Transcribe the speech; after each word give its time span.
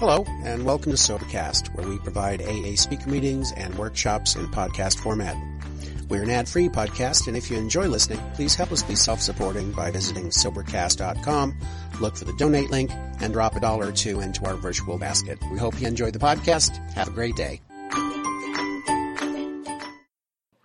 Hello, 0.00 0.24
and 0.44 0.64
welcome 0.64 0.92
to 0.92 0.96
Sobercast, 0.96 1.74
where 1.74 1.86
we 1.86 1.98
provide 1.98 2.40
AA 2.40 2.74
speaker 2.74 3.10
meetings 3.10 3.52
and 3.52 3.74
workshops 3.74 4.34
in 4.34 4.46
podcast 4.46 4.98
format. 4.98 5.36
We're 6.08 6.22
an 6.22 6.30
ad-free 6.30 6.70
podcast, 6.70 7.28
and 7.28 7.36
if 7.36 7.50
you 7.50 7.58
enjoy 7.58 7.86
listening, 7.86 8.18
please 8.32 8.54
help 8.54 8.72
us 8.72 8.82
be 8.82 8.94
self-supporting 8.94 9.72
by 9.72 9.90
visiting 9.90 10.30
Sobercast.com, 10.30 11.54
look 12.00 12.16
for 12.16 12.24
the 12.24 12.32
donate 12.38 12.70
link, 12.70 12.90
and 13.20 13.34
drop 13.34 13.56
a 13.56 13.60
dollar 13.60 13.88
or 13.88 13.92
two 13.92 14.20
into 14.20 14.42
our 14.46 14.54
virtual 14.54 14.96
basket. 14.96 15.38
We 15.52 15.58
hope 15.58 15.78
you 15.78 15.86
enjoy 15.86 16.12
the 16.12 16.18
podcast. 16.18 16.78
Have 16.94 17.08
a 17.08 17.10
great 17.10 17.36
day. 17.36 17.60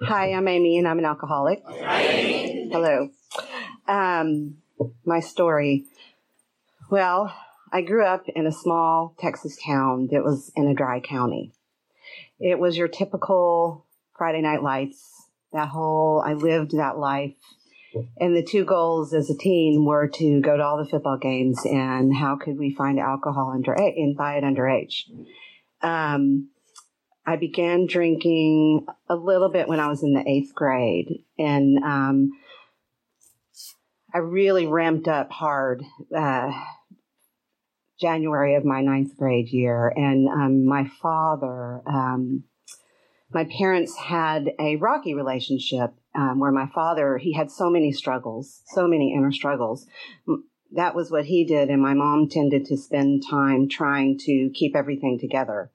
Hi, 0.02 0.32
I'm 0.32 0.48
Amy, 0.48 0.78
and 0.78 0.88
I'm 0.88 1.00
an 1.00 1.06
alcoholic. 1.06 1.62
Hi, 1.68 2.04
Amy. 2.04 2.70
Hello. 2.72 3.10
Um, 3.86 4.60
my 5.04 5.20
story. 5.20 5.84
Well, 6.90 7.36
I 7.76 7.82
grew 7.82 8.06
up 8.06 8.30
in 8.34 8.48
a 8.48 8.54
small 8.54 9.18
Texas 9.20 9.58
town 9.62 10.08
that 10.14 10.24
was 10.24 10.50
in 10.56 10.66
a 10.66 10.74
dry 10.74 11.02
county. 11.02 11.52
It 12.40 12.58
was 12.58 12.78
your 12.78 12.88
typical 12.88 13.86
Friday 14.18 14.40
night 14.40 14.64
lights. 14.64 15.12
That 15.52 15.68
whole, 15.68 16.24
I 16.26 16.36
lived 16.36 16.72
that 16.78 16.98
life. 16.98 17.36
And 18.18 18.34
the 18.34 18.46
two 18.46 18.64
goals 18.64 19.14
as 19.14 19.30
a 19.30 19.38
teen 19.38 19.84
were 19.84 20.08
to 20.08 20.40
go 20.40 20.56
to 20.56 20.64
all 20.64 20.78
the 20.78 20.90
football 20.90 21.18
games 21.18 21.66
and 21.66 22.16
how 22.16 22.38
could 22.38 22.58
we 22.58 22.74
find 22.74 22.98
alcohol 22.98 23.52
under 23.54 23.74
and 23.74 24.16
buy 24.16 24.38
it 24.38 24.46
underage. 24.46 25.12
Um, 25.82 26.52
I 27.26 27.36
began 27.36 27.88
drinking 27.88 28.86
a 29.10 29.18
little 29.18 29.50
bit 29.50 29.68
when 29.68 29.82
I 29.82 29.90
was 29.90 30.02
in 30.02 30.14
the 30.14 30.24
eighth 30.26 30.56
grade, 30.56 31.26
and 31.38 31.80
um, 31.84 32.32
I 34.14 34.20
really 34.20 34.66
ramped 34.66 35.10
up 35.10 35.30
hard 35.32 35.84
uh, 36.16 36.54
January 38.00 38.56
of 38.56 38.66
my 38.66 38.82
ninth 38.82 39.16
grade 39.18 39.50
year, 39.50 39.92
and 39.96 40.28
um, 40.28 40.66
my 40.66 40.90
father, 41.02 41.82
um, 41.88 42.44
my 43.34 43.46
parents 43.46 43.96
had 43.98 44.52
a 44.60 44.76
rocky 44.78 45.14
relationship 45.14 45.92
um, 46.14 46.40
where 46.40 46.52
my 46.52 46.68
father 46.74 47.18
he 47.18 47.34
had 47.34 47.52
so 47.52 47.70
many 47.70 47.92
struggles, 47.92 48.62
so 48.68 48.88
many 48.88 49.14
inner 49.14 49.32
struggles. 49.32 49.88
That 50.72 50.96
was 50.96 51.12
what 51.12 51.26
he 51.26 51.46
did, 51.46 51.70
and 51.70 51.82
my 51.82 51.94
mom 51.94 52.28
tended 52.30 52.66
to 52.66 52.78
spend 52.78 53.24
time 53.30 53.70
trying 53.70 54.18
to 54.20 54.50
keep 54.54 54.76
everything 54.76 55.18
together. 55.20 55.72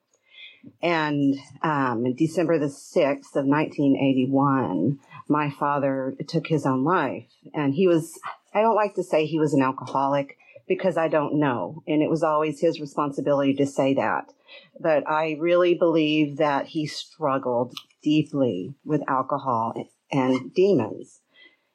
And 0.83 1.37
um, 1.63 2.15
December 2.15 2.59
the 2.59 2.67
6th 2.67 3.37
of 3.37 3.47
1981, 3.47 4.99
my 5.29 5.51
father 5.51 6.15
took 6.29 6.47
his 6.47 6.67
own 6.67 6.85
life. 6.85 7.29
And 7.55 7.75
he 7.75 7.87
was, 7.87 8.19
I 8.55 8.61
don't 8.61 8.75
like 8.75 8.95
to 8.95 9.03
say 9.03 9.27
he 9.27 9.39
was 9.39 9.55
an 9.55 9.63
alcoholic 9.63 10.37
because 10.71 10.97
I 10.97 11.09
don't 11.09 11.35
know. 11.35 11.83
And 11.89 12.01
it 12.01 12.09
was 12.09 12.23
always 12.23 12.61
his 12.61 12.81
responsibility 12.81 13.55
to 13.55 13.67
say 13.67 13.95
that. 13.95 14.33
But 14.79 15.03
I 15.11 15.37
really 15.41 15.75
believe 15.75 16.37
that 16.37 16.67
he 16.67 16.87
struggled 16.87 17.75
deeply 18.05 18.73
with 18.85 19.03
alcohol 19.09 19.75
and 20.13 20.55
demons 20.55 21.23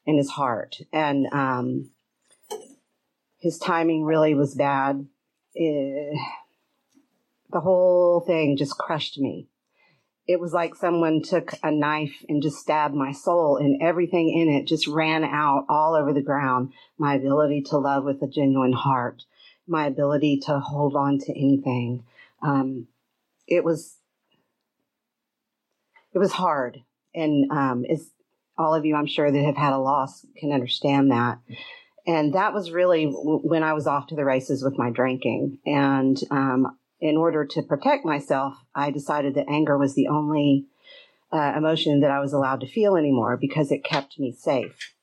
in 0.05 0.15
his 0.15 0.29
heart. 0.29 0.77
And 0.93 1.27
um, 1.33 1.91
his 3.37 3.57
timing 3.57 4.05
really 4.05 4.33
was 4.33 4.55
bad. 4.55 5.05
It, 5.55 6.17
the 7.49 7.59
whole 7.59 8.21
thing 8.21 8.55
just 8.55 8.77
crushed 8.77 9.19
me. 9.19 9.49
It 10.27 10.39
was 10.39 10.53
like 10.53 10.75
someone 10.75 11.21
took 11.21 11.53
a 11.61 11.71
knife 11.71 12.25
and 12.27 12.41
just 12.41 12.57
stabbed 12.57 12.95
my 12.95 13.11
soul, 13.11 13.57
and 13.57 13.81
everything 13.81 14.29
in 14.29 14.49
it 14.49 14.65
just 14.65 14.87
ran 14.87 15.23
out 15.23 15.65
all 15.69 15.93
over 15.95 16.13
the 16.13 16.21
ground. 16.21 16.73
My 16.97 17.15
ability 17.15 17.61
to 17.69 17.77
love 17.77 18.03
with 18.03 18.21
a 18.23 18.27
genuine 18.27 18.73
heart, 18.73 19.23
my 19.67 19.85
ability 19.85 20.41
to 20.45 20.59
hold 20.59 20.95
on 20.95 21.19
to 21.19 21.31
anything. 21.31 22.05
Um, 22.41 22.87
it 23.47 23.63
was 23.63 23.97
it 26.13 26.17
was 26.17 26.31
hard, 26.31 26.81
and 27.13 27.51
um, 27.51 27.85
as 27.89 28.09
all 28.57 28.73
of 28.73 28.85
you, 28.85 28.95
I'm 28.95 29.05
sure 29.05 29.31
that 29.31 29.45
have 29.45 29.57
had 29.57 29.73
a 29.73 29.77
loss 29.77 30.25
can 30.37 30.51
understand 30.51 31.11
that. 31.11 31.39
And 32.07 32.33
that 32.33 32.53
was 32.53 32.71
really 32.71 33.05
w- 33.05 33.41
when 33.43 33.63
I 33.63 33.73
was 33.73 33.85
off 33.87 34.07
to 34.07 34.15
the 34.15 34.25
races 34.25 34.63
with 34.63 34.77
my 34.77 34.89
drinking, 34.89 35.59
and 35.65 36.17
um, 36.31 36.77
in 37.05 37.17
order 37.17 37.45
to 37.45 37.61
protect 37.61 38.03
myself, 38.03 38.55
I 38.73 38.89
decided 38.89 39.35
that 39.35 39.47
anger 39.47 39.77
was 39.77 39.93
the 39.93 40.07
only 40.07 40.65
uh, 41.31 41.53
emotion 41.55 41.99
that 41.99 42.09
I 42.09 42.19
was 42.19 42.33
allowed 42.33 42.61
to 42.61 42.67
feel 42.67 42.95
anymore 42.95 43.37
because 43.37 43.71
it 43.71 43.83
kept 43.83 44.19
me 44.19 44.31
safe. 44.31 44.93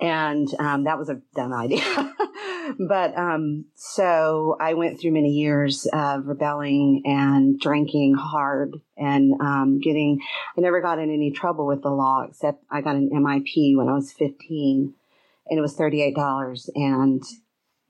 And 0.00 0.48
um, 0.58 0.84
that 0.84 0.98
was 0.98 1.08
a 1.08 1.20
dumb 1.36 1.52
idea. 1.52 1.84
but 2.88 3.16
um, 3.16 3.66
so 3.76 4.56
I 4.60 4.74
went 4.74 5.00
through 5.00 5.12
many 5.12 5.30
years 5.30 5.86
of 5.92 6.26
rebelling 6.26 7.02
and 7.04 7.60
drinking 7.60 8.14
hard 8.14 8.74
and 8.96 9.34
um, 9.40 9.78
getting, 9.80 10.18
I 10.56 10.60
never 10.60 10.80
got 10.80 10.98
in 10.98 11.12
any 11.12 11.30
trouble 11.30 11.66
with 11.66 11.82
the 11.82 11.90
law 11.90 12.24
except 12.28 12.64
I 12.72 12.80
got 12.80 12.96
an 12.96 13.10
MIP 13.12 13.76
when 13.76 13.88
I 13.88 13.94
was 13.94 14.12
15 14.12 14.94
and 15.48 15.58
it 15.58 15.62
was 15.62 15.76
$38. 15.76 16.68
And, 16.74 17.22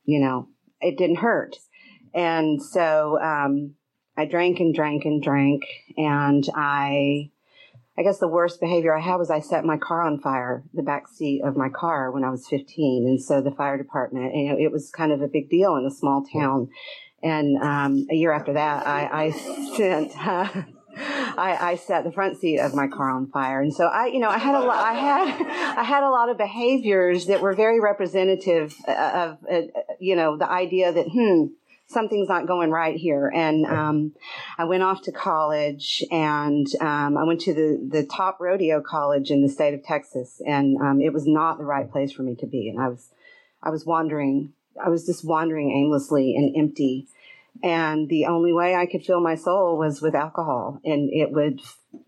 you 0.05 0.21
know, 0.21 0.49
it 0.83 0.99
didn't 0.99 1.17
hurt. 1.17 1.57
And 2.15 2.63
so 2.63 3.19
um, 3.21 3.75
I 4.17 4.25
drank 4.25 4.61
and 4.61 4.75
drank 4.75 5.05
and 5.05 5.23
drank, 5.23 5.63
and 5.97 6.45
I, 6.55 7.31
I 7.97 8.03
guess 8.03 8.19
the 8.19 8.29
worst 8.29 8.61
behavior 8.61 8.97
I 8.97 9.01
had 9.01 9.17
was 9.17 9.31
I 9.31 9.41
set 9.41 9.65
my 9.65 9.77
car 9.77 10.03
on 10.03 10.21
fire, 10.21 10.65
the 10.75 10.83
back 10.83 11.09
seat 11.09 11.43
of 11.45 11.57
my 11.57 11.69
car 11.69 12.11
when 12.11 12.25
I 12.25 12.31
was 12.31 12.47
15, 12.49 13.07
and 13.07 13.23
so 13.23 13.41
the 13.41 13.53
fire 13.53 13.79
department, 13.79 14.35
you 14.35 14.51
know, 14.51 14.59
it 14.59 14.73
was 14.73 14.91
kind 14.91 15.13
of 15.13 15.21
a 15.21 15.29
big 15.29 15.49
deal 15.49 15.77
in 15.77 15.85
a 15.85 15.91
small 15.91 16.25
town. 16.25 16.69
And 17.23 17.57
um, 17.59 18.07
a 18.11 18.15
year 18.15 18.33
after 18.33 18.53
that, 18.53 18.87
I, 18.87 19.27
I 19.27 19.31
sent. 19.77 20.13
Uh, 20.27 20.49
I, 21.01 21.57
I, 21.61 21.77
set 21.77 22.03
the 22.03 22.11
front 22.11 22.41
seat 22.41 22.59
of 22.59 22.75
my 22.75 22.89
car 22.89 23.11
on 23.11 23.29
fire, 23.31 23.61
and 23.61 23.73
so 23.73 23.85
I, 23.85 24.07
you 24.07 24.19
know, 24.19 24.29
I 24.29 24.39
had 24.39 24.57
a 24.57 24.61
lot. 24.61 24.85
I 24.85 24.95
had, 24.95 25.79
I 25.79 25.85
had 25.85 26.03
a 26.03 26.11
lot 26.11 26.29
of 26.29 26.37
behaviors 26.37 27.27
that 27.27 27.41
were 27.41 27.55
very 27.55 27.79
representative 27.79 28.75
of, 28.89 29.39
uh, 29.49 29.61
you 30.01 30.17
know, 30.17 30.37
the 30.37 30.51
idea 30.51 30.93
that, 30.93 31.07
hmm, 31.07 31.47
something's 31.89 32.29
not 32.29 32.47
going 32.47 32.71
right 32.71 32.97
here. 32.97 33.31
And 33.35 33.67
um, 33.67 34.13
I 34.57 34.65
went 34.65 34.83
off 34.83 35.03
to 35.03 35.13
college, 35.13 36.05
and 36.11 36.67
um, 36.81 37.17
I 37.17 37.25
went 37.25 37.41
to 37.43 37.55
the 37.55 37.89
the 37.91 38.07
top 38.07 38.39
rodeo 38.41 38.81
college 38.81 39.31
in 39.31 39.43
the 39.43 39.49
state 39.49 39.75
of 39.75 39.83
Texas, 39.83 40.41
and 40.47 40.77
um, 40.81 41.01
it 41.01 41.13
was 41.13 41.27
not 41.27 41.59
the 41.59 41.65
right 41.65 41.91
place 41.91 42.13
for 42.13 42.23
me 42.23 42.37
to 42.37 42.47
be. 42.47 42.69
And 42.69 42.81
I 42.81 42.89
was 42.89 43.11
I 43.63 43.71
was 43.71 43.85
wandering. 43.85 44.53
I 44.83 44.91
was 44.91 45.07
just 45.07 45.25
wandering 45.25 45.73
aimlessly 45.73 46.37
and 46.37 46.55
empty. 46.57 47.09
And 47.61 48.09
the 48.09 48.27
only 48.27 48.53
way 48.53 48.77
I 48.77 48.87
could 48.87 49.05
fill 49.05 49.21
my 49.21 49.35
soul 49.35 49.77
was 49.77 50.01
with 50.01 50.15
alcohol, 50.15 50.81
and 50.85 51.11
it 51.13 51.33
would 51.33 51.61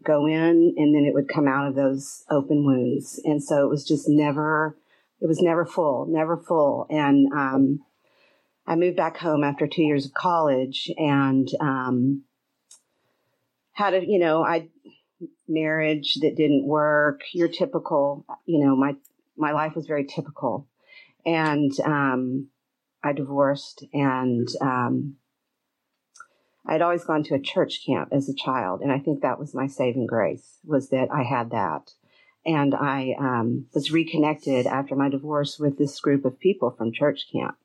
go 0.04 0.26
in, 0.26 0.74
and 0.76 0.94
then 0.94 1.04
it 1.04 1.14
would 1.14 1.28
come 1.28 1.48
out 1.48 1.66
of 1.66 1.74
those 1.74 2.24
open 2.30 2.64
wounds. 2.64 3.20
And 3.24 3.42
so 3.42 3.64
it 3.64 3.68
was 3.68 3.84
just 3.84 4.08
never, 4.08 4.76
it 5.20 5.26
was 5.26 5.40
never 5.40 5.66
full, 5.66 6.06
never 6.06 6.36
full. 6.36 6.86
And 6.88 7.32
um, 7.32 7.80
I 8.70 8.76
moved 8.76 8.96
back 8.96 9.16
home 9.16 9.42
after 9.42 9.66
two 9.66 9.82
years 9.82 10.06
of 10.06 10.14
college 10.14 10.92
and 10.96 11.48
um, 11.60 12.22
had 13.72 13.94
a, 13.94 14.06
you 14.06 14.20
know, 14.20 14.44
I 14.44 14.68
marriage 15.48 16.18
that 16.20 16.36
didn't 16.36 16.64
work. 16.64 17.22
Your 17.32 17.48
typical, 17.48 18.24
you 18.46 18.64
know, 18.64 18.76
my 18.76 18.94
my 19.36 19.50
life 19.50 19.74
was 19.74 19.88
very 19.88 20.04
typical, 20.04 20.68
and 21.26 21.72
um, 21.84 22.46
I 23.02 23.12
divorced, 23.12 23.84
and 23.92 24.46
um, 24.60 25.16
I'd 26.64 26.82
always 26.82 27.02
gone 27.02 27.24
to 27.24 27.34
a 27.34 27.40
church 27.40 27.84
camp 27.84 28.10
as 28.12 28.28
a 28.28 28.34
child, 28.34 28.82
and 28.82 28.92
I 28.92 29.00
think 29.00 29.20
that 29.22 29.40
was 29.40 29.52
my 29.52 29.66
saving 29.66 30.06
grace 30.06 30.60
was 30.64 30.90
that 30.90 31.08
I 31.12 31.24
had 31.24 31.50
that. 31.50 31.90
And 32.46 32.72
I 32.72 33.16
um, 33.18 33.66
was 33.74 33.90
reconnected 33.90 34.66
after 34.66 34.94
my 34.94 35.08
divorce 35.08 35.58
with 35.58 35.76
this 35.76 35.98
group 35.98 36.24
of 36.24 36.38
people 36.38 36.70
from 36.70 36.92
church 36.92 37.26
camp 37.32 37.56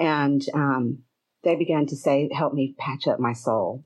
and 0.00 0.42
um, 0.54 0.98
they 1.44 1.54
began 1.54 1.86
to 1.86 1.96
say, 1.96 2.28
"Help 2.32 2.54
me 2.54 2.74
patch 2.78 3.06
up 3.06 3.20
my 3.20 3.34
soul." 3.34 3.84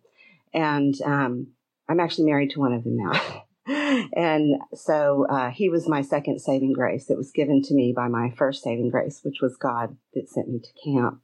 And 0.54 0.94
um, 1.04 1.48
I'm 1.88 2.00
actually 2.00 2.30
married 2.30 2.50
to 2.50 2.60
one 2.60 2.72
of 2.72 2.84
them 2.84 2.96
now. 2.96 3.34
and 4.16 4.54
so 4.74 5.26
uh, 5.28 5.50
he 5.50 5.68
was 5.68 5.88
my 5.88 6.02
second 6.02 6.40
saving 6.40 6.72
grace 6.72 7.06
that 7.06 7.16
was 7.16 7.32
given 7.32 7.60
to 7.62 7.74
me 7.74 7.92
by 7.94 8.08
my 8.08 8.30
first 8.36 8.62
saving 8.62 8.90
grace, 8.90 9.20
which 9.22 9.40
was 9.42 9.56
God 9.56 9.96
that 10.14 10.28
sent 10.28 10.48
me 10.48 10.60
to 10.60 10.90
camp. 10.92 11.20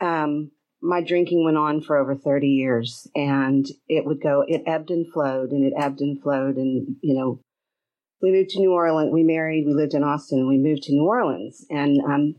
Um, 0.00 0.50
my 0.82 1.02
drinking 1.02 1.44
went 1.44 1.56
on 1.56 1.82
for 1.82 1.96
over 1.96 2.14
30 2.14 2.48
years 2.48 3.06
and 3.14 3.66
it 3.88 4.04
would 4.04 4.20
go, 4.20 4.44
it 4.46 4.62
ebbed 4.66 4.90
and 4.90 5.10
flowed 5.12 5.50
and 5.52 5.64
it 5.64 5.74
ebbed 5.76 6.00
and 6.00 6.20
flowed. 6.20 6.56
And, 6.56 6.96
you 7.02 7.14
know, 7.14 7.40
we 8.22 8.32
moved 8.32 8.50
to 8.50 8.60
New 8.60 8.72
Orleans, 8.72 9.12
we 9.12 9.22
married, 9.22 9.66
we 9.66 9.74
lived 9.74 9.94
in 9.94 10.02
Austin, 10.02 10.40
and 10.40 10.48
we 10.48 10.58
moved 10.58 10.82
to 10.84 10.92
New 10.92 11.04
Orleans. 11.04 11.64
And 11.70 12.00
um, 12.00 12.34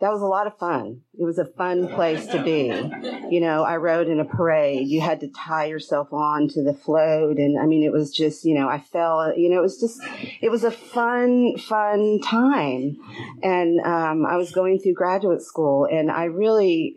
that 0.00 0.10
was 0.10 0.22
a 0.22 0.26
lot 0.26 0.46
of 0.46 0.58
fun. 0.58 1.00
It 1.18 1.24
was 1.24 1.38
a 1.38 1.44
fun 1.44 1.88
place 1.88 2.26
to 2.26 2.42
be. 2.42 2.66
You 3.30 3.40
know, 3.40 3.62
I 3.62 3.76
rode 3.76 4.08
in 4.08 4.18
a 4.18 4.24
parade. 4.24 4.88
You 4.88 5.00
had 5.00 5.20
to 5.20 5.28
tie 5.28 5.66
yourself 5.66 6.12
on 6.12 6.48
to 6.48 6.62
the 6.62 6.74
float. 6.74 7.38
And 7.38 7.58
I 7.58 7.66
mean, 7.66 7.84
it 7.84 7.92
was 7.92 8.10
just, 8.10 8.44
you 8.44 8.54
know, 8.54 8.68
I 8.68 8.80
fell, 8.80 9.32
you 9.36 9.48
know, 9.48 9.58
it 9.58 9.62
was 9.62 9.80
just, 9.80 10.00
it 10.40 10.50
was 10.50 10.64
a 10.64 10.70
fun, 10.70 11.56
fun 11.58 12.20
time. 12.24 12.96
And 13.42 13.80
um, 13.80 14.26
I 14.26 14.36
was 14.36 14.50
going 14.50 14.80
through 14.80 14.94
graduate 14.94 15.42
school 15.42 15.86
and 15.90 16.10
I 16.10 16.24
really, 16.24 16.96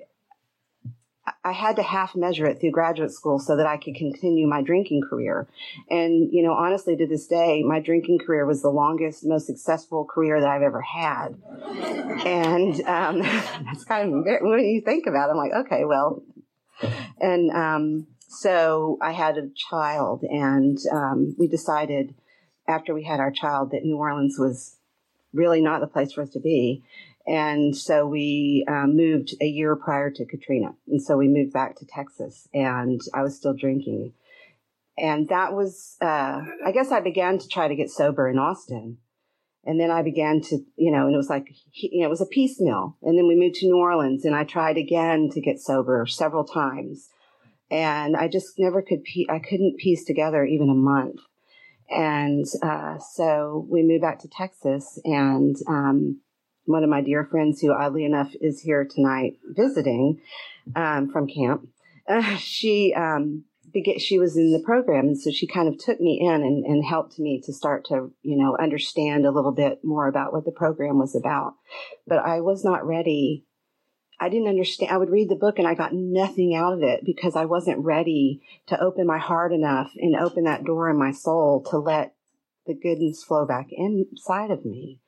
I 1.43 1.51
had 1.51 1.75
to 1.77 1.83
half 1.83 2.15
measure 2.15 2.45
it 2.45 2.59
through 2.59 2.71
graduate 2.71 3.11
school 3.11 3.39
so 3.39 3.57
that 3.57 3.65
I 3.65 3.77
could 3.77 3.95
continue 3.95 4.47
my 4.47 4.61
drinking 4.61 5.01
career. 5.09 5.47
And, 5.89 6.31
you 6.31 6.43
know, 6.43 6.53
honestly, 6.53 6.95
to 6.95 7.07
this 7.07 7.27
day, 7.27 7.63
my 7.63 7.79
drinking 7.79 8.19
career 8.19 8.45
was 8.45 8.61
the 8.61 8.69
longest, 8.69 9.25
most 9.25 9.47
successful 9.47 10.05
career 10.05 10.39
that 10.39 10.49
I've 10.49 10.61
ever 10.61 10.81
had. 10.81 11.35
And 12.25 12.81
um, 12.81 13.19
that's 13.65 13.83
kind 13.83 14.13
of, 14.13 14.25
when 14.41 14.59
you 14.59 14.81
think 14.81 15.05
about 15.07 15.29
it, 15.29 15.31
I'm 15.31 15.37
like, 15.37 15.65
okay, 15.65 15.83
well, 15.85 16.23
and 17.19 17.51
um, 17.51 18.07
so 18.27 18.97
I 19.01 19.11
had 19.11 19.37
a 19.37 19.49
child, 19.55 20.23
and 20.23 20.77
um, 20.91 21.35
we 21.39 21.47
decided 21.47 22.13
after 22.67 22.93
we 22.93 23.03
had 23.03 23.19
our 23.19 23.31
child 23.31 23.71
that 23.71 23.83
New 23.83 23.97
Orleans 23.97 24.37
was 24.37 24.75
really 25.33 25.61
not 25.61 25.81
the 25.81 25.87
place 25.87 26.11
for 26.11 26.21
us 26.21 26.29
to 26.31 26.39
be. 26.39 26.83
And 27.27 27.75
so 27.75 28.07
we 28.07 28.65
um, 28.69 28.95
moved 28.95 29.35
a 29.41 29.45
year 29.45 29.75
prior 29.75 30.09
to 30.11 30.25
Katrina. 30.25 30.73
And 30.87 31.01
so 31.01 31.17
we 31.17 31.27
moved 31.27 31.51
back 31.51 31.75
to 31.77 31.85
Texas 31.85 32.47
and 32.53 33.01
I 33.13 33.21
was 33.21 33.35
still 33.35 33.53
drinking. 33.53 34.13
And 34.97 35.27
that 35.27 35.53
was, 35.53 35.97
uh, 36.01 36.41
I 36.65 36.71
guess 36.73 36.91
I 36.91 37.01
began 37.01 37.37
to 37.37 37.47
try 37.49 37.67
to 37.67 37.75
get 37.75 37.89
sober 37.89 38.29
in 38.29 38.39
Austin. 38.39 38.97
And 39.65 39.77
then 39.77 39.91
I 39.91 40.01
began 40.01 40.39
to, 40.43 40.59
you 40.77 40.91
know, 40.91 41.05
and 41.05 41.13
it 41.13 41.17
was 41.17 41.29
like, 41.29 41.53
you 41.73 41.99
know, 41.99 42.07
it 42.07 42.09
was 42.09 42.21
a 42.21 42.25
piecemeal. 42.25 42.95
And 43.03 43.17
then 43.17 43.27
we 43.27 43.35
moved 43.35 43.55
to 43.55 43.67
New 43.67 43.77
Orleans 43.77 44.23
and 44.23 44.33
I 44.33 44.45
tried 44.45 44.77
again 44.77 45.29
to 45.33 45.41
get 45.41 45.59
sober 45.59 46.05
several 46.07 46.45
times. 46.45 47.09
And 47.69 48.15
I 48.15 48.29
just 48.29 48.57
never 48.57 48.81
could, 48.81 49.03
I 49.29 49.39
couldn't 49.39 49.79
piece 49.79 50.05
together 50.05 50.45
even 50.45 50.69
a 50.69 50.73
month. 50.73 51.19
And 51.89 52.45
uh, 52.63 52.99
so 52.99 53.67
we 53.69 53.83
moved 53.83 54.01
back 54.01 54.19
to 54.19 54.29
Texas 54.29 54.97
and, 55.03 55.57
um, 55.67 56.21
one 56.67 56.83
of 56.83 56.89
my 56.89 57.01
dear 57.01 57.25
friends 57.25 57.61
who 57.61 57.73
oddly 57.73 58.05
enough 58.05 58.33
is 58.41 58.61
here 58.61 58.85
tonight 58.85 59.39
visiting 59.45 60.21
um, 60.75 61.09
from 61.09 61.27
camp. 61.27 61.67
Uh, 62.07 62.35
she 62.37 62.93
um, 62.93 63.45
she 63.97 64.17
was 64.17 64.37
in 64.37 64.51
the 64.51 64.63
program 64.63 65.07
and 65.07 65.19
so 65.19 65.31
she 65.31 65.45
kind 65.45 65.67
of 65.67 65.77
took 65.77 65.99
me 65.99 66.19
in 66.21 66.41
and, 66.41 66.65
and 66.65 66.83
helped 66.85 67.19
me 67.19 67.41
to 67.45 67.53
start 67.53 67.85
to 67.85 68.11
you 68.21 68.37
know 68.37 68.57
understand 68.57 69.25
a 69.25 69.31
little 69.31 69.51
bit 69.51 69.79
more 69.83 70.07
about 70.07 70.33
what 70.33 70.45
the 70.45 70.51
program 70.51 70.97
was 70.97 71.15
about. 71.15 71.53
But 72.05 72.19
i 72.19 72.41
was 72.41 72.63
not 72.63 72.85
ready. 72.85 73.45
I 74.19 74.29
didn't 74.29 74.47
understand 74.47 74.91
i 74.91 74.97
would 74.97 75.11
read 75.11 75.29
the 75.29 75.35
book 75.35 75.59
and 75.59 75.67
i 75.67 75.75
got 75.75 75.93
nothing 75.93 76.55
out 76.55 76.73
of 76.73 76.81
it 76.81 77.05
because 77.05 77.35
i 77.35 77.45
wasn't 77.45 77.85
ready 77.85 78.41
to 78.65 78.81
open 78.81 79.05
my 79.05 79.19
heart 79.19 79.53
enough 79.53 79.91
and 79.95 80.15
open 80.15 80.45
that 80.45 80.63
door 80.63 80.89
in 80.89 80.97
my 80.97 81.11
soul 81.11 81.63
to 81.69 81.77
let 81.77 82.15
the 82.65 82.73
goodness 82.73 83.23
flow 83.23 83.45
back 83.45 83.67
inside 83.71 84.49
of 84.49 84.65
me 84.65 84.99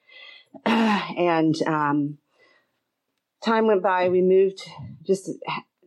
and 0.66 1.56
um, 1.64 2.18
time 3.44 3.68
went 3.68 3.84
by. 3.84 4.10
We 4.10 4.22
moved 4.22 4.62
just, 5.06 5.30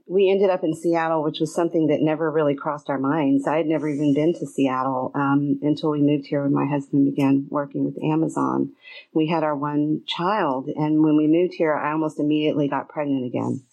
we 0.07 0.31
ended 0.31 0.51
up 0.51 0.65
in 0.65 0.75
Seattle, 0.75 1.23
which 1.23 1.41
was 1.41 1.55
something 1.55 1.87
that 1.87 2.01
never 2.01 2.31
really 2.31 2.55
crossed 2.55 2.91
our 2.91 2.99
minds. 2.99 3.47
I 3.47 3.57
had 3.57 3.67
never 3.67 3.89
even 3.89 4.15
been 4.15 4.35
to 4.35 4.47
Seattle 4.47 5.13
um, 5.15 5.59
until 5.63 5.91
we 5.91 6.03
moved 6.03 6.27
here 6.27 6.43
when 6.43 6.53
my 6.53 6.67
husband 6.67 7.05
began 7.05 7.47
working 7.51 7.85
with 7.85 8.03
Amazon. 8.03 8.73
We 9.15 9.29
had 9.29 9.43
our 9.43 9.57
one 9.57 10.03
child, 10.07 10.69
and 10.69 11.03
when 11.03 11.17
we 11.17 11.27
moved 11.27 11.55
here, 11.55 11.75
I 11.75 11.93
almost 11.93 12.21
immediately 12.21 12.69
got 12.69 12.89
pregnant 12.89 13.27
again. 13.27 13.65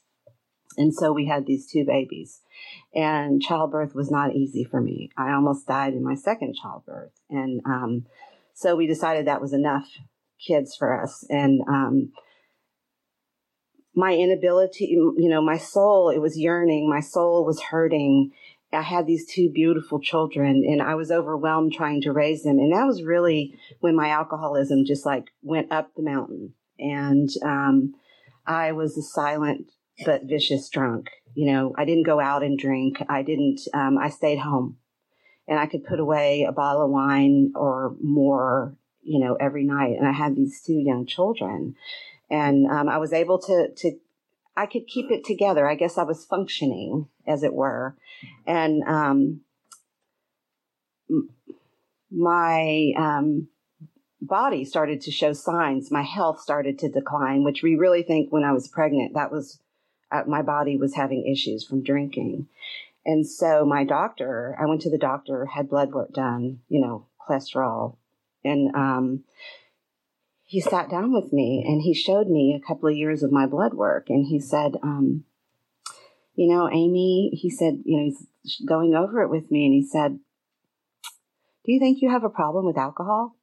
And 0.77 0.93
so 0.93 1.11
we 1.11 1.25
had 1.25 1.45
these 1.45 1.69
two 1.69 1.83
babies. 1.85 2.41
And 2.95 3.41
childbirth 3.41 3.93
was 3.93 4.09
not 4.09 4.33
easy 4.33 4.63
for 4.63 4.81
me. 4.81 5.11
I 5.17 5.33
almost 5.33 5.67
died 5.67 5.93
in 5.93 6.03
my 6.03 6.15
second 6.15 6.55
childbirth. 6.55 7.11
And 7.29 7.61
um, 7.65 8.05
so 8.53 8.75
we 8.75 8.87
decided 8.87 9.27
that 9.27 9.41
was 9.41 9.53
enough 9.53 9.87
kids 10.45 10.75
for 10.75 11.01
us. 11.01 11.25
And 11.29 11.61
um, 11.67 12.11
my 13.95 14.13
inability, 14.13 14.85
you 14.85 15.29
know, 15.29 15.41
my 15.41 15.57
soul, 15.57 16.09
it 16.09 16.19
was 16.19 16.37
yearning, 16.37 16.89
my 16.89 17.01
soul 17.01 17.45
was 17.45 17.61
hurting. 17.61 18.31
I 18.71 18.81
had 18.81 19.07
these 19.07 19.25
two 19.25 19.49
beautiful 19.49 19.99
children 19.99 20.63
and 20.65 20.81
I 20.81 20.95
was 20.95 21.11
overwhelmed 21.11 21.73
trying 21.73 22.01
to 22.01 22.13
raise 22.13 22.43
them. 22.43 22.59
And 22.59 22.71
that 22.73 22.85
was 22.85 23.03
really 23.03 23.59
when 23.79 23.95
my 23.95 24.09
alcoholism 24.09 24.85
just 24.85 25.05
like 25.05 25.25
went 25.41 25.71
up 25.71 25.95
the 25.95 26.03
mountain. 26.03 26.53
And 26.77 27.29
um, 27.43 27.95
I 28.45 28.71
was 28.71 28.97
a 28.97 29.01
silent 29.01 29.71
but 30.05 30.23
vicious 30.23 30.69
drunk. 30.69 31.09
You 31.33 31.51
know, 31.51 31.73
I 31.77 31.85
didn't 31.85 32.05
go 32.05 32.19
out 32.19 32.43
and 32.43 32.57
drink. 32.57 33.03
I 33.09 33.23
didn't, 33.23 33.61
um, 33.73 33.97
I 33.97 34.09
stayed 34.09 34.39
home 34.39 34.77
and 35.47 35.59
I 35.59 35.65
could 35.65 35.83
put 35.83 35.99
away 35.99 36.43
a 36.43 36.51
bottle 36.51 36.85
of 36.85 36.91
wine 36.91 37.53
or 37.55 37.95
more 38.01 38.75
you 39.01 39.19
know, 39.19 39.35
every 39.35 39.63
night. 39.63 39.95
And 39.97 40.07
I 40.07 40.11
had 40.11 40.35
these 40.35 40.61
two 40.61 40.73
young 40.73 41.05
children. 41.05 41.75
And 42.29 42.67
um, 42.67 42.89
I 42.89 42.97
was 42.97 43.13
able 43.13 43.39
to, 43.39 43.69
to, 43.75 43.91
I 44.55 44.65
could 44.65 44.87
keep 44.87 45.09
it 45.11 45.23
together. 45.23 45.67
I 45.67 45.75
guess 45.75 45.97
I 45.97 46.03
was 46.03 46.25
functioning, 46.25 47.07
as 47.25 47.43
it 47.43 47.53
were. 47.53 47.95
And 48.45 48.83
um, 48.83 49.41
my 52.11 52.91
um, 52.97 53.47
body 54.21 54.65
started 54.65 55.01
to 55.01 55.11
show 55.11 55.33
signs. 55.33 55.91
My 55.91 56.03
health 56.03 56.39
started 56.41 56.77
to 56.79 56.89
decline, 56.89 57.43
which 57.43 57.63
we 57.63 57.75
really 57.75 58.03
think 58.03 58.31
when 58.31 58.43
I 58.43 58.53
was 58.53 58.67
pregnant, 58.67 59.13
that 59.13 59.31
was 59.31 59.59
uh, 60.11 60.23
my 60.27 60.41
body 60.41 60.77
was 60.77 60.95
having 60.95 61.25
issues 61.25 61.63
from 61.63 61.83
drinking. 61.83 62.47
And 63.05 63.27
so 63.27 63.65
my 63.65 63.85
doctor, 63.85 64.55
I 64.59 64.65
went 64.65 64.81
to 64.81 64.89
the 64.89 64.97
doctor, 64.97 65.45
had 65.45 65.69
blood 65.69 65.91
work 65.91 66.11
done, 66.13 66.59
you 66.67 66.81
know, 66.81 67.07
cholesterol, 67.27 67.95
and 68.49 68.75
um, 68.75 69.23
he 70.49 70.59
sat 70.59 70.89
down 70.89 71.13
with 71.13 71.31
me 71.31 71.63
and 71.63 71.83
he 71.83 71.93
showed 71.93 72.27
me 72.27 72.59
a 72.59 72.67
couple 72.67 72.89
of 72.89 72.95
years 72.95 73.21
of 73.21 73.31
my 73.31 73.45
blood 73.45 73.75
work. 73.75 74.09
And 74.09 74.25
he 74.25 74.39
said, 74.39 74.77
um, 74.81 75.25
You 76.33 76.51
know, 76.51 76.67
Amy, 76.67 77.29
he 77.39 77.51
said, 77.51 77.83
you 77.85 77.97
know, 77.97 78.03
he's 78.05 78.59
going 78.67 78.95
over 78.95 79.21
it 79.21 79.29
with 79.29 79.51
me. 79.51 79.65
And 79.65 79.73
he 79.75 79.85
said, 79.85 80.17
Do 81.63 81.71
you 81.71 81.79
think 81.79 82.01
you 82.01 82.09
have 82.09 82.23
a 82.23 82.31
problem 82.31 82.65
with 82.65 82.79
alcohol? 82.79 83.35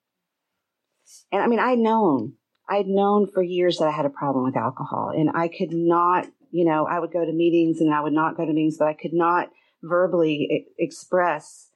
And 1.30 1.40
I 1.40 1.46
mean, 1.46 1.60
I'd 1.60 1.78
known, 1.78 2.32
I'd 2.68 2.88
known 2.88 3.28
for 3.32 3.40
years 3.40 3.78
that 3.78 3.86
I 3.86 3.92
had 3.92 4.06
a 4.06 4.10
problem 4.10 4.44
with 4.44 4.56
alcohol. 4.56 5.12
And 5.14 5.30
I 5.32 5.46
could 5.46 5.72
not, 5.72 6.26
you 6.50 6.64
know, 6.64 6.88
I 6.88 6.98
would 6.98 7.12
go 7.12 7.24
to 7.24 7.32
meetings 7.32 7.80
and 7.80 7.94
I 7.94 8.00
would 8.00 8.14
not 8.14 8.36
go 8.36 8.44
to 8.44 8.52
meetings, 8.52 8.78
but 8.78 8.88
I 8.88 8.94
could 8.94 9.14
not 9.14 9.50
verbally 9.80 10.66
express, 10.76 11.70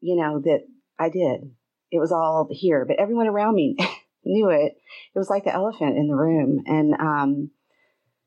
you 0.00 0.16
know, 0.16 0.40
that 0.40 0.66
I 0.98 1.08
did 1.08 1.52
it 1.90 1.98
was 1.98 2.12
all 2.12 2.48
here, 2.50 2.84
but 2.86 2.98
everyone 2.98 3.26
around 3.26 3.54
me 3.54 3.76
knew 4.24 4.48
it. 4.50 4.76
It 5.14 5.18
was 5.18 5.30
like 5.30 5.44
the 5.44 5.54
elephant 5.54 5.96
in 5.96 6.08
the 6.08 6.14
room. 6.14 6.62
And 6.66 6.94
um, 6.94 7.50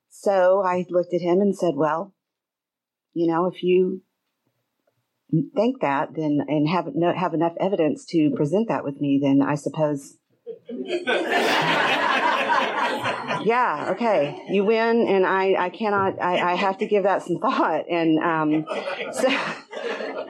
so 0.10 0.62
I 0.62 0.86
looked 0.90 1.14
at 1.14 1.22
him 1.22 1.42
and 1.42 1.56
said, 1.56 1.76
Well, 1.76 2.14
you 3.14 3.28
know, 3.28 3.46
if 3.46 3.64
you 3.64 4.02
think 5.56 5.82
that, 5.82 6.10
then 6.16 6.40
and 6.48 6.68
have 6.68 6.88
have 7.16 7.34
enough 7.34 7.54
evidence 7.60 8.06
to 8.06 8.32
present 8.36 8.68
that 8.68 8.84
with 8.84 9.00
me, 9.02 9.20
then 9.22 9.42
I 9.42 9.56
suppose. 9.56 10.18
yeah, 13.46 13.88
okay, 13.92 14.46
you 14.50 14.64
win, 14.64 15.08
and 15.08 15.26
I, 15.26 15.56
I 15.58 15.70
cannot, 15.70 16.22
I, 16.22 16.52
I 16.52 16.56
have 16.56 16.78
to 16.80 16.86
give 16.86 17.04
that 17.04 17.24
some 17.24 17.38
thought. 17.40 17.86
And 17.90 18.20
um, 18.20 18.66
so, 19.14 19.30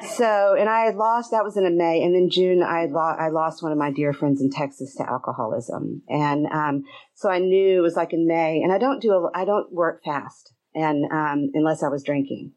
so, 0.06 0.56
and 0.58 0.70
I 0.70 0.86
had 0.86 0.96
lost, 0.96 1.32
that 1.32 1.44
was 1.44 1.58
in 1.58 1.78
May. 1.78 2.04
And 2.04 2.16
then 2.16 2.30
June, 2.30 2.64
I, 2.64 2.86
lo- 2.86 3.16
I 3.20 3.30
lost 3.30 3.64
one 3.64 3.72
of 3.72 3.78
my 3.78 3.92
dear 3.92 4.14
friends 4.14 4.42
in 4.42 4.50
Texas 4.50 4.96
to 4.96 5.10
alcoholism. 5.10 6.02
And, 6.08 6.48
um, 6.48 6.84
so 7.14 7.30
I 7.30 7.40
knew 7.40 7.78
it 7.78 7.82
was 7.82 7.96
like 7.96 8.14
in 8.14 8.28
May 8.28 8.62
and 8.62 8.72
I 8.72 8.78
don't 8.78 9.02
do, 9.02 9.12
a, 9.12 9.30
I 9.34 9.46
don't 9.46 9.72
work 9.72 10.04
fast 10.04 10.54
and, 10.74 11.06
um, 11.12 11.52
unless 11.54 11.84
I 11.84 11.90
was 11.90 12.04
drinking. 12.04 12.54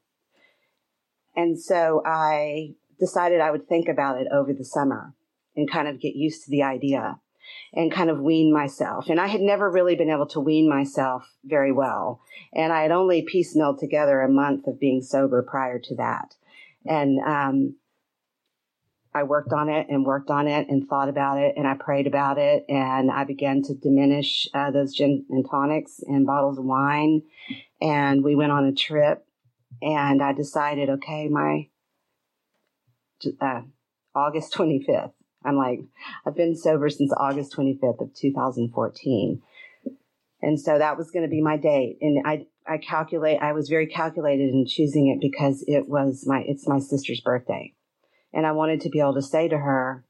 And 1.35 1.61
so 1.61 2.03
I 2.07 2.75
decided 2.99 3.41
I 3.41 3.51
would 3.51 3.69
think 3.69 3.89
about 3.89 4.21
it 4.21 4.29
over 4.33 4.53
the 4.53 4.65
summer 4.65 5.15
and 5.55 5.71
kind 5.71 5.89
of 5.89 6.01
get 6.01 6.15
used 6.15 6.45
to 6.45 6.51
the 6.51 6.63
idea 6.63 7.21
and 7.73 7.93
kind 7.93 8.11
of 8.11 8.21
wean 8.21 8.53
myself. 8.53 9.09
And 9.09 9.21
I 9.21 9.27
had 9.27 9.41
never 9.41 9.71
really 9.71 9.95
been 9.95 10.11
able 10.11 10.27
to 10.29 10.41
wean 10.41 10.69
myself 10.69 11.25
very 11.45 11.73
well. 11.73 12.21
And 12.53 12.73
I 12.73 12.83
had 12.83 12.91
only 12.91 13.27
piecemealed 13.27 13.79
together 13.79 14.21
a 14.21 14.31
month 14.31 14.67
of 14.67 14.81
being 14.81 15.03
sober 15.03 15.43
prior 15.43 15.79
to 15.79 15.97
that. 15.97 16.35
And 16.89 17.19
um, 17.21 17.77
I 19.17 19.23
worked 19.23 19.53
on 19.53 19.71
it 19.71 19.87
and 19.89 20.05
worked 20.05 20.29
on 20.29 20.47
it 20.47 20.69
and 20.69 20.87
thought 20.87 21.09
about 21.09 21.39
it 21.39 21.55
and 21.57 21.67
I 21.67 21.75
prayed 21.75 22.07
about 22.07 22.37
it 22.37 22.67
and 22.69 23.11
I 23.11 23.25
began 23.25 23.63
to 23.63 23.75
diminish 23.75 24.47
uh, 24.53 24.71
those 24.71 24.95
gin 24.95 25.25
and 25.31 25.49
tonics 25.49 26.01
and 26.07 26.27
bottles 26.27 26.59
of 26.59 26.65
wine. 26.65 27.23
And 27.81 28.23
we 28.23 28.37
went 28.37 28.53
on 28.53 28.67
a 28.67 28.75
trip 28.75 29.25
and 29.81 30.23
I 30.23 30.35
decided, 30.35 30.91
okay, 30.91 31.29
my 31.29 31.69
uh, 33.41 33.63
August 34.15 34.53
25th. 34.55 35.13
I'm 35.45 35.57
like, 35.57 35.81
I've 36.27 36.37
been 36.37 36.55
sober 36.55 36.91
since 36.91 37.13
August 37.17 37.57
25th 37.57 38.03
of 38.03 38.15
2014. 38.15 39.41
And 40.43 40.61
so 40.61 40.79
that 40.79 40.99
was 40.99 41.11
going 41.11 41.25
to 41.25 41.31
be 41.31 41.41
my 41.41 41.57
date. 41.57 41.99
And 42.03 42.27
I 42.27 42.47
I 42.69 42.79
calculate, 42.79 43.41
I 43.41 43.53
was 43.53 43.69
very 43.69 43.87
calculated 43.87 44.51
in 44.51 44.67
choosing 44.67 45.09
it 45.09 45.21
because 45.21 45.65
it 45.67 45.89
was 45.89 46.25
my, 46.27 46.43
it's 46.47 46.69
my 46.69 46.79
sister's 46.79 47.21
birthday. 47.21 47.75
And 48.33 48.47
I 48.47 48.53
wanted 48.53 48.81
to 48.83 48.91
be 48.91 49.01
able 49.01 49.15
to 49.15 49.23
say 49.23 49.49
to 49.49 49.59
her 49.59 50.05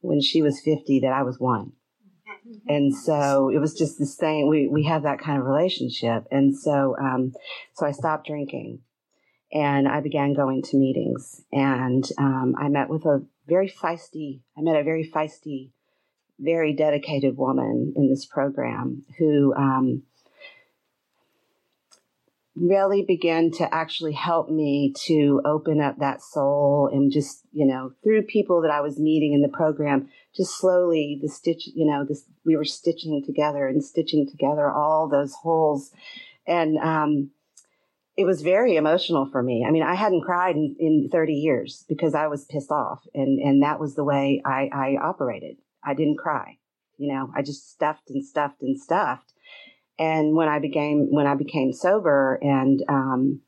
when 0.00 0.20
she 0.20 0.42
was 0.42 0.60
50 0.60 1.00
that 1.00 1.12
I 1.12 1.22
was 1.22 1.38
one. 1.38 1.72
And 2.68 2.94
so 2.94 3.50
it 3.50 3.58
was 3.58 3.74
just 3.74 3.98
the 3.98 4.06
same. 4.06 4.48
We, 4.48 4.68
we 4.68 4.84
have 4.84 5.04
that 5.04 5.20
kind 5.20 5.38
of 5.38 5.46
relationship. 5.46 6.24
And 6.30 6.56
so, 6.56 6.96
um, 7.00 7.32
so 7.74 7.86
I 7.86 7.92
stopped 7.92 8.26
drinking 8.26 8.80
and 9.52 9.86
I 9.86 10.00
began 10.00 10.34
going 10.34 10.62
to 10.62 10.76
meetings 10.76 11.42
and, 11.52 12.04
um, 12.18 12.54
I 12.58 12.68
met 12.68 12.88
with 12.88 13.04
a 13.04 13.24
very 13.46 13.68
feisty, 13.68 14.40
I 14.56 14.62
met 14.62 14.76
a 14.76 14.84
very 14.84 15.08
feisty, 15.08 15.70
very 16.38 16.72
dedicated 16.74 17.36
woman 17.36 17.92
in 17.96 18.08
this 18.08 18.26
program 18.26 19.04
who, 19.18 19.54
um, 19.54 20.02
really 22.54 23.02
began 23.02 23.50
to 23.50 23.74
actually 23.74 24.12
help 24.12 24.50
me 24.50 24.92
to 25.06 25.40
open 25.44 25.80
up 25.80 25.98
that 25.98 26.20
soul 26.20 26.90
and 26.92 27.10
just, 27.10 27.42
you 27.50 27.66
know, 27.66 27.92
through 28.04 28.22
people 28.22 28.60
that 28.62 28.70
I 28.70 28.80
was 28.80 28.98
meeting 28.98 29.32
in 29.32 29.40
the 29.40 29.48
program, 29.48 30.08
just 30.36 30.58
slowly 30.58 31.18
the 31.22 31.28
stitch, 31.28 31.68
you 31.74 31.86
know, 31.86 32.04
this, 32.06 32.24
we 32.44 32.56
were 32.56 32.64
stitching 32.64 33.22
together 33.24 33.66
and 33.66 33.82
stitching 33.82 34.28
together 34.28 34.70
all 34.70 35.08
those 35.08 35.34
holes. 35.34 35.92
And, 36.46 36.76
um, 36.78 37.30
it 38.16 38.24
was 38.26 38.42
very 38.42 38.76
emotional 38.76 39.26
for 39.26 39.42
me. 39.42 39.64
I 39.66 39.70
mean, 39.70 39.82
I 39.82 39.94
hadn't 39.94 40.24
cried 40.24 40.54
in, 40.54 40.76
in 40.78 41.08
30 41.10 41.32
years 41.32 41.84
because 41.88 42.14
I 42.14 42.26
was 42.26 42.44
pissed 42.44 42.70
off 42.70 43.00
and, 43.14 43.40
and 43.40 43.62
that 43.62 43.80
was 43.80 43.94
the 43.94 44.04
way 44.04 44.42
I, 44.44 44.68
I 44.72 44.96
operated. 45.02 45.56
I 45.82 45.94
didn't 45.94 46.18
cry. 46.18 46.58
You 46.98 47.12
know, 47.12 47.32
I 47.34 47.42
just 47.42 47.70
stuffed 47.72 48.10
and 48.10 48.24
stuffed 48.24 48.60
and 48.60 48.78
stuffed. 48.78 49.31
And 49.98 50.34
when 50.34 50.48
I 50.48 50.58
became 50.58 51.08
when 51.10 51.26
I 51.26 51.34
became 51.34 51.72
sober 51.72 52.38
and 52.42 52.82
um, 52.88 53.40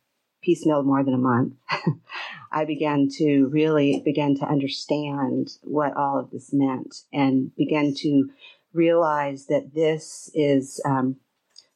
piecemealed 0.47 0.85
more 0.85 1.03
than 1.03 1.15
a 1.15 1.19
month, 1.19 1.55
I 2.53 2.65
began 2.65 3.09
to 3.19 3.47
really 3.47 4.03
begin 4.05 4.37
to 4.39 4.47
understand 4.47 5.51
what 5.63 5.97
all 5.97 6.19
of 6.19 6.31
this 6.31 6.53
meant 6.53 6.95
and 7.13 7.55
began 7.57 7.95
to 7.99 8.31
realize 8.73 9.47
that 9.47 9.75
this 9.75 10.31
is 10.35 10.81
um, 10.85 11.17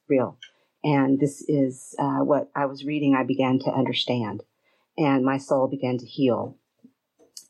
real 0.09 0.39
and 0.85 1.19
this 1.19 1.43
is 1.49 1.95
uh, 1.99 2.19
what 2.19 2.51
I 2.55 2.67
was 2.67 2.85
reading. 2.85 3.15
I 3.15 3.25
began 3.25 3.59
to 3.61 3.71
understand, 3.71 4.43
and 4.97 5.25
my 5.25 5.39
soul 5.39 5.67
began 5.67 5.99
to 5.99 6.07
heal. 6.07 6.57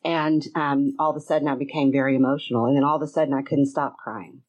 And 0.05 0.47
um, 0.55 0.95
all 0.99 1.11
of 1.11 1.17
a 1.17 1.21
sudden, 1.21 1.49
I 1.49 1.57
became 1.57 1.91
very 1.91 2.15
emotional, 2.15 2.67
and 2.67 2.77
then 2.77 2.85
all 2.85 2.97
of 2.97 3.03
a 3.03 3.09
sudden, 3.09 3.35
I 3.35 3.43
couldn't 3.43 3.67
stop 3.67 3.97
crying 3.99 4.43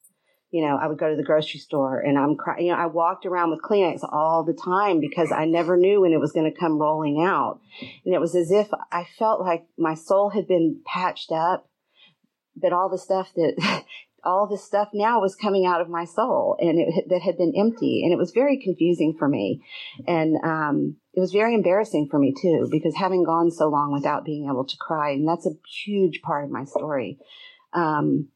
you 0.50 0.66
know, 0.66 0.76
I 0.76 0.88
would 0.88 0.98
go 0.98 1.08
to 1.08 1.16
the 1.16 1.22
grocery 1.22 1.60
store 1.60 2.00
and 2.00 2.18
I'm 2.18 2.36
crying. 2.36 2.66
You 2.66 2.72
know, 2.72 2.78
I 2.78 2.86
walked 2.86 3.24
around 3.24 3.50
with 3.50 3.62
Kleenex 3.62 4.00
all 4.02 4.44
the 4.44 4.52
time 4.52 4.98
because 4.98 5.30
I 5.30 5.44
never 5.44 5.76
knew 5.76 6.00
when 6.00 6.12
it 6.12 6.20
was 6.20 6.32
going 6.32 6.52
to 6.52 6.58
come 6.58 6.78
rolling 6.78 7.24
out. 7.24 7.60
And 8.04 8.14
it 8.14 8.20
was 8.20 8.34
as 8.34 8.50
if 8.50 8.68
I 8.90 9.06
felt 9.18 9.40
like 9.40 9.66
my 9.78 9.94
soul 9.94 10.30
had 10.30 10.48
been 10.48 10.80
patched 10.84 11.30
up, 11.30 11.68
but 12.56 12.72
all 12.72 12.88
the 12.88 12.98
stuff 12.98 13.32
that, 13.36 13.84
all 14.24 14.48
this 14.48 14.64
stuff 14.64 14.88
now 14.92 15.20
was 15.20 15.36
coming 15.36 15.64
out 15.66 15.80
of 15.80 15.88
my 15.88 16.04
soul 16.04 16.56
and 16.60 16.78
it, 16.80 17.08
that 17.08 17.22
had 17.22 17.38
been 17.38 17.54
empty. 17.56 18.02
And 18.02 18.12
it 18.12 18.18
was 18.18 18.32
very 18.32 18.60
confusing 18.60 19.14
for 19.16 19.28
me. 19.28 19.62
And, 20.08 20.36
um, 20.42 20.96
it 21.14 21.20
was 21.20 21.32
very 21.32 21.54
embarrassing 21.54 22.08
for 22.10 22.18
me 22.18 22.34
too, 22.40 22.68
because 22.70 22.94
having 22.96 23.24
gone 23.24 23.50
so 23.50 23.68
long 23.68 23.92
without 23.92 24.24
being 24.24 24.46
able 24.46 24.64
to 24.64 24.76
cry, 24.76 25.10
and 25.10 25.26
that's 25.26 25.46
a 25.46 25.56
huge 25.84 26.22
part 26.22 26.44
of 26.44 26.50
my 26.50 26.64
story. 26.64 27.18
Um, 27.72 28.28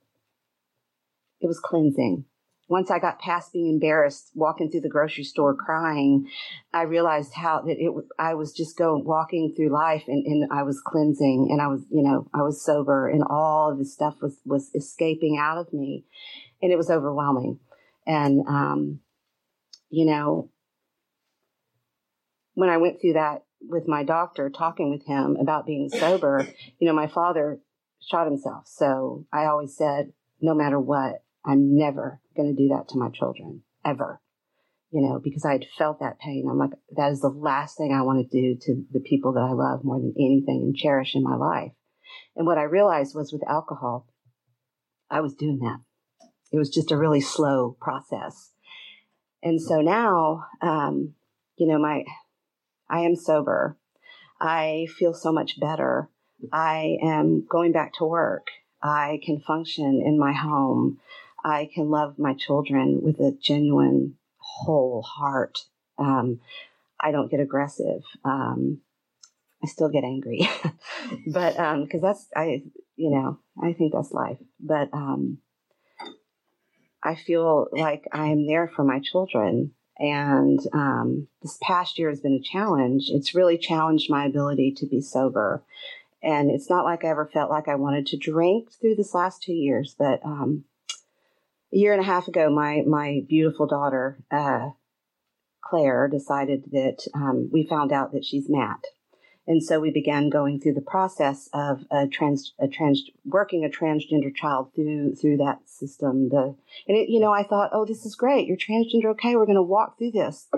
it 1.45 1.47
was 1.47 1.61
cleansing. 1.61 2.25
Once 2.67 2.91
I 2.91 2.99
got 2.99 3.21
past 3.21 3.53
being 3.53 3.69
embarrassed 3.69 4.31
walking 4.35 4.71
through 4.71 4.81
the 4.81 4.89
grocery 4.89 5.25
store 5.25 5.55
crying, 5.55 6.27
I 6.73 6.83
realized 6.83 7.35
how 7.35 7.61
that 7.61 7.77
it 7.79 7.93
I 8.19 8.33
was 8.35 8.55
just 8.55 8.79
going 8.79 9.05
walking 9.05 9.53
through 9.55 9.69
life 9.69 10.05
and, 10.09 10.25
and 10.25 10.51
I 10.51 10.63
was 10.63 10.81
cleansing 10.81 11.49
and 11.51 11.61
I 11.61 11.67
was, 11.67 11.83
you 11.91 12.03
know, 12.03 12.27
I 12.33 12.41
was 12.41 12.65
sober 12.65 13.07
and 13.07 13.23
all 13.29 13.71
of 13.71 13.79
this 13.79 13.93
stuff 13.93 14.17
was, 14.23 14.41
was 14.47 14.71
escaping 14.75 15.37
out 15.39 15.59
of 15.59 15.71
me 15.75 16.07
and 16.63 16.73
it 16.73 16.77
was 16.77 16.91
overwhelming. 16.91 17.61
And, 18.07 18.41
um, 18.49 19.01
you 19.91 20.07
know, 20.07 20.51
when 22.55 22.71
I 22.71 22.79
went 22.79 23.03
through 23.03 23.15
that 23.15 23.45
with 23.61 23.87
my 23.87 24.05
doctor, 24.05 24.49
talking 24.49 24.91
with 24.91 25.05
him 25.05 25.37
about 25.39 25.67
being 25.67 25.91
sober, 25.91 26.49
you 26.79 26.89
know, 26.89 26.95
my 26.95 27.09
father 27.09 27.61
shot 28.01 28.27
himself. 28.27 28.65
So 28.67 29.27
I 29.31 29.45
always 29.45 29.77
said, 29.77 30.13
no 30.41 30.55
matter 30.55 30.81
what, 30.81 31.24
I'm 31.45 31.77
never 31.77 32.21
going 32.37 32.55
to 32.55 32.63
do 32.63 32.69
that 32.69 32.89
to 32.89 32.99
my 32.99 33.11
children 33.11 33.63
ever. 33.85 34.21
You 34.91 35.01
know, 35.01 35.21
because 35.23 35.45
I 35.45 35.53
had 35.53 35.67
felt 35.77 35.99
that 36.01 36.21
pain. 36.21 36.47
I'm 36.49 36.59
like, 36.59 36.71
that 36.97 37.11
is 37.11 37.21
the 37.21 37.29
last 37.29 37.77
thing 37.77 37.93
I 37.93 38.03
want 38.03 38.31
to 38.31 38.41
do 38.41 38.57
to 38.61 38.85
the 38.93 39.01
people 39.01 39.33
that 39.33 39.41
I 39.41 39.51
love 39.51 39.83
more 39.83 39.99
than 39.99 40.15
anything 40.17 40.63
and 40.63 40.77
cherish 40.77 41.17
in 41.17 41.25
my 41.25 41.35
life. 41.35 41.73
And 42.37 42.47
what 42.47 42.59
I 42.59 42.63
realized 42.63 43.15
was 43.15 43.33
with 43.33 43.43
alcohol, 43.49 44.07
I 45.11 45.21
was 45.21 45.35
doing 45.35 45.59
that. 45.61 45.81
It 46.53 46.59
was 46.59 46.71
just 46.71 46.93
a 46.93 46.97
really 46.97 47.21
slow 47.21 47.77
process. 47.81 48.53
And 49.43 49.61
so 49.61 49.81
now, 49.81 50.47
um, 50.63 51.15
you 51.57 51.67
know, 51.67 51.79
my, 51.79 52.05
I 52.89 53.01
am 53.01 53.17
sober. 53.17 53.77
I 54.41 54.87
feel 54.97 55.13
so 55.13 55.33
much 55.33 55.59
better. 55.59 56.09
I 56.53 56.99
am 57.03 57.47
going 57.49 57.73
back 57.73 57.95
to 57.95 58.05
work. 58.05 58.49
I 58.83 59.21
can 59.25 59.41
function 59.41 60.03
in 60.05 60.19
my 60.19 60.33
home. 60.33 60.99
I 61.45 61.69
can 61.73 61.91
love 61.91 62.19
my 62.19 62.35
children 62.35 63.01
with 63.03 63.21
a 63.21 63.37
genuine, 63.41 64.17
whole 64.39 65.03
heart. 65.03 65.59
Um, 65.99 66.41
I 66.99 67.11
don't 67.11 67.31
get 67.31 67.41
aggressive. 67.41 68.03
Um, 68.25 68.81
I 69.63 69.67
still 69.67 69.91
get 69.91 70.05
angry, 70.05 70.49
but 71.27 71.53
because 71.53 72.03
um, 72.03 72.09
that's 72.09 72.29
I, 72.35 72.63
you 72.97 73.11
know, 73.11 73.39
I 73.63 73.73
think 73.75 73.93
that's 73.93 74.13
life. 74.13 74.39
But 74.59 74.89
um, 74.93 75.39
I 77.03 77.15
feel 77.15 77.69
like 77.73 78.09
I 78.13 78.29
am 78.29 78.47
there 78.47 78.71
for 78.75 78.85
my 78.85 79.01
children. 79.01 79.73
And 79.99 80.59
um, 80.73 81.29
this 81.43 81.59
past 81.63 81.99
year 81.99 82.09
has 82.09 82.21
been 82.21 82.33
a 82.33 82.41
challenge. 82.41 83.11
It's 83.11 83.35
really 83.35 83.59
challenged 83.59 84.11
my 84.11 84.25
ability 84.25 84.75
to 84.79 84.87
be 84.87 85.01
sober. 85.01 85.63
And 86.23 86.51
it's 86.51 86.71
not 86.71 86.85
like 86.85 87.05
I 87.05 87.09
ever 87.09 87.31
felt 87.33 87.51
like 87.51 87.69
I 87.69 87.75
wanted 87.75 88.07
to 88.07 88.17
drink 88.17 88.71
through 88.81 88.97
this 88.97 89.15
last 89.15 89.43
two 89.43 89.53
years, 89.53 89.95
but 89.97 90.25
um, 90.25 90.65
a 91.75 91.79
year 91.79 91.93
and 91.93 92.01
a 92.01 92.07
half 92.07 92.29
ago, 92.29 92.51
my 92.51 92.83
my 92.87 93.23
beautiful 93.29 93.67
daughter 93.67 94.19
uh, 94.31 94.71
Claire 95.63 96.09
decided 96.09 96.65
that 96.71 97.07
um, 97.15 97.51
we 97.53 97.67
found 97.67 97.93
out 97.93 98.13
that 98.13 98.25
she's 98.25 98.49
MAT, 98.49 98.85
and 99.47 99.63
so 99.63 99.81
we 99.81 99.91
began 99.91 100.31
going 100.31 100.61
through 100.61 100.75
the 100.75 100.81
process 100.81 101.49
of 101.53 101.85
a 101.91 102.07
trans 102.07 102.55
a 102.61 102.69
trans 102.69 103.03
working 103.25 103.65
a 103.65 103.69
transgender 103.69 104.35
child 104.35 104.73
through 104.75 105.17
through 105.17 105.39
that 105.39 105.69
system. 105.69 106.29
The 106.29 106.55
and 106.87 106.97
it, 106.97 107.09
you 107.09 107.21
know 107.21 107.33
I 107.33 107.43
thought, 107.43 107.71
oh, 107.73 107.85
this 107.85 108.07
is 108.07 108.15
great. 108.15 108.47
You're 108.47 108.57
transgender. 108.57 109.11
Okay, 109.13 109.35
we're 109.35 109.47
going 109.47 109.57
to 109.57 109.63
walk 109.63 109.99
through 109.99 110.13
this. 110.13 110.49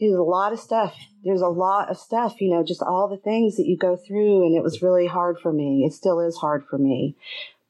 There's 0.00 0.18
a 0.18 0.22
lot 0.22 0.52
of 0.52 0.58
stuff. 0.58 0.96
There's 1.22 1.40
a 1.40 1.46
lot 1.46 1.88
of 1.88 1.96
stuff, 1.96 2.40
you 2.40 2.50
know, 2.50 2.64
just 2.64 2.82
all 2.82 3.06
the 3.06 3.16
things 3.16 3.56
that 3.56 3.66
you 3.66 3.78
go 3.78 3.96
through. 3.96 4.44
And 4.44 4.56
it 4.56 4.62
was 4.62 4.82
really 4.82 5.06
hard 5.06 5.38
for 5.38 5.52
me. 5.52 5.84
It 5.86 5.92
still 5.92 6.18
is 6.18 6.36
hard 6.36 6.64
for 6.68 6.78
me 6.78 7.16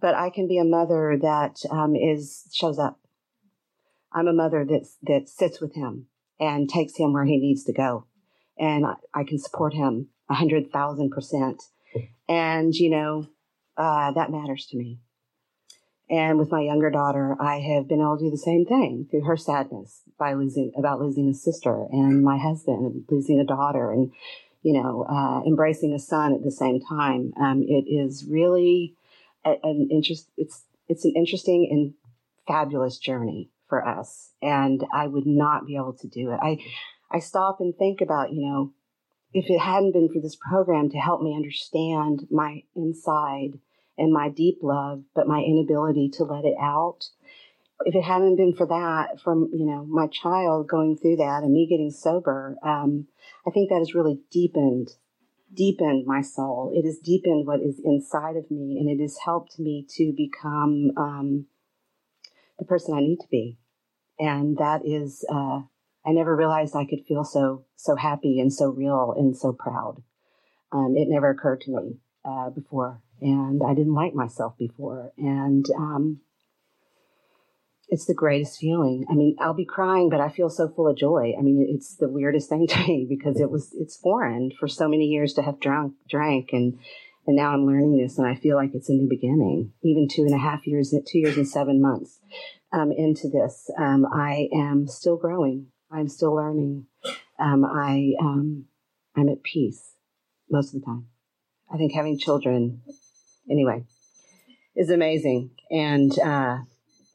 but 0.05 0.15
I 0.15 0.29
can 0.29 0.47
be 0.47 0.59
a 0.59 0.65
mother 0.65 1.17
that 1.23 1.57
um, 1.71 1.97
is 1.97 2.47
shows 2.53 2.79
up. 2.79 3.01
I'm 4.13 4.29
a 4.29 4.35
mother 4.35 4.63
that 4.63 4.87
that 5.05 5.31
sits 5.31 5.63
with 5.63 5.75
him 5.75 6.09
and 6.39 6.69
takes 6.69 6.99
him 6.99 7.15
where 7.15 7.25
he 7.25 7.39
needs 7.39 7.65
to 7.65 7.73
go, 7.73 8.05
and 8.59 8.85
I, 8.85 8.97
I 9.15 9.25
can 9.25 9.39
support 9.39 9.73
him 9.73 10.09
a 10.29 10.35
hundred 10.35 10.71
thousand 10.71 11.09
percent. 11.09 11.63
And 12.29 12.75
you 12.75 12.91
know 12.91 13.29
uh, 13.79 14.13
that 14.13 14.31
matters 14.31 14.67
to 14.73 14.77
me. 14.77 14.99
And 16.11 16.39
with 16.39 16.53
my 16.53 16.61
younger 16.61 16.91
daughter, 16.91 17.35
I 17.41 17.61
have 17.61 17.89
been 17.89 18.03
able 18.03 18.19
to 18.19 18.25
do 18.25 18.31
the 18.31 18.37
same 18.37 18.67
thing 18.67 19.09
through 19.11 19.25
her 19.25 19.39
sadness 19.39 20.03
by 20.19 20.35
losing 20.35 20.71
about 20.77 21.01
losing 21.01 21.31
a 21.31 21.35
sister 21.35 21.87
and 21.91 22.23
my 22.23 22.37
husband 22.37 23.07
losing 23.09 23.41
a 23.41 23.45
daughter 23.47 23.91
and 23.91 24.13
you 24.61 24.75
know 24.75 25.07
uh, 25.09 25.41
embracing 25.47 25.95
a 25.95 25.99
son 25.99 26.35
at 26.35 26.45
the 26.45 26.51
same 26.51 26.79
time. 26.79 27.33
Um, 27.41 27.63
it 27.63 27.87
is 27.89 28.27
really 28.29 28.99
an 29.45 29.89
interest. 29.91 30.31
It's 30.37 30.65
it's 30.89 31.05
an 31.05 31.13
interesting 31.17 31.69
and 31.71 31.95
fabulous 32.47 32.99
journey 32.99 33.51
for 33.69 33.87
us, 33.87 34.33
and 34.43 34.85
I 34.93 35.07
would 35.07 35.27
not 35.27 35.67
be 35.67 35.77
able 35.77 35.97
to 36.01 36.09
do 36.09 36.31
it. 36.31 36.41
I 36.43 36.59
I 37.11 37.19
stop 37.19 37.61
and 37.61 37.75
think 37.77 38.01
about 38.01 38.33
you 38.33 38.47
know 38.47 38.73
if 39.33 39.51
it 39.51 39.59
hadn't 39.59 39.93
been 39.93 40.09
for 40.09 40.21
this 40.21 40.37
program 40.37 40.91
to 40.91 40.99
help 40.99 41.21
me 41.21 41.35
understand 41.35 42.27
my 42.31 42.63
inside 42.77 43.59
and 43.99 44.13
my 44.13 44.29
deep 44.29 44.59
love, 44.63 45.03
but 45.15 45.29
my 45.29 45.41
inability 45.41 46.11
to 46.15 46.25
let 46.25 46.45
it 46.45 46.57
out. 46.61 47.09
If 47.85 47.95
it 47.95 48.03
hadn't 48.03 48.37
been 48.37 48.55
for 48.55 48.67
that, 48.67 49.21
from 49.21 49.51
you 49.53 49.67
know 49.67 49.85
my 49.85 50.07
child 50.07 50.69
going 50.69 50.97
through 50.97 51.17
that 51.17 51.43
and 51.43 51.53
me 51.53 51.67
getting 51.69 51.91
sober, 51.91 52.57
um, 52.63 53.09
I 53.47 53.51
think 53.51 53.69
that 53.69 53.79
has 53.79 53.95
really 53.95 54.21
deepened 54.31 54.91
deepened 55.55 56.07
my 56.07 56.21
soul. 56.21 56.73
It 56.75 56.85
has 56.85 56.99
deepened 56.99 57.47
what 57.47 57.61
is 57.61 57.81
inside 57.85 58.37
of 58.37 58.51
me, 58.51 58.79
and 58.79 58.89
it 58.89 59.03
has 59.03 59.19
helped 59.25 59.59
me 59.59 59.87
to 59.97 60.13
become 60.17 60.93
um, 60.97 61.47
the 62.59 62.65
person 62.65 62.95
I 62.95 63.01
need 63.01 63.21
to 63.21 63.29
be. 63.31 63.59
And 64.19 64.57
that 64.59 64.83
is, 64.85 65.25
uh, 65.29 65.63
I 66.07 66.13
never 66.13 66.37
realized 66.37 66.77
I 66.77 66.85
could 66.85 67.05
feel 67.07 67.25
so 67.25 67.65
so 67.77 67.97
happy 67.97 68.39
and 68.41 68.53
so 68.53 68.71
real 68.71 69.15
and 69.17 69.37
so 69.37 69.53
proud. 69.53 70.03
Um, 70.73 70.95
it 70.97 71.09
never 71.09 71.31
occurred 71.31 71.61
to 71.63 71.71
me 71.71 71.99
uh, 72.25 72.51
before, 72.51 73.01
and 73.21 73.63
I 73.63 73.75
didn't 73.75 73.95
like 73.95 74.15
myself 74.15 74.57
before. 74.59 75.13
And 75.19 75.67
um, 75.77 76.21
it's 77.89 78.07
the 78.07 78.15
greatest 78.15 78.59
feeling. 78.59 79.05
I 79.11 79.15
mean, 79.15 79.37
I'll 79.41 79.55
be 79.55 79.67
crying, 79.67 80.09
but 80.09 80.21
I 80.21 80.31
feel 80.31 80.51
so 80.51 80.69
full 80.69 80.89
of 80.89 80.97
joy. 80.97 81.35
I 81.39 81.43
mean, 81.43 81.67
it's 81.69 81.97
the 81.97 82.09
weirdest 82.09 82.49
thing 82.49 82.67
to 82.69 82.79
me 82.81 83.07
because 83.09 83.41
it 83.41 83.51
was 83.51 83.75
it's 83.75 83.97
foreign 83.97 84.51
for 84.59 84.69
so 84.69 84.89
many 84.89 85.07
years 85.07 85.35
to 85.35 85.43
have 85.43 85.61
drunk 85.61 85.95
drank 86.09 86.51
and 86.53 86.79
and 87.27 87.37
now 87.37 87.53
I'm 87.53 87.67
learning 87.67 87.97
this 87.97 88.19
and 88.19 88.27
I 88.27 88.35
feel 88.35 88.57
like 88.57 88.75
it's 88.75 88.91
a 88.91 88.93
new 88.93 89.09
beginning. 89.09 89.73
Even 89.83 90.09
two 90.11 90.23
and 90.23 90.35
a 90.35 90.39
half 90.39 90.67
years, 90.67 90.95
two 91.07 91.19
years 91.19 91.39
and 91.39 91.49
seven 91.49 91.81
months 91.81 92.21
um, 92.71 92.93
into 92.93 93.29
this, 93.31 93.71
um, 93.79 94.05
I 94.13 94.49
am 94.53 94.87
still 94.87 95.17
growing. 95.17 95.69
I'm 95.91 96.09
still 96.09 96.35
learning. 96.35 96.87
Um, 97.39 97.65
I 97.65 98.13
um, 98.21 98.67
I'm 99.17 99.29
at 99.29 99.43
peace 99.43 99.95
most 100.51 100.75
of 100.75 100.81
the 100.81 100.87
time. 100.87 101.07
I 101.73 101.77
think 101.77 101.93
having 101.93 102.19
children, 102.19 102.83
anyway, 103.51 103.85
is 104.77 104.91
amazing, 104.91 105.51
and 105.71 106.17
uh, 106.19 106.59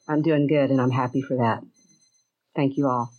I'm 0.10 0.24
doing 0.24 0.48
good, 0.48 0.72
and 0.72 0.82
I'm 0.82 0.90
happy 0.90 1.22
for 1.22 1.38
that. 1.38 1.64
Thank 2.56 2.78
you 2.78 2.88
all. 2.88 3.14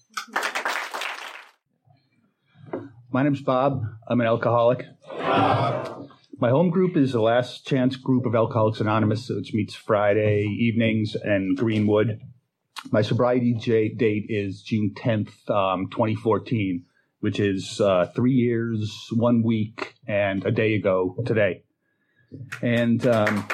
My 3.12 3.22
name's 3.22 3.42
Bob. 3.42 3.84
I'm 4.08 4.20
an 4.20 4.26
alcoholic. 4.26 4.84
My 5.16 6.48
home 6.48 6.70
group 6.70 6.96
is 6.96 7.12
the 7.12 7.20
Last 7.20 7.64
Chance 7.64 7.94
Group 7.96 8.26
of 8.26 8.34
Alcoholics 8.34 8.80
Anonymous, 8.80 9.28
which 9.28 9.54
meets 9.54 9.74
Friday 9.74 10.42
evenings 10.42 11.14
in 11.14 11.54
Greenwood. 11.54 12.20
My 12.90 13.02
sobriety 13.02 13.54
date 13.96 14.26
is 14.28 14.62
June 14.62 14.92
10th, 14.96 15.48
um, 15.48 15.90
2014, 15.90 16.84
which 17.20 17.38
is 17.38 17.80
uh, 17.80 18.10
three 18.16 18.32
years, 18.32 19.08
one 19.12 19.44
week, 19.44 19.94
and 20.08 20.44
a 20.44 20.50
day 20.50 20.74
ago 20.74 21.14
today. 21.24 21.62
And 22.62 23.06
um, 23.06 23.46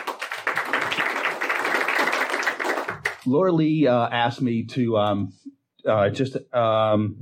Laura 3.27 3.53
Lee 3.53 3.87
uh, 3.87 4.09
asked 4.09 4.41
me 4.41 4.65
to 4.65 4.97
um, 4.97 5.33
uh, 5.87 6.11
just 6.11 6.37
um, 6.55 7.17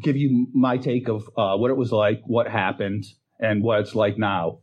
give 0.00 0.16
you 0.16 0.48
my 0.52 0.76
take 0.76 1.08
of 1.08 1.28
uh, 1.36 1.56
what 1.56 1.70
it 1.70 1.76
was 1.76 1.92
like, 1.92 2.22
what 2.26 2.48
happened, 2.48 3.04
and 3.38 3.62
what 3.62 3.80
it's 3.80 3.94
like 3.94 4.18
now. 4.18 4.58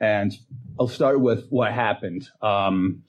And 0.00 0.32
I'll 0.78 0.88
start 0.88 1.20
with 1.20 1.46
what 1.50 1.72
happened. 1.72 2.28
Um, 2.40 3.04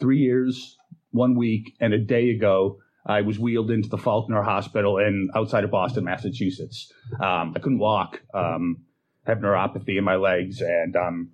three 0.00 0.18
years, 0.18 0.76
one 1.10 1.34
week, 1.34 1.74
and 1.80 1.92
a 1.92 1.98
day 1.98 2.30
ago, 2.30 2.78
I 3.04 3.22
was 3.22 3.38
wheeled 3.38 3.70
into 3.70 3.88
the 3.88 3.98
Faulkner 3.98 4.42
Hospital 4.42 4.98
in 4.98 5.30
outside 5.34 5.64
of 5.64 5.70
Boston, 5.70 6.04
Massachusetts. 6.04 6.92
Um, 7.14 7.54
I 7.56 7.60
couldn't 7.60 7.78
walk, 7.78 8.20
um, 8.34 8.84
have 9.26 9.38
neuropathy 9.38 9.96
in 9.98 10.04
my 10.04 10.16
legs, 10.16 10.60
and 10.60 10.94
um, 10.96 11.30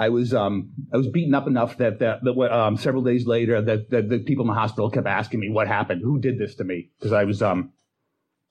I 0.00 0.08
was 0.08 0.32
um, 0.32 0.70
I 0.94 0.96
was 0.96 1.08
beaten 1.08 1.34
up 1.34 1.46
enough 1.46 1.76
that 1.76 1.98
that, 1.98 2.24
that 2.24 2.58
um, 2.58 2.78
several 2.78 3.02
days 3.02 3.26
later 3.26 3.60
that, 3.60 3.90
that 3.90 4.08
the 4.08 4.20
people 4.20 4.44
in 4.44 4.48
the 4.48 4.54
hospital 4.54 4.88
kept 4.88 5.06
asking 5.06 5.40
me 5.40 5.50
what 5.50 5.68
happened, 5.68 6.00
who 6.02 6.18
did 6.18 6.38
this 6.38 6.54
to 6.54 6.64
me, 6.64 6.88
because 6.98 7.12
I 7.12 7.24
was 7.24 7.42
um, 7.42 7.72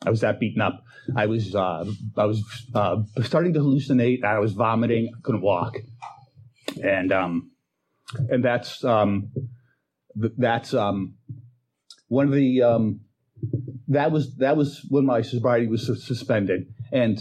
I 0.05 0.11
was 0.11 0.21
that 0.21 0.39
beaten 0.39 0.61
up. 0.61 0.83
I 1.15 1.25
was 1.25 1.55
uh, 1.55 1.85
I 2.15 2.25
was 2.25 2.43
uh, 2.75 2.97
starting 3.23 3.53
to 3.53 3.61
hallucinate. 3.61 4.23
I 4.23 4.37
was 4.37 4.53
vomiting. 4.53 5.09
I 5.17 5.21
couldn't 5.23 5.41
walk, 5.41 5.77
and 6.83 7.11
um, 7.11 7.49
and 8.29 8.45
that's 8.45 8.83
um, 8.83 9.31
th- 10.21 10.33
that's 10.37 10.75
um, 10.75 11.15
one 12.09 12.27
of 12.27 12.33
the 12.33 12.61
um, 12.61 13.01
that 13.87 14.11
was 14.11 14.35
that 14.35 14.55
was 14.55 14.85
when 14.87 15.03
my 15.03 15.23
sobriety 15.23 15.65
was 15.65 15.87
su- 15.87 15.95
suspended, 15.95 16.67
and 16.91 17.19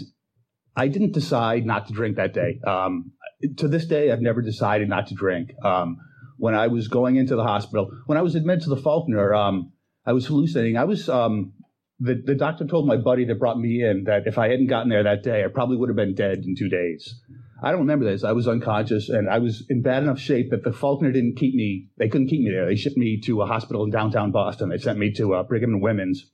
I 0.75 0.87
didn't 0.87 1.13
decide 1.13 1.65
not 1.65 1.87
to 1.87 1.93
drink 1.93 2.17
that 2.17 2.35
day. 2.35 2.59
Um, 2.65 3.13
to 3.57 3.67
this 3.67 3.85
day, 3.85 4.11
I've 4.11 4.21
never 4.21 4.41
decided 4.41 4.89
not 4.89 5.07
to 5.07 5.15
drink. 5.15 5.53
Um, 5.63 5.97
when 6.37 6.55
I 6.55 6.67
was 6.67 6.87
going 6.87 7.17
into 7.17 7.35
the 7.35 7.43
hospital, 7.43 7.91
when 8.05 8.17
I 8.17 8.21
was 8.21 8.35
admitted 8.35 8.63
to 8.63 8.69
the 8.69 8.77
Faulkner, 8.77 9.33
um, 9.33 9.73
I 10.05 10.13
was 10.13 10.25
hallucinating. 10.25 10.77
I 10.77 10.85
was 10.85 11.09
um, 11.09 11.53
the, 11.99 12.21
the 12.25 12.35
doctor 12.35 12.65
told 12.65 12.87
my 12.87 12.95
buddy 12.95 13.25
that 13.25 13.39
brought 13.39 13.59
me 13.59 13.83
in 13.83 14.05
that 14.05 14.23
if 14.25 14.37
I 14.37 14.49
hadn't 14.49 14.67
gotten 14.67 14.89
there 14.89 15.03
that 15.03 15.23
day, 15.23 15.43
I 15.43 15.47
probably 15.47 15.77
would 15.77 15.89
have 15.89 15.97
been 15.97 16.15
dead 16.15 16.39
in 16.45 16.55
two 16.55 16.69
days. 16.69 17.21
I 17.61 17.71
don't 17.71 17.81
remember 17.81 18.05
this. 18.05 18.23
I 18.23 18.31
was 18.31 18.47
unconscious 18.47 19.09
and 19.09 19.29
I 19.29 19.39
was 19.39 19.65
in 19.69 19.81
bad 19.81 20.03
enough 20.03 20.19
shape 20.19 20.51
that 20.51 20.63
the 20.63 20.71
Faulkner 20.71 21.11
didn't 21.11 21.35
keep 21.35 21.53
me. 21.53 21.89
They 21.97 22.07
couldn't 22.07 22.29
keep 22.29 22.41
me 22.41 22.51
there. 22.51 22.65
They 22.65 22.77
shipped 22.77 22.95
me 22.95 23.19
to 23.25 23.41
a 23.41 23.45
hospital 23.45 23.83
in 23.83 23.89
downtown 23.89 24.31
Boston. 24.31 24.69
They 24.69 24.77
sent 24.77 24.97
me 24.97 25.11
to 25.13 25.35
uh, 25.35 25.43
Brigham 25.43 25.73
and 25.73 25.81
Women's, 25.81 26.25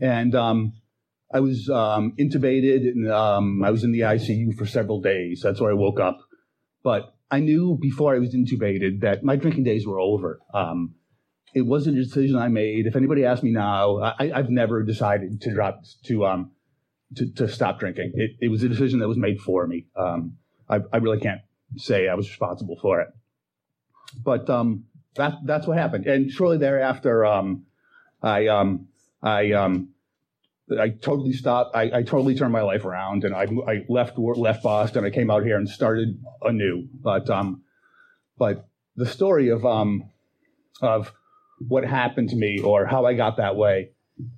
and 0.00 0.32
um, 0.36 0.74
I 1.32 1.40
was 1.40 1.68
um, 1.68 2.12
intubated 2.18 2.88
and 2.88 3.10
um, 3.10 3.62
I 3.62 3.70
was 3.70 3.84
in 3.84 3.92
the 3.92 4.00
ICU 4.00 4.56
for 4.56 4.66
several 4.66 5.00
days. 5.00 5.40
That's 5.42 5.60
where 5.60 5.70
I 5.70 5.74
woke 5.74 6.00
up. 6.00 6.18
But 6.82 7.14
I 7.30 7.40
knew 7.40 7.78
before 7.80 8.14
I 8.14 8.18
was 8.18 8.34
intubated 8.34 9.00
that 9.02 9.22
my 9.22 9.36
drinking 9.36 9.64
days 9.64 9.86
were 9.86 10.00
over. 10.00 10.40
Um, 10.52 10.96
it 11.54 11.62
wasn't 11.62 11.98
a 11.98 12.02
decision 12.02 12.36
I 12.36 12.48
made. 12.48 12.86
If 12.86 12.96
anybody 12.96 13.24
asked 13.24 13.42
me 13.42 13.52
now, 13.52 13.98
I, 13.98 14.30
have 14.34 14.50
never 14.50 14.82
decided 14.82 15.40
to 15.42 15.52
drop 15.52 15.84
to 16.04 16.26
um 16.26 16.52
to, 17.16 17.32
to 17.34 17.48
stop 17.48 17.80
drinking. 17.80 18.12
It, 18.14 18.32
it, 18.40 18.48
was 18.48 18.62
a 18.62 18.68
decision 18.68 19.00
that 19.00 19.08
was 19.08 19.16
made 19.16 19.40
for 19.40 19.66
me. 19.66 19.86
Um, 19.96 20.36
I, 20.68 20.78
I, 20.92 20.98
really 20.98 21.18
can't 21.18 21.40
say 21.76 22.08
I 22.08 22.14
was 22.14 22.28
responsible 22.28 22.78
for 22.80 23.00
it, 23.00 23.08
but 24.22 24.48
um, 24.48 24.84
that 25.16 25.34
that's 25.44 25.66
what 25.66 25.76
happened. 25.76 26.06
And 26.06 26.30
shortly 26.30 26.58
thereafter, 26.58 27.24
I 28.22 28.46
I 29.22 29.50
I 30.78 30.90
totally 30.90 31.32
stopped. 31.32 31.74
I, 31.74 31.90
I, 31.92 32.02
totally 32.02 32.34
turned 32.34 32.52
my 32.52 32.62
life 32.62 32.84
around, 32.84 33.24
and 33.24 33.34
I, 33.34 33.46
I 33.66 33.84
left 33.88 34.18
left 34.18 34.62
Boston. 34.62 35.04
I 35.04 35.10
came 35.10 35.30
out 35.30 35.42
here 35.42 35.56
and 35.56 35.68
started 35.68 36.22
anew. 36.42 36.86
But 36.92 37.28
um, 37.28 37.62
but 38.38 38.68
the 38.96 39.06
story 39.06 39.48
of 39.48 39.64
um, 39.66 40.10
of 40.80 41.12
what 41.66 41.84
happened 41.84 42.30
to 42.30 42.36
me 42.36 42.60
or 42.60 42.86
how 42.86 43.04
I 43.04 43.14
got 43.14 43.36
that 43.38 43.56
way 43.56 43.90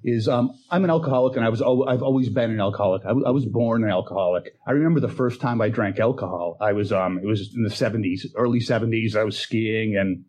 is 0.05 0.29
um, 0.29 0.53
I'm 0.71 0.85
an 0.85 0.91
alcoholic 0.91 1.37
and 1.37 1.45
I 1.45 1.49
was 1.49 1.61
I've 1.61 2.03
always 2.03 2.29
been 2.29 2.51
an 2.51 2.61
alcoholic. 2.61 3.05
I, 3.05 3.09
w- 3.09 3.27
I 3.27 3.31
was 3.31 3.47
born 3.47 3.85
an 3.85 3.91
alcoholic. 3.91 4.57
I 4.67 4.73
remember 4.73 5.01
the 5.01 5.09
first 5.09 5.41
time 5.41 5.61
I 5.61 5.69
drank 5.69 5.99
alcohol. 5.99 6.57
I 6.61 6.73
was 6.73 6.93
um, 6.93 7.19
it 7.19 7.27
was 7.27 7.53
in 7.55 7.63
the 7.63 7.71
70s, 7.71 8.27
early 8.37 8.61
70s. 8.61 9.17
I 9.17 9.25
was 9.25 9.39
skiing 9.39 9.97
and 9.97 10.25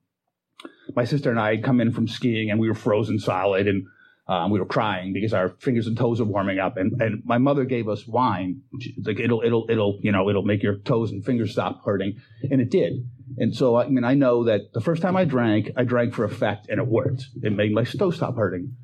my 0.96 1.06
sister 1.06 1.30
and 1.30 1.40
I 1.40 1.56
had 1.56 1.64
come 1.64 1.80
in 1.80 1.92
from 1.92 2.08
skiing 2.08 2.50
and 2.50 2.60
we 2.60 2.68
were 2.68 2.76
frozen 2.76 3.20
solid 3.20 3.68
and 3.68 3.86
um, 4.28 4.52
we 4.52 4.60
were 4.60 4.66
crying 4.66 5.12
because 5.12 5.34
our 5.34 5.50
fingers 5.60 5.88
and 5.88 5.98
toes 5.98 6.20
were 6.20 6.26
warming 6.26 6.60
up. 6.60 6.78
And, 6.78 7.02
and 7.02 7.22
my 7.26 7.38
mother 7.38 7.66
gave 7.66 7.90
us 7.90 8.08
wine, 8.08 8.62
like 9.04 9.20
it'll 9.20 9.42
it'll 9.42 9.66
it'll 9.70 10.00
you 10.02 10.12
know 10.12 10.30
it'll 10.30 10.44
make 10.44 10.64
your 10.64 10.78
toes 10.78 11.12
and 11.12 11.26
fingers 11.26 11.52
stop 11.52 11.84
hurting, 11.84 12.22
and 12.50 12.62
it 12.62 12.70
did. 12.70 13.06
And 13.38 13.56
so, 13.56 13.76
I 13.76 13.88
mean, 13.88 14.04
I 14.04 14.14
know 14.14 14.44
that 14.46 14.74
the 14.74 14.82
first 14.82 15.02
time 15.02 15.16
I 15.16 15.26
drank, 15.26 15.72
I 15.76 15.84
drank 15.84 16.14
for 16.14 16.24
effect 16.24 16.68
and 16.70 16.80
it 16.80 16.88
worked. 16.88 17.28
It 17.42 17.52
made 17.52 17.74
my 17.74 17.84
toe 17.84 18.12
stop 18.12 18.36
hurting. 18.36 18.76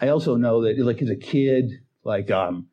I 0.00 0.08
also 0.08 0.36
know 0.36 0.62
that, 0.62 0.78
like, 0.78 1.00
as 1.00 1.10
a 1.10 1.16
kid, 1.16 1.70
like, 2.04 2.30
um, 2.30 2.66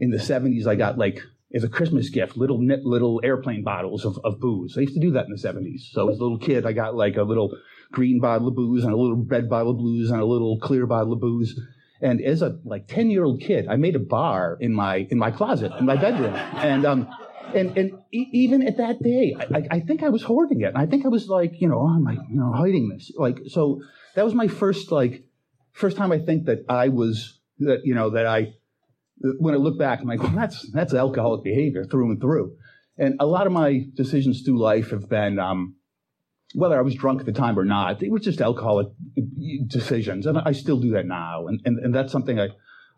in 0.00 0.10
the 0.10 0.18
70s, 0.18 0.66
I 0.66 0.74
got, 0.74 0.98
like, 0.98 1.20
as 1.54 1.64
a 1.64 1.68
Christmas 1.68 2.10
gift, 2.10 2.36
little 2.36 2.62
little 2.62 3.20
airplane 3.24 3.62
bottles 3.64 4.04
of, 4.04 4.18
of 4.24 4.38
booze. 4.38 4.76
I 4.76 4.82
used 4.82 4.94
to 4.94 5.00
do 5.00 5.12
that 5.12 5.26
in 5.26 5.30
the 5.30 5.38
70s. 5.38 5.92
So 5.92 6.10
as 6.10 6.18
a 6.18 6.22
little 6.22 6.38
kid, 6.38 6.66
I 6.66 6.72
got, 6.72 6.94
like, 6.94 7.16
a 7.16 7.22
little 7.22 7.56
green 7.92 8.20
bottle 8.20 8.48
of 8.48 8.54
booze 8.54 8.84
and 8.84 8.92
a 8.92 8.96
little 8.96 9.16
red 9.16 9.48
bottle 9.48 9.72
of 9.72 9.78
booze 9.78 10.10
and 10.10 10.20
a 10.20 10.24
little 10.24 10.58
clear 10.58 10.86
bottle 10.86 11.12
of 11.12 11.20
booze. 11.20 11.58
And 12.00 12.20
as 12.20 12.42
a, 12.42 12.58
like, 12.64 12.86
10 12.86 13.10
year 13.10 13.24
old 13.24 13.40
kid, 13.40 13.66
I 13.68 13.76
made 13.76 13.96
a 13.96 14.00
bar 14.00 14.56
in 14.60 14.72
my, 14.72 15.06
in 15.10 15.18
my 15.18 15.30
closet, 15.30 15.72
in 15.78 15.86
my 15.86 15.96
bedroom. 15.96 16.34
And, 16.34 16.84
um, 16.84 17.08
and 17.54 17.76
and 17.78 17.92
e- 18.12 18.28
even 18.32 18.66
at 18.66 18.76
that 18.76 19.02
day, 19.02 19.34
I, 19.38 19.76
I, 19.76 19.80
think 19.80 20.02
I 20.02 20.10
was 20.10 20.22
hoarding 20.22 20.60
it. 20.60 20.66
And 20.66 20.78
I 20.78 20.86
think 20.86 21.04
I 21.04 21.08
was 21.08 21.28
like, 21.28 21.60
you 21.60 21.68
know, 21.68 21.80
oh, 21.80 21.94
am 21.94 22.06
I, 22.06 22.12
you 22.12 22.38
know, 22.38 22.52
hiding 22.52 22.88
this? 22.88 23.10
Like, 23.16 23.40
so 23.48 23.82
that 24.14 24.24
was 24.24 24.34
my 24.34 24.48
first, 24.48 24.92
like, 24.92 25.24
first 25.72 25.96
time 25.96 26.12
I 26.12 26.18
think 26.18 26.44
that 26.46 26.64
I 26.68 26.88
was, 26.88 27.38
that, 27.60 27.80
you 27.84 27.94
know, 27.94 28.10
that 28.10 28.26
I, 28.26 28.54
when 29.38 29.54
I 29.54 29.56
look 29.56 29.78
back, 29.78 30.00
I'm 30.00 30.06
like, 30.06 30.22
well, 30.22 30.32
that's, 30.32 30.70
that's 30.72 30.94
alcoholic 30.94 31.42
behavior 31.42 31.84
through 31.84 32.10
and 32.10 32.20
through. 32.20 32.56
And 32.98 33.16
a 33.18 33.26
lot 33.26 33.46
of 33.46 33.52
my 33.52 33.86
decisions 33.94 34.42
through 34.42 34.60
life 34.60 34.90
have 34.90 35.08
been, 35.08 35.38
um, 35.38 35.76
whether 36.54 36.78
I 36.78 36.82
was 36.82 36.94
drunk 36.94 37.20
at 37.20 37.26
the 37.26 37.32
time 37.32 37.58
or 37.58 37.64
not, 37.64 38.02
it 38.02 38.10
was 38.10 38.22
just 38.22 38.40
alcoholic 38.40 38.88
decisions. 39.66 40.26
And 40.26 40.38
I 40.38 40.52
still 40.52 40.80
do 40.80 40.90
that 40.92 41.06
now. 41.06 41.46
And, 41.46 41.60
and, 41.64 41.78
and 41.78 41.94
that's 41.94 42.12
something 42.12 42.40
I, 42.40 42.48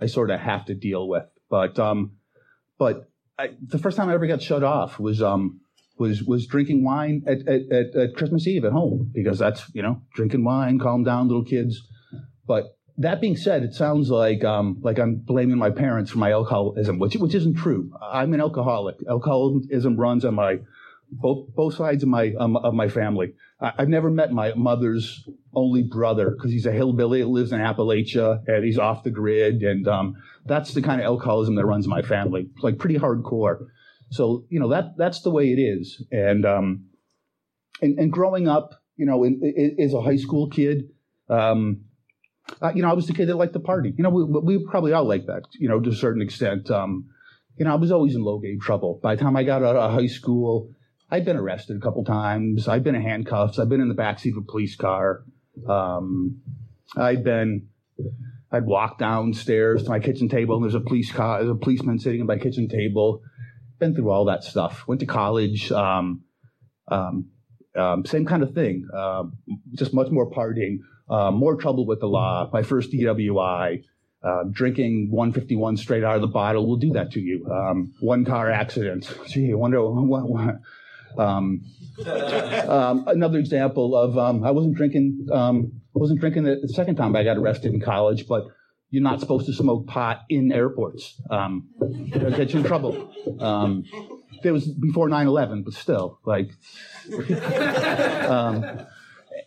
I 0.01 0.07
sort 0.07 0.31
of 0.31 0.41
have 0.41 0.65
to 0.67 0.75
deal 0.75 1.09
with. 1.09 1.25
But, 1.49 1.79
um, 1.79 2.13
but 2.79 3.11
I, 3.41 3.51
the 3.67 3.79
first 3.79 3.97
time 3.97 4.09
I 4.09 4.15
ever 4.15 4.27
got 4.27 4.43
shut 4.43 4.63
off 4.63 4.99
was 4.99 5.23
um, 5.23 5.61
was 5.99 6.23
was 6.23 6.47
drinking 6.47 6.85
wine 6.85 7.23
at, 7.27 7.47
at, 7.49 7.95
at, 7.95 8.15
Christmas 8.15 8.47
Eve 8.47 8.65
at 8.65 8.73
home 8.73 9.11
because 9.15 9.39
that's 9.39 9.65
you 9.75 9.83
know 9.83 10.03
drinking 10.15 10.45
wine, 10.45 10.79
calm 10.79 11.05
down, 11.05 11.29
little 11.29 11.45
kids. 11.45 11.81
But 12.47 12.77
that 12.99 13.21
being 13.21 13.37
said, 13.37 13.63
it 13.63 13.75
sounds 13.75 14.11
like 14.11 14.45
um, 14.45 14.79
like 14.83 14.99
I'm 14.99 15.17
blaming 15.17 15.57
my 15.57 15.71
parents 15.71 16.11
for 16.11 16.19
my 16.19 16.33
alcoholism, 16.33 16.99
which 16.99 17.15
which 17.17 17.35
isn't 17.35 17.55
true. 17.55 17.91
I'm 18.03 18.35
an 18.35 18.41
alcoholic. 18.41 18.97
Alcoholism 19.09 19.97
runs 19.97 20.25
on 20.25 20.35
my 20.35 20.59
both 21.11 21.49
both 21.55 21.75
sides 21.75 22.03
of 22.03 22.09
my 22.09 22.33
um, 22.38 22.57
of 22.57 22.75
my 22.75 22.88
family. 22.88 23.35
I, 23.61 23.73
have 23.79 23.88
never 23.88 24.11
met 24.11 24.33
my 24.33 24.55
mother's 24.55 25.29
only 25.55 25.83
brother 25.83 26.31
because 26.31 26.51
he's 26.51 26.66
a 26.66 26.73
hillbilly 26.73 27.20
that 27.20 27.29
lives 27.29 27.53
in 27.53 27.61
Appalachia 27.61 28.46
and 28.46 28.64
he's 28.64 28.79
off 28.79 29.05
the 29.05 29.11
grid, 29.11 29.62
and 29.62 29.87
um, 29.87 30.16
that's 30.46 30.73
the 30.73 30.83
kind 30.83 31.01
of 31.01 31.07
alcoholism 31.07 31.57
that 31.57 31.66
runs 31.66 31.87
my 31.87 32.03
family, 32.03 32.49
like 32.62 32.79
pretty 32.79 32.99
hardcore. 32.99 33.66
So 34.11 34.44
you 34.49 34.61
know 34.61 34.68
that 34.68 34.96
that's 34.96 35.23
the 35.23 35.31
way 35.31 35.53
it 35.53 35.61
is, 35.61 36.03
and 36.11 36.46
um, 36.46 36.87
and, 37.83 37.99
and 37.99 38.12
growing 38.12 38.49
up, 38.49 38.83
you 38.96 39.07
know, 39.07 39.25
in, 39.25 39.40
in, 39.42 39.77
as 39.85 39.94
a 39.94 40.01
high 40.01 40.16
school 40.16 40.49
kid, 40.49 40.90
um, 41.29 41.83
uh, 42.61 42.73
you 42.75 42.83
know, 42.83 42.90
I 42.90 42.94
was 42.94 43.07
the 43.07 43.12
kid 43.12 43.29
that 43.29 43.37
liked 43.37 43.53
to 43.53 43.61
party. 43.61 43.92
You 43.96 44.03
know, 44.03 44.11
we, 44.11 44.25
we 44.25 44.66
probably 44.66 44.92
all 44.92 45.05
like 45.05 45.27
that, 45.27 45.42
you 45.59 45.68
know, 45.68 45.81
to 45.81 45.90
a 45.90 45.94
certain 45.94 46.23
extent. 46.23 46.70
Um, 46.70 47.09
you 47.57 47.64
know, 47.64 47.73
I 47.73 47.77
was 47.77 47.92
always 47.92 48.14
in 48.14 48.23
low 48.23 48.38
grade 48.38 48.61
trouble. 48.61 48.99
By 49.03 49.14
the 49.14 49.23
time 49.23 49.37
I 49.37 49.44
got 49.44 49.62
out 49.62 49.77
of 49.77 49.92
high 49.92 50.07
school, 50.07 50.70
I'd 51.11 51.25
been 51.25 51.37
arrested 51.37 51.77
a 51.77 51.81
couple 51.81 52.05
times. 52.05 52.68
I'd 52.68 52.85
been 52.85 52.94
in 52.94 53.03
handcuffs. 53.03 53.59
I'd 53.59 53.68
been 53.68 53.81
in 53.81 53.88
the 53.88 53.94
backseat 53.94 54.33
of 54.33 54.44
a 54.44 54.46
police 54.46 54.77
car. 54.77 55.25
Um, 55.68 56.40
I'd 56.96 57.25
been, 57.25 57.68
I'd 58.53 58.64
walk 58.64 58.99
downstairs 58.99 59.83
to 59.83 59.90
my 59.90 59.99
kitchen 59.99 60.29
table 60.29 60.55
and 60.55 60.64
there's 60.64 60.75
a 60.75 60.81
police 60.81 61.11
car, 61.11 61.38
there's 61.38 61.51
a 61.51 61.59
policeman 61.59 61.99
sitting 61.99 62.20
at 62.20 62.27
my 62.27 62.38
kitchen 62.38 62.68
table. 62.68 63.23
Been 63.79 63.94
through 63.94 64.11
all 64.11 64.27
that 64.27 64.44
stuff. 64.44 64.87
Went 64.87 65.01
to 65.01 65.07
college. 65.07 65.73
Um, 65.73 66.23
um, 66.88 67.31
um 67.77 68.05
same 68.05 68.27
kind 68.27 68.42
of 68.42 68.55
thing. 68.55 68.87
Uh, 68.94 69.25
just 69.75 69.92
much 69.92 70.11
more 70.11 70.31
partying. 70.31 70.79
Uh, 71.09 71.33
more 71.33 71.57
trouble 71.57 71.87
with 71.87 71.99
the 72.01 72.07
law. 72.07 72.49
My 72.53 72.62
first 72.62 72.92
DWI. 72.92 73.85
Uh, 74.23 74.44
drinking 74.51 75.09
151 75.11 75.79
straight 75.79 76.05
out 76.05 76.14
of 76.14 76.20
the 76.20 76.27
bottle 76.27 76.66
will 76.66 76.77
do 76.77 76.92
that 76.92 77.11
to 77.11 77.20
you. 77.20 77.46
Um, 77.51 77.94
one 78.01 78.27
car 78.27 78.51
accident. 78.51 79.11
Gee, 79.27 79.51
I 79.51 79.55
wonder 79.55 79.83
what, 79.83 80.29
what, 80.29 80.57
um, 81.18 81.62
um, 82.07 83.05
another 83.07 83.38
example 83.38 83.96
of 83.96 84.16
um, 84.18 84.44
I 84.44 84.51
wasn't 84.51 84.75
drinking. 84.77 85.29
Um, 85.33 85.81
wasn't 85.92 86.20
drinking 86.20 86.44
the, 86.44 86.68
second 86.68 86.96
time 86.96 87.16
I 87.16 87.25
got 87.25 87.37
arrested 87.37 87.75
in 87.75 87.81
college, 87.81 88.29
but 88.29 88.44
you're 88.90 89.03
not 89.03 89.20
supposed 89.20 89.46
to 89.46 89.53
smoke 89.53 89.87
pot 89.87 90.23
in 90.29 90.53
airports. 90.53 91.20
Um, 91.31 91.68
it'll 92.14 92.31
get 92.31 92.53
you 92.53 92.61
in 92.61 92.64
trouble. 92.64 93.12
It 94.42 94.53
was 94.53 94.66
before 94.66 95.09
9/11, 95.09 95.64
but 95.64 95.75
still, 95.75 96.18
like, 96.25 96.51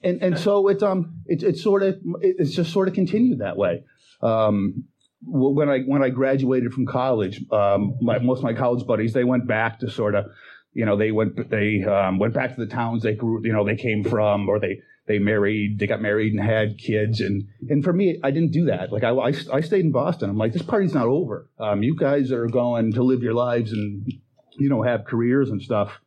and 0.04 0.22
and 0.22 0.38
so 0.38 0.68
it's 0.68 0.84
um 0.84 1.24
sort 1.64 1.82
of 1.84 2.00
it's 2.22 2.52
just 2.52 2.72
sort 2.72 2.88
of 2.88 2.94
continued 2.94 3.40
that 3.40 3.58
way. 3.58 3.84
Um, 4.22 4.86
when 5.26 5.70
I 5.70 5.80
when 5.80 6.04
I 6.04 6.10
graduated 6.10 6.74
from 6.74 6.86
college, 6.86 7.42
um, 7.52 7.96
my, 8.02 8.20
most 8.20 8.40
of 8.40 8.44
my 8.44 8.54
college 8.54 8.86
buddies 8.86 9.14
they 9.14 9.24
went 9.24 9.48
back 9.48 9.80
to 9.80 9.90
sort 9.90 10.16
of 10.16 10.26
you 10.74 10.86
know, 10.86 10.98
they 10.98 11.12
went 11.12 11.50
they 11.50 11.84
um, 11.84 12.20
went 12.20 12.34
back 12.34 12.56
to 12.56 12.66
the 12.66 12.72
towns 12.72 13.04
they 13.04 13.14
grew, 13.14 13.46
you 13.46 13.54
know, 13.54 13.66
they 13.66 13.76
came 13.76 14.04
from, 14.04 14.50
or 14.50 14.60
they 14.60 14.82
they 15.06 15.20
married, 15.20 15.80
they 15.80 15.88
got 15.88 16.02
married 16.02 16.34
and 16.34 16.44
had 16.44 16.78
kids, 16.78 17.20
and 17.20 17.48
and 17.70 17.84
for 17.84 17.94
me, 17.94 18.20
I 18.24 18.32
didn't 18.32 18.52
do 18.52 18.66
that. 18.66 18.92
Like 18.92 19.04
I, 19.04 19.10
I, 19.10 19.34
I 19.52 19.62
stayed 19.62 19.86
in 19.86 19.92
Boston. 19.92 20.30
I'm 20.30 20.38
like, 20.38 20.54
this 20.54 20.62
party's 20.62 20.94
not 20.94 21.08
over. 21.08 21.50
Um, 21.60 21.84
you 21.84 21.96
guys 21.96 22.32
are 22.32 22.48
going 22.48 22.94
to 22.94 23.04
live 23.04 23.22
your 23.22 23.34
lives 23.34 23.72
and 23.72 24.12
you 24.58 24.70
know 24.70 24.82
have 24.82 25.06
careers 25.06 25.50
and 25.50 25.62
stuff. 25.62 26.00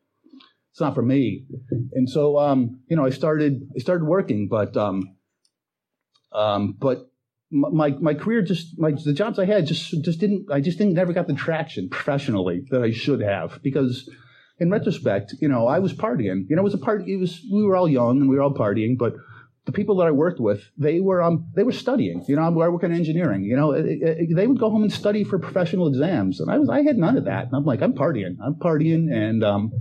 It's 0.72 0.80
not 0.80 0.94
for 0.94 1.02
me. 1.02 1.46
And 1.94 2.08
so, 2.08 2.38
um, 2.38 2.80
you 2.88 2.96
know, 2.96 3.06
I 3.06 3.10
started 3.10 3.66
I 3.74 3.80
started 3.80 4.04
working, 4.04 4.48
but 4.48 4.76
um, 4.76 5.16
um, 6.32 6.76
but 6.78 7.10
my 7.50 7.90
my 7.90 8.14
career 8.14 8.42
just 8.42 8.78
my 8.78 8.90
the 8.90 9.12
jobs 9.12 9.38
I 9.38 9.44
had 9.44 9.66
just 9.66 10.02
just 10.02 10.18
didn't 10.18 10.50
I 10.50 10.60
just 10.60 10.78
didn't 10.78 10.94
never 10.94 11.12
got 11.12 11.28
the 11.28 11.34
traction 11.34 11.88
professionally 11.88 12.66
that 12.70 12.82
I 12.82 12.90
should 12.90 13.20
have 13.20 13.62
because 13.62 14.08
in 14.58 14.70
retrospect, 14.70 15.34
you 15.40 15.48
know, 15.48 15.66
I 15.66 15.78
was 15.78 15.92
partying. 15.92 16.46
You 16.48 16.56
know, 16.56 16.62
it 16.62 16.64
was 16.64 16.74
a 16.74 16.78
party. 16.78 17.12
It 17.12 17.18
was 17.18 17.44
we 17.52 17.62
were 17.62 17.76
all 17.76 17.88
young 17.88 18.20
and 18.20 18.28
we 18.28 18.36
were 18.36 18.42
all 18.42 18.54
partying, 18.54 18.96
but 18.96 19.14
the 19.66 19.72
people 19.72 19.96
that 19.96 20.06
I 20.06 20.12
worked 20.12 20.40
with, 20.40 20.62
they 20.78 21.00
were 21.00 21.20
um 21.22 21.48
they 21.54 21.62
were 21.62 21.72
studying. 21.72 22.24
You 22.28 22.36
know, 22.36 22.42
I 22.42 22.68
work 22.68 22.84
in 22.84 22.92
engineering. 22.92 23.42
You 23.42 23.56
know, 23.56 23.72
it, 23.72 23.84
it, 23.86 24.34
they 24.34 24.46
would 24.46 24.60
go 24.60 24.70
home 24.70 24.82
and 24.82 24.92
study 24.92 25.24
for 25.24 25.38
professional 25.38 25.88
exams, 25.88 26.40
and 26.40 26.50
I 26.50 26.58
was 26.58 26.70
I 26.70 26.82
had 26.82 26.96
none 26.96 27.16
of 27.16 27.24
that. 27.24 27.46
And 27.46 27.54
I'm 27.54 27.64
like, 27.64 27.82
I'm 27.82 27.92
partying. 27.92 28.36
I'm 28.42 28.54
partying, 28.54 29.12
and 29.12 29.44
um, 29.44 29.72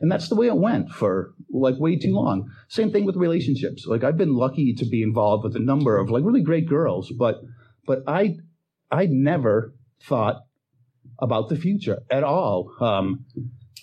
and 0.00 0.12
that's 0.12 0.28
the 0.28 0.36
way 0.36 0.48
it 0.48 0.56
went 0.56 0.90
for 0.90 1.32
like 1.50 1.76
way 1.78 1.96
too 1.96 2.14
long. 2.14 2.50
Same 2.68 2.92
thing 2.92 3.06
with 3.06 3.16
relationships. 3.16 3.86
Like 3.86 4.04
I've 4.04 4.18
been 4.18 4.34
lucky 4.34 4.74
to 4.74 4.84
be 4.84 5.02
involved 5.02 5.44
with 5.44 5.56
a 5.56 5.60
number 5.60 5.96
of 5.96 6.10
like 6.10 6.24
really 6.24 6.42
great 6.42 6.68
girls, 6.68 7.10
but 7.10 7.40
but 7.86 8.02
I 8.06 8.36
I 8.90 9.06
never 9.06 9.74
thought 10.02 10.42
about 11.18 11.48
the 11.48 11.56
future 11.56 12.02
at 12.10 12.22
all. 12.22 12.74
Um, 12.80 13.24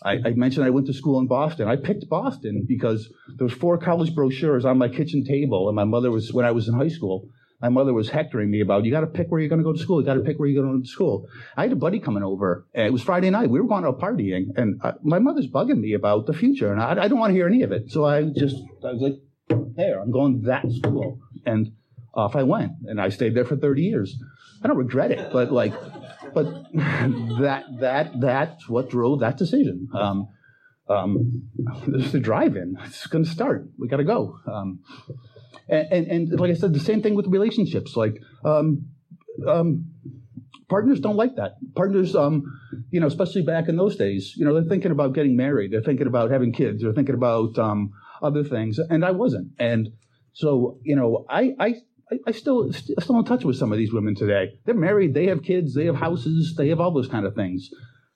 I, 0.03 0.13
I, 0.25 0.29
mentioned 0.31 0.65
I 0.65 0.69
went 0.69 0.87
to 0.87 0.93
school 0.93 1.19
in 1.19 1.27
Boston. 1.27 1.67
I 1.67 1.75
picked 1.75 2.07
Boston 2.09 2.65
because 2.67 3.11
there 3.37 3.45
was 3.45 3.53
four 3.53 3.77
college 3.77 4.15
brochures 4.15 4.65
on 4.65 4.77
my 4.77 4.87
kitchen 4.87 5.25
table, 5.25 5.67
and 5.67 5.75
my 5.75 5.83
mother 5.83 6.11
was 6.11 6.31
when 6.31 6.45
I 6.45 6.51
was 6.51 6.67
in 6.67 6.73
high 6.73 6.87
school. 6.87 7.27
My 7.61 7.67
mother 7.67 7.93
was 7.93 8.09
hectoring 8.09 8.49
me 8.49 8.61
about 8.61 8.85
you 8.85 8.91
got 8.91 9.01
to 9.01 9.07
pick 9.07 9.29
where 9.29 9.41
you're 9.41 9.49
going 9.49 9.59
to 9.59 9.65
go 9.65 9.73
to 9.73 9.79
school. 9.79 9.99
You 9.99 10.05
got 10.05 10.13
to 10.13 10.21
pick 10.21 10.39
where 10.39 10.47
you're 10.47 10.63
going 10.63 10.73
to 10.73 10.79
go 10.79 10.83
to 10.83 10.89
school. 10.89 11.27
I 11.57 11.63
had 11.63 11.73
a 11.73 11.75
buddy 11.75 11.99
coming 11.99 12.23
over, 12.23 12.65
and 12.73 12.87
it 12.87 12.93
was 12.93 13.01
Friday 13.01 13.29
night. 13.29 13.49
We 13.49 13.59
were 13.59 13.67
going 13.67 13.83
out 13.83 13.99
partying, 13.99 14.47
and 14.55 14.79
I, 14.81 14.93
my 15.03 15.19
mother's 15.19 15.47
bugging 15.47 15.81
me 15.81 15.93
about 15.93 16.25
the 16.25 16.33
future, 16.33 16.71
and 16.71 16.81
I, 16.81 16.91
I 17.03 17.07
don't 17.09 17.19
want 17.19 17.31
to 17.31 17.35
hear 17.35 17.47
any 17.47 17.63
of 17.63 17.73
it. 17.73 17.91
So 17.91 18.05
I 18.05 18.23
just 18.23 18.55
I 18.83 18.93
was 18.93 19.01
like, 19.01 19.59
there, 19.75 19.99
I'm 19.99 20.11
going 20.11 20.41
to 20.41 20.47
that 20.47 20.71
school, 20.71 21.19
and 21.45 21.73
off 22.13 22.35
I 22.35 22.43
went, 22.43 22.73
and 22.85 23.01
I 23.01 23.09
stayed 23.09 23.35
there 23.35 23.45
for 23.45 23.57
30 23.57 23.81
years. 23.81 24.15
I 24.63 24.67
don't 24.67 24.77
regret 24.77 25.11
it, 25.11 25.31
but 25.31 25.51
like 25.51 25.73
but 26.33 26.45
that 26.73 27.65
that 27.79 28.19
that's 28.19 28.69
what 28.69 28.89
drove 28.89 29.19
that 29.19 29.37
decision. 29.37 29.87
Um, 29.93 30.27
um, 30.87 31.49
there's 31.87 32.11
the 32.11 32.19
drive-in. 32.19 32.75
It's 32.85 33.05
going 33.07 33.23
to 33.23 33.29
start. 33.29 33.69
We 33.77 33.87
got 33.87 33.97
to 33.97 34.03
go. 34.03 34.39
Um, 34.51 34.79
and, 35.67 35.87
and, 35.91 36.07
and 36.07 36.39
like 36.39 36.49
I 36.49 36.55
said, 36.55 36.73
the 36.73 36.79
same 36.79 37.03
thing 37.03 37.13
with 37.13 37.27
relationships. 37.27 37.95
Like 37.95 38.15
um, 38.43 38.87
um, 39.47 39.85
partners 40.67 40.99
don't 40.99 41.15
like 41.15 41.35
that. 41.35 41.57
Partners, 41.75 42.15
um, 42.15 42.43
you 42.89 42.99
know, 42.99 43.07
especially 43.07 43.43
back 43.43 43.69
in 43.69 43.75
those 43.75 43.95
days, 43.95 44.33
you 44.35 44.45
know, 44.45 44.53
they're 44.53 44.63
thinking 44.63 44.91
about 44.91 45.13
getting 45.13 45.35
married. 45.35 45.71
They're 45.71 45.83
thinking 45.83 46.07
about 46.07 46.31
having 46.31 46.53
kids. 46.53 46.81
They're 46.81 46.93
thinking 46.93 47.15
about 47.15 47.57
other 48.21 48.43
things. 48.43 48.79
And 48.79 49.05
I 49.05 49.11
wasn't. 49.11 49.49
And 49.59 49.89
so, 50.33 50.79
you 50.83 50.95
know, 50.95 51.25
I, 51.29 51.53
I 51.59 51.75
I, 52.11 52.15
I 52.27 52.31
still 52.31 52.71
still 52.73 53.19
in 53.19 53.25
touch 53.25 53.43
with 53.43 53.57
some 53.57 53.71
of 53.71 53.77
these 53.77 53.93
women 53.93 54.15
today. 54.15 54.59
They're 54.65 54.75
married, 54.75 55.13
they 55.13 55.27
have 55.27 55.43
kids, 55.43 55.73
they 55.73 55.85
have 55.85 55.95
houses, 55.95 56.55
they 56.57 56.69
have 56.69 56.79
all 56.79 56.91
those 56.91 57.07
kind 57.07 57.25
of 57.25 57.35
things. 57.35 57.69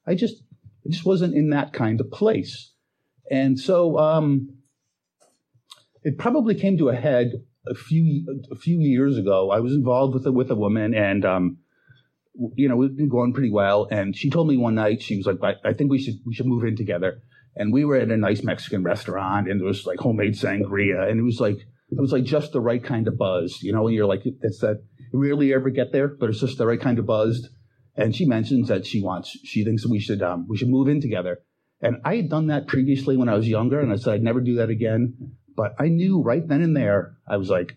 I 0.05 0.15
just 0.15 0.43
I 0.85 0.89
just 0.89 1.05
wasn't 1.05 1.35
in 1.35 1.49
that 1.51 1.73
kind 1.73 2.01
of 2.01 2.11
place, 2.11 2.71
and 3.29 3.59
so 3.59 3.97
um, 3.97 4.57
it 6.03 6.17
probably 6.17 6.55
came 6.55 6.77
to 6.77 6.89
a 6.89 6.95
head 6.95 7.31
a 7.67 7.75
few 7.75 8.43
a 8.51 8.55
few 8.55 8.79
years 8.79 9.17
ago. 9.17 9.51
I 9.51 9.59
was 9.59 9.73
involved 9.73 10.13
with 10.13 10.25
a, 10.25 10.31
with 10.31 10.51
a 10.51 10.55
woman, 10.55 10.93
and 10.93 11.23
um, 11.25 11.57
you 12.55 12.67
know 12.67 12.75
we've 12.75 12.95
been 12.95 13.09
going 13.09 13.33
pretty 13.33 13.51
well. 13.51 13.87
And 13.89 14.15
she 14.15 14.29
told 14.29 14.47
me 14.47 14.57
one 14.57 14.75
night 14.75 15.01
she 15.01 15.17
was 15.17 15.25
like, 15.25 15.37
I, 15.41 15.69
I 15.69 15.73
think 15.73 15.91
we 15.91 16.01
should 16.01 16.15
we 16.25 16.33
should 16.33 16.47
move 16.47 16.63
in 16.63 16.75
together." 16.75 17.21
And 17.55 17.71
we 17.71 17.85
were 17.85 17.97
at 17.97 18.09
a 18.09 18.17
nice 18.17 18.41
Mexican 18.41 18.81
restaurant, 18.81 19.47
and 19.47 19.59
there 19.59 19.67
was 19.67 19.85
like 19.85 19.99
homemade 19.99 20.33
sangria, 20.33 21.07
and 21.07 21.19
it 21.19 21.23
was 21.23 21.39
like 21.39 21.59
it 21.97 22.01
was 22.01 22.11
like 22.11 22.23
just 22.23 22.51
the 22.51 22.61
right 22.61 22.83
kind 22.83 23.07
of 23.07 23.17
buzz, 23.17 23.61
you 23.61 23.71
know, 23.73 23.87
and 23.87 23.95
you're 23.95 24.05
like, 24.05 24.23
it's 24.25 24.59
that 24.59 24.83
rarely 25.11 25.53
ever 25.53 25.69
get 25.69 25.91
there, 25.91 26.07
but 26.07 26.29
it's 26.29 26.39
just 26.39 26.57
the 26.57 26.65
right 26.65 26.79
kind 26.79 26.99
of 26.99 27.05
buzzed. 27.05 27.47
And 27.95 28.15
she 28.15 28.25
mentions 28.25 28.69
that 28.69 28.85
she 28.85 29.01
wants, 29.01 29.37
she 29.43 29.63
thinks 29.63 29.85
we 29.85 29.99
should, 29.99 30.21
um, 30.23 30.47
we 30.47 30.57
should 30.57 30.69
move 30.69 30.87
in 30.87 31.01
together. 31.01 31.39
And 31.81 31.97
I 32.03 32.15
had 32.15 32.29
done 32.29 32.47
that 32.47 32.67
previously 32.67 33.17
when 33.17 33.29
I 33.29 33.35
was 33.35 33.47
younger, 33.47 33.79
and 33.79 33.91
I 33.91 33.97
said 33.97 34.13
I'd 34.13 34.23
never 34.23 34.41
do 34.41 34.55
that 34.55 34.69
again. 34.69 35.35
But 35.55 35.75
I 35.79 35.89
knew 35.89 36.21
right 36.21 36.47
then 36.47 36.61
and 36.61 36.75
there, 36.75 37.17
I 37.27 37.37
was 37.37 37.49
like, 37.49 37.75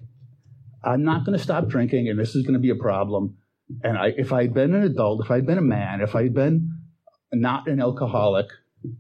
I'm 0.83 1.05
not 1.05 1.27
going 1.27 1.37
to 1.37 1.43
stop 1.43 1.69
drinking, 1.69 2.09
and 2.09 2.19
this 2.19 2.35
is 2.35 2.43
going 2.43 2.55
to 2.55 2.61
be 2.61 2.71
a 2.71 2.77
problem. 2.77 3.37
And 3.83 3.99
I, 3.99 4.15
if 4.17 4.33
I 4.33 4.43
had 4.43 4.55
been 4.55 4.75
an 4.75 4.85
adult, 4.85 5.25
if 5.25 5.31
I 5.31 5.37
had 5.37 5.47
been 5.47 5.59
a 5.59 5.63
man, 5.63 6.01
if 6.01 6.15
I 6.15 6.23
had 6.23 6.35
been 6.35 6.79
not 7.33 7.67
an 7.67 7.81
alcoholic, 7.81 8.47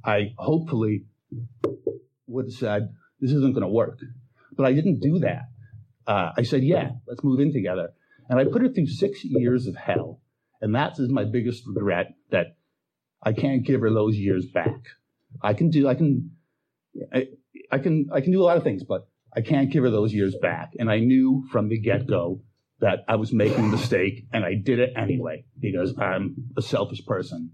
I 0.05 0.35
hopefully 0.37 1.05
would 2.27 2.47
have 2.47 2.53
said, 2.53 2.89
this 3.21 3.31
isn't 3.31 3.53
going 3.53 3.63
to 3.63 3.69
work. 3.69 3.99
But 4.57 4.67
I 4.67 4.73
didn't 4.73 5.01
do 5.01 5.19
that. 5.21 5.49
Uh, 6.07 6.33
I 6.37 6.43
said, 6.43 6.63
yeah, 6.63 6.91
let's 7.07 7.23
move 7.25 7.41
in 7.41 7.53
together. 7.53 7.93
And 8.29 8.39
I 8.39 8.45
put 8.45 8.63
her 8.63 8.69
through 8.69 8.87
six 8.87 9.25
years 9.25 9.67
of 9.67 9.77
hell. 9.77 10.21
And 10.61 10.75
that 10.75 10.99
is 10.99 11.11
my 11.11 11.25
biggest 11.25 11.65
regret 11.67 12.15
that 12.31 12.57
I 13.23 13.33
can't 13.33 13.65
give 13.65 13.81
her 13.81 13.93
those 13.93 14.17
years 14.17 14.47
back. 14.47 14.81
I 15.43 15.55
can 15.55 15.71
do, 15.71 15.89
I 15.89 15.95
can, 15.95 16.31
I, 17.13 17.27
I 17.71 17.79
can, 17.79 18.09
I 18.13 18.21
can 18.21 18.33
do 18.33 18.43
a 18.43 18.45
lot 18.45 18.57
of 18.57 18.63
things, 18.63 18.85
but 18.85 19.09
I 19.35 19.43
can't 19.43 19.71
give 19.71 19.83
her 19.85 19.91
those 19.91 20.15
years 20.15 20.35
back. 20.41 20.73
And 20.79 20.91
I 20.91 21.01
knew 21.01 21.45
from 21.51 21.69
the 21.69 21.79
get 21.79 22.07
go 22.07 22.41
that 22.81 23.01
I 23.09 23.17
was 23.17 23.33
making 23.33 23.65
a 23.65 23.69
mistake 23.69 24.27
and 24.33 24.45
I 24.45 24.55
did 24.55 24.79
it 24.79 24.93
anyway 24.97 25.45
because 25.59 25.95
I'm 25.99 26.51
a 26.57 26.63
selfish 26.63 27.05
person. 27.05 27.51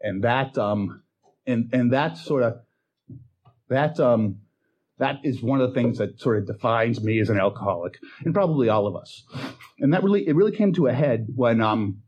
And 0.00 0.24
that, 0.24 0.58
um, 0.58 1.02
and, 1.46 1.70
and 1.72 1.92
that 1.92 2.18
sort 2.18 2.42
of, 2.42 2.54
that, 3.68 4.00
um, 4.00 4.40
that 4.98 5.16
is 5.24 5.42
one 5.42 5.60
of 5.60 5.68
the 5.68 5.74
things 5.74 5.98
that 5.98 6.20
sort 6.20 6.38
of 6.38 6.46
defines 6.46 7.02
me 7.02 7.18
as 7.18 7.30
an 7.30 7.38
alcoholic, 7.38 7.98
and 8.24 8.32
probably 8.32 8.68
all 8.68 8.86
of 8.86 8.94
us. 8.94 9.24
And 9.80 9.92
that 9.92 10.04
really, 10.04 10.26
it 10.26 10.36
really 10.36 10.56
came 10.56 10.72
to 10.74 10.86
a 10.86 10.92
head 10.92 11.26
when, 11.34 11.60
um, 11.60 12.02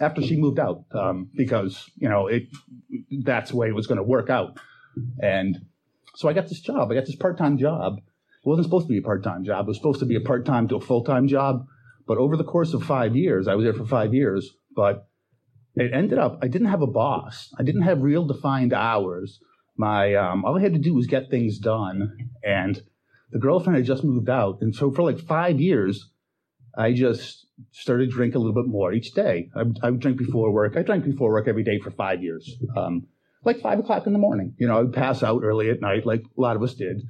after 0.00 0.22
she 0.22 0.36
moved 0.36 0.58
out, 0.58 0.84
um, 0.92 1.30
because 1.34 1.90
you 1.96 2.08
know 2.08 2.26
it, 2.26 2.44
that's 3.24 3.50
the 3.50 3.56
way 3.56 3.68
it 3.68 3.74
was 3.74 3.86
going 3.86 3.98
to 3.98 4.04
work 4.04 4.30
out. 4.30 4.58
And 5.22 5.58
so 6.16 6.28
I 6.28 6.32
got 6.32 6.48
this 6.48 6.60
job. 6.60 6.90
I 6.90 6.94
got 6.94 7.06
this 7.06 7.16
part-time 7.16 7.58
job. 7.58 7.98
It 7.98 8.48
wasn't 8.48 8.66
supposed 8.66 8.86
to 8.86 8.92
be 8.92 8.98
a 8.98 9.02
part-time 9.02 9.44
job. 9.44 9.66
It 9.66 9.68
was 9.68 9.76
supposed 9.76 10.00
to 10.00 10.06
be 10.06 10.16
a 10.16 10.20
part-time 10.20 10.68
to 10.68 10.76
a 10.76 10.80
full-time 10.80 11.28
job. 11.28 11.66
But 12.06 12.18
over 12.18 12.36
the 12.36 12.44
course 12.44 12.74
of 12.74 12.82
five 12.82 13.14
years, 13.14 13.46
I 13.46 13.54
was 13.54 13.64
there 13.64 13.74
for 13.74 13.84
five 13.86 14.14
years. 14.14 14.50
But 14.74 15.08
it 15.74 15.92
ended 15.92 16.18
up 16.18 16.38
I 16.42 16.48
didn't 16.48 16.68
have 16.68 16.82
a 16.82 16.86
boss. 16.86 17.52
I 17.58 17.62
didn't 17.62 17.82
have 17.82 18.02
real 18.02 18.24
defined 18.24 18.72
hours 18.72 19.40
my 19.78 20.14
um, 20.14 20.44
all 20.44 20.58
I 20.58 20.60
had 20.60 20.74
to 20.74 20.78
do 20.78 20.94
was 20.94 21.06
get 21.06 21.30
things 21.30 21.58
done, 21.58 22.30
and 22.42 22.82
the 23.30 23.38
girlfriend 23.38 23.76
had 23.76 23.86
just 23.86 24.04
moved 24.04 24.28
out, 24.28 24.58
and 24.60 24.74
so 24.74 24.90
for 24.90 25.02
like 25.02 25.18
five 25.20 25.60
years, 25.60 26.10
I 26.76 26.92
just 26.92 27.46
started 27.72 28.10
drinking 28.10 28.36
a 28.36 28.38
little 28.40 28.62
bit 28.62 28.70
more 28.70 28.92
each 28.92 29.12
day. 29.12 29.50
I, 29.56 29.62
I 29.82 29.90
would 29.90 30.00
drink 30.00 30.18
before 30.18 30.50
work. 30.50 30.76
I 30.76 30.82
drank 30.82 31.04
before 31.04 31.30
work 31.30 31.48
every 31.48 31.64
day 31.64 31.78
for 31.78 31.90
five 31.90 32.22
years, 32.22 32.56
um, 32.76 33.06
like 33.44 33.60
five 33.60 33.78
o'clock 33.78 34.06
in 34.06 34.12
the 34.12 34.18
morning. 34.18 34.54
You 34.58 34.68
know, 34.68 34.78
I 34.78 34.82
would 34.82 34.92
pass 34.92 35.22
out 35.22 35.42
early 35.42 35.70
at 35.70 35.80
night, 35.80 36.04
like 36.04 36.22
a 36.36 36.40
lot 36.40 36.56
of 36.56 36.62
us 36.62 36.74
did. 36.74 37.02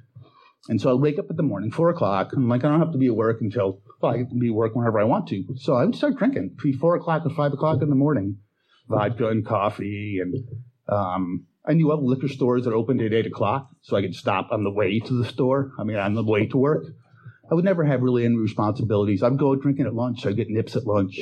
And 0.69 0.81
so 0.81 0.93
I'd 0.93 1.01
wake 1.01 1.19
up 1.19 1.31
in 1.31 1.37
the 1.37 1.43
morning, 1.43 1.71
four 1.71 1.89
o'clock. 1.89 2.33
I'm 2.35 2.49
like, 2.49 2.65
I 2.65 2.69
don't 2.69 2.81
have 2.81 2.93
to 2.93 2.99
be 2.99 3.07
at 3.07 3.15
work 3.15 3.41
until, 3.41 3.81
well, 4.03 4.13
I 4.13 4.25
can 4.25 4.39
be 4.39 4.49
at 4.49 4.55
work 4.55 4.75
whenever 4.75 5.01
I 5.01 5.05
want 5.05 5.29
to. 5.29 5.45
So 5.57 5.75
I 5.75 5.85
would 5.85 5.97
start 5.97 6.17
drinking 6.17 6.51
between 6.57 6.79
four 6.79 6.97
o'clock 6.97 7.25
and 7.25 7.35
five 7.35 7.53
o'clock 7.53 7.81
in 7.81 7.89
the 7.89 7.95
morning, 7.95 8.39
vodka 8.89 9.29
and 9.29 9.47
coffee. 9.47 10.21
And 10.21 10.35
um, 10.89 11.47
I 11.69 11.75
knew 11.75 11.93
of 11.93 12.03
liquor 12.03 12.29
stores 12.29 12.65
that 12.65 12.73
opened 12.73 13.03
at 13.03 13.13
eight 13.13 13.27
o'clock, 13.27 13.69
so 13.83 13.97
I 13.97 14.01
could 14.01 14.15
stop 14.15 14.49
on 14.51 14.65
the 14.65 14.73
way 14.73 15.01
to 15.01 15.23
the 15.23 15.29
store. 15.29 15.73
I 15.79 15.85
mean, 15.85 15.99
on 15.99 16.15
the 16.15 16.25
way 16.25 16.47
to 16.47 16.57
work. 16.57 16.87
I 17.51 17.55
would 17.55 17.65
never 17.65 17.85
have 17.85 18.03
really 18.03 18.25
any 18.25 18.37
responsibilities. 18.37 19.23
I'd 19.23 19.39
go 19.39 19.55
drinking 19.55 19.87
at 19.87 19.95
lunch. 19.95 20.27
I'd 20.27 20.37
get 20.37 20.49
nips 20.49 20.77
at 20.77 20.87
lunch. 20.87 21.19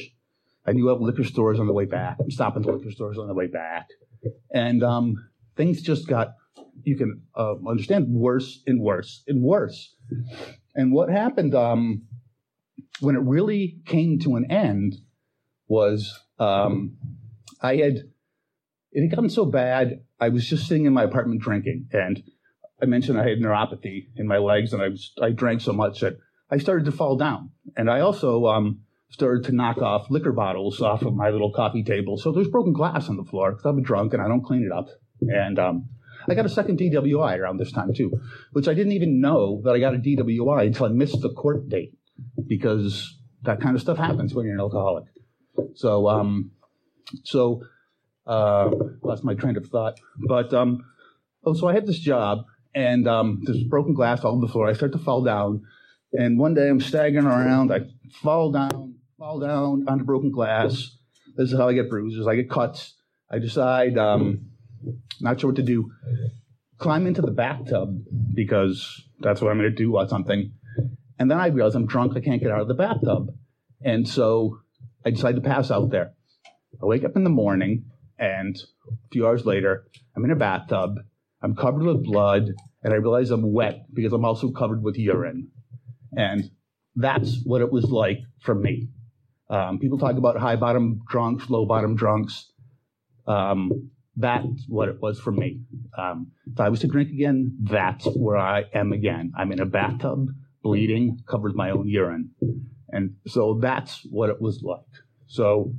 I 0.65 0.73
knew 0.73 0.89
of 0.89 1.01
liquor 1.01 1.25
stores 1.25 1.61
on 1.61 1.67
the 1.67 1.73
way 1.73 1.85
back. 1.85 2.17
I'm 2.21 2.31
stopping 2.31 2.65
at 2.65 2.75
liquor 2.75 2.91
stores 2.91 3.19
on 3.19 3.27
the 3.27 3.35
way 3.35 3.47
back. 3.47 3.89
And 4.53 4.83
um, 4.83 5.15
things 5.57 5.83
just 5.83 6.09
got, 6.09 6.35
you 6.83 6.97
can 6.97 7.23
uh, 7.37 7.55
understand, 7.69 8.07
worse 8.09 8.63
and 8.67 8.81
worse 8.81 9.23
and 9.29 9.43
worse. 9.43 9.95
And 10.75 10.93
what 10.93 11.11
happened 11.11 11.55
um, 11.55 12.03
when 13.01 13.15
it 13.15 13.23
really 13.23 13.79
came 13.87 14.19
to 14.21 14.37
an 14.37 14.51
end 14.51 14.97
was 15.69 16.21
um, 16.39 16.97
I 17.61 17.77
had, 17.77 17.99
it 18.93 19.03
had 19.03 19.11
gotten 19.11 19.31
so 19.31 19.45
bad, 19.45 20.01
I 20.21 20.29
was 20.29 20.47
just 20.47 20.67
sitting 20.67 20.87
in 20.87 20.93
my 20.93 21.05
apartment 21.05 21.43
drinking. 21.43 21.89
And 21.93 22.23
I 22.81 22.87
mentioned 22.87 23.19
I 23.19 23.29
had 23.29 23.39
neuropathy 23.39 24.09
in 24.17 24.27
my 24.27 24.39
legs, 24.39 24.73
and 24.73 24.83
I 24.83 24.89
was 24.89 25.13
I 25.21 25.31
drank 25.31 25.61
so 25.61 25.73
much 25.73 26.01
that 26.01 26.19
I 26.51 26.59
started 26.59 26.85
to 26.87 26.93
fall 26.93 27.17
down, 27.17 27.51
and 27.77 27.91
I 27.91 28.01
also 28.01 28.47
um, 28.47 28.81
started 29.11 29.45
to 29.45 29.53
knock 29.53 29.79
off 29.79 30.11
liquor 30.11 30.33
bottles 30.33 30.81
off 30.81 31.03
of 31.03 31.15
my 31.15 31.31
little 31.31 31.53
coffee 31.53 31.83
table. 31.83 32.19
So 32.19 32.33
there's 32.33 32.49
broken 32.49 32.73
glass 32.73 33.09
on 33.09 33.17
the 33.17 33.25
floor 33.25 33.53
because 33.53 33.75
been 33.75 33.83
drunk 33.83 34.13
and 34.13 34.23
I 34.23 34.29
don't 34.29 34.45
clean 34.45 34.65
it 34.65 34.77
up. 34.77 34.89
And 35.23 35.59
um, 35.59 35.89
I 36.29 36.35
got 36.35 36.45
a 36.45 36.51
second 36.51 36.79
DWI 36.79 37.39
around 37.39 37.59
this 37.59 37.73
time 37.73 37.95
too, 37.95 38.13
which 38.53 38.69
I 38.69 38.75
didn't 38.75 38.93
even 38.93 39.21
know 39.21 39.63
that 39.65 39.75
I 39.75 39.79
got 39.79 39.95
a 39.95 39.99
DWI 39.99 40.67
until 40.67 40.87
I 40.87 40.89
missed 40.91 41.21
the 41.21 41.33
court 41.33 41.69
date 41.69 41.97
because 42.47 43.17
that 43.43 43.61
kind 43.61 43.77
of 43.77 43.83
stuff 43.83 43.97
happens 43.97 44.35
when 44.35 44.45
you're 44.45 44.55
an 44.55 44.61
alcoholic. 44.61 45.05
So, 45.75 46.09
um, 46.09 46.51
so 47.25 47.63
uh, 48.27 48.71
lost 49.03 49.25
my 49.25 49.35
train 49.35 49.57
of 49.57 49.67
thought. 49.67 49.99
But 50.29 50.53
um, 50.53 50.85
oh, 51.45 51.55
so 51.55 51.69
I 51.69 51.75
had 51.75 51.87
this 51.87 51.99
job 51.99 52.45
and 52.77 53.09
um, 53.09 53.41
there's 53.43 53.65
broken 53.65 53.95
glass 53.95 54.23
all 54.23 54.33
over 54.33 54.47
the 54.47 54.53
floor. 54.53 54.69
I 54.69 54.75
start 54.75 54.93
to 54.93 54.99
fall 54.99 55.25
down, 55.25 55.63
and 56.13 56.39
one 56.39 56.53
day 56.53 56.69
I'm 56.69 56.79
staggering 56.79 57.25
around. 57.25 57.73
I 57.73 57.81
fall 58.23 58.53
down, 58.53 58.97
fall 59.19 59.41
down 59.41 59.87
onto 59.89 60.05
broken 60.05 60.31
glass. 60.31 60.97
This 61.37 61.53
is 61.53 61.59
how 61.59 61.69
I 61.69 61.73
get 61.73 61.89
bruises. 61.89 62.27
I 62.27 62.37
get 62.37 62.51
cuts. 62.51 62.95
I 63.31 63.39
decide, 63.39 63.97
um, 63.99 64.51
not 65.21 65.41
sure 65.41 65.51
what 65.51 65.57
to 65.57 65.63
do. 65.63 65.91
Climb 66.79 67.07
into 67.07 67.23
the 67.23 67.31
bathtub 67.31 68.05
because 68.35 69.03
that's 69.21 69.41
what 69.41 69.51
I'm 69.51 69.59
going 69.59 69.71
to 69.71 69.77
do 69.77 69.97
or 69.97 70.07
something. 70.07 70.53
And 71.19 71.31
then 71.31 71.39
I 71.39 71.47
realize 71.47 71.75
I'm 71.75 71.87
drunk. 71.87 72.13
I 72.15 72.21
can't 72.21 72.43
get 72.43 72.53
out 72.53 72.61
of 72.61 72.69
the 72.69 72.75
bathtub. 72.75 73.35
And 73.83 74.07
so 74.07 74.61
I 75.05 75.11
decide 75.11 75.37
to 75.37 75.41
pass 75.41 75.71
out 75.71 75.91
there. 75.91 76.13
I 76.83 76.85
wake 76.85 77.05
up 77.05 77.17
in 77.17 77.25
the 77.25 77.31
morning, 77.31 77.87
and 78.19 78.57
a 78.89 79.09
few 79.13 79.27
hours 79.27 79.45
later, 79.45 79.87
I'm 80.15 80.25
in 80.25 80.31
a 80.31 80.37
bathtub 80.37 80.99
I'm 81.43 81.55
covered 81.55 81.83
with 81.83 82.05
blood, 82.05 82.55
and 82.83 82.93
I 82.93 82.97
realize 82.97 83.31
I'm 83.31 83.53
wet 83.53 83.87
because 83.93 84.13
I'm 84.13 84.25
also 84.25 84.51
covered 84.51 84.83
with 84.83 84.97
urine. 84.97 85.49
And 86.17 86.51
that's 86.95 87.41
what 87.45 87.61
it 87.61 87.71
was 87.71 87.85
like 87.85 88.19
for 88.41 88.55
me. 88.55 88.89
Um, 89.49 89.79
people 89.79 89.99
talk 89.99 90.17
about 90.17 90.39
high 90.39 90.57
bottom 90.57 91.03
drunks, 91.09 91.49
low 91.51 91.67
bottom 91.67 91.95
drunks. 91.95 92.51
Um, 93.27 93.91
that's 94.17 94.65
what 94.67 94.89
it 94.89 95.01
was 95.01 95.21
for 95.21 95.31
me. 95.31 95.61
Um, 95.97 96.33
if 96.51 96.59
I 96.59 96.69
was 96.69 96.81
to 96.81 96.89
drink 96.89 97.11
again, 97.11 97.57
that's 97.61 98.07
where 98.07 98.39
I 98.39 98.65
am 98.75 98.93
again. 98.93 99.33
I'm 99.37 99.53
in 99.53 99.61
a 99.61 99.67
bathtub, 99.67 100.31
bleeding, 100.63 101.21
covered 101.29 101.51
with 101.51 101.57
my 101.57 101.71
own 101.71 101.87
urine. 101.87 102.31
And 102.89 103.17
so 103.27 103.59
that's 103.61 104.05
what 104.11 104.31
it 104.31 104.41
was 104.41 104.63
like. 104.63 104.81
So 105.27 105.75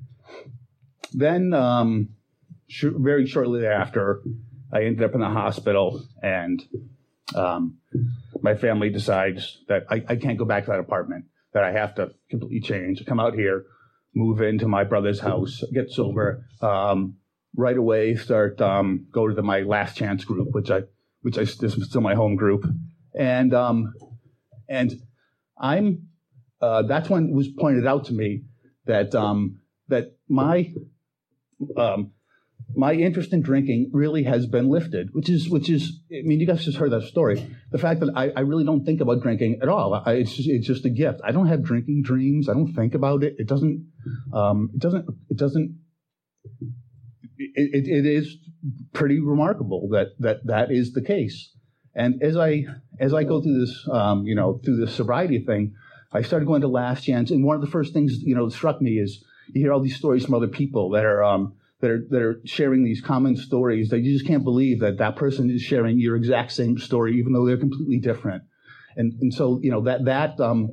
then, 1.13 1.53
um, 1.53 2.09
sh- 2.67 2.85
very 2.95 3.25
shortly 3.25 3.61
thereafter, 3.61 4.21
I 4.71 4.83
ended 4.83 5.03
up 5.03 5.13
in 5.13 5.21
the 5.21 5.29
hospital, 5.29 6.05
and 6.21 6.61
um, 7.35 7.77
my 8.41 8.55
family 8.55 8.89
decides 8.89 9.59
that 9.67 9.85
I, 9.89 10.03
I, 10.07 10.15
can't 10.15 10.37
go 10.37 10.45
back 10.45 10.65
to 10.65 10.71
that 10.71 10.79
apartment, 10.79 11.25
that 11.53 11.63
I 11.63 11.71
have 11.71 11.95
to 11.95 12.11
completely 12.29 12.61
change, 12.61 13.05
come 13.05 13.19
out 13.19 13.33
here, 13.33 13.65
move 14.15 14.41
into 14.41 14.67
my 14.67 14.83
brother's 14.83 15.19
house, 15.19 15.63
get 15.73 15.91
sober, 15.91 16.45
um, 16.61 17.17
right 17.55 17.77
away 17.77 18.15
start 18.15 18.61
um, 18.61 19.07
go 19.11 19.27
to 19.27 19.33
the, 19.33 19.41
my 19.41 19.61
last 19.61 19.97
chance 19.97 20.23
group, 20.23 20.49
which 20.51 20.69
I 20.71 20.83
which 21.21 21.37
I 21.37 21.41
this 21.41 21.75
is 21.75 21.89
still 21.89 22.01
my 22.01 22.15
home 22.15 22.35
group, 22.35 22.65
and 23.13 23.53
um, 23.53 23.93
and 24.69 25.01
I'm 25.59 26.07
uh, 26.61 26.83
that's 26.83 27.09
when 27.09 27.29
it 27.29 27.33
was 27.33 27.49
pointed 27.49 27.85
out 27.85 28.05
to 28.05 28.13
me 28.13 28.43
that 28.85 29.13
um, 29.15 29.59
that 29.89 30.15
my 30.29 30.73
um, 31.75 32.11
my 32.75 32.93
interest 32.93 33.33
in 33.33 33.41
drinking 33.41 33.89
really 33.93 34.23
has 34.23 34.45
been 34.45 34.69
lifted, 34.69 35.09
which 35.13 35.29
is, 35.29 35.49
which 35.49 35.69
is, 35.69 35.99
I 36.11 36.21
mean, 36.23 36.39
you 36.39 36.45
guys 36.45 36.65
just 36.65 36.77
heard 36.77 36.91
that 36.91 37.03
story. 37.03 37.47
The 37.71 37.77
fact 37.77 38.01
that 38.01 38.11
I, 38.15 38.29
I 38.35 38.41
really 38.41 38.65
don't 38.65 38.85
think 38.85 39.01
about 39.01 39.21
drinking 39.21 39.59
at 39.61 39.69
all. 39.69 39.93
I, 39.93 40.13
it's, 40.13 40.35
just, 40.35 40.49
it's 40.49 40.67
just 40.67 40.85
a 40.85 40.89
gift. 40.89 41.21
I 41.23 41.31
don't 41.31 41.47
have 41.47 41.63
drinking 41.63 42.03
dreams. 42.03 42.49
I 42.49 42.53
don't 42.53 42.73
think 42.73 42.93
about 42.93 43.23
it. 43.23 43.35
It 43.37 43.47
doesn't, 43.47 43.87
um, 44.33 44.69
it 44.73 44.81
doesn't, 44.81 45.05
it 45.29 45.37
doesn't, 45.37 45.79
it, 47.37 47.87
it, 47.87 47.87
it 47.87 48.05
is 48.05 48.35
pretty 48.93 49.19
remarkable 49.21 49.89
that, 49.89 50.07
that 50.19 50.45
that 50.45 50.71
is 50.71 50.93
the 50.93 51.01
case. 51.01 51.51
And 51.95 52.21
as 52.21 52.37
I, 52.37 52.65
as 52.99 53.13
I 53.13 53.23
go 53.23 53.41
through 53.41 53.65
this, 53.65 53.87
um, 53.91 54.27
you 54.27 54.35
know, 54.35 54.59
through 54.63 54.77
this 54.77 54.93
sobriety 54.93 55.39
thing, 55.39 55.73
I 56.11 56.21
started 56.21 56.45
going 56.45 56.61
to 56.61 56.67
last 56.67 57.03
chance. 57.03 57.31
And 57.31 57.43
one 57.43 57.55
of 57.55 57.61
the 57.61 57.71
first 57.71 57.93
things, 57.93 58.19
you 58.21 58.35
know, 58.35 58.49
struck 58.49 58.81
me 58.81 58.99
is 58.99 59.23
you 59.53 59.61
hear 59.61 59.73
all 59.73 59.79
these 59.79 59.95
stories 59.95 60.25
from 60.25 60.35
other 60.35 60.47
people 60.47 60.91
that 60.91 61.05
are, 61.05 61.23
um, 61.23 61.53
that 61.79 61.91
are 61.91 62.05
that 62.09 62.21
are 62.21 62.41
sharing 62.45 62.83
these 62.83 63.01
common 63.01 63.35
stories 63.35 63.89
that 63.89 63.99
you 63.99 64.13
just 64.13 64.27
can't 64.27 64.43
believe 64.43 64.79
that 64.79 64.97
that 64.97 65.15
person 65.15 65.49
is 65.49 65.61
sharing 65.61 65.99
your 65.99 66.15
exact 66.15 66.51
same 66.51 66.77
story, 66.77 67.17
even 67.17 67.33
though 67.33 67.45
they're 67.45 67.57
completely 67.57 67.99
different. 67.99 68.43
And 68.95 69.13
and 69.21 69.33
so 69.33 69.59
you 69.61 69.71
know 69.71 69.81
that 69.81 70.05
that 70.05 70.39
um, 70.39 70.71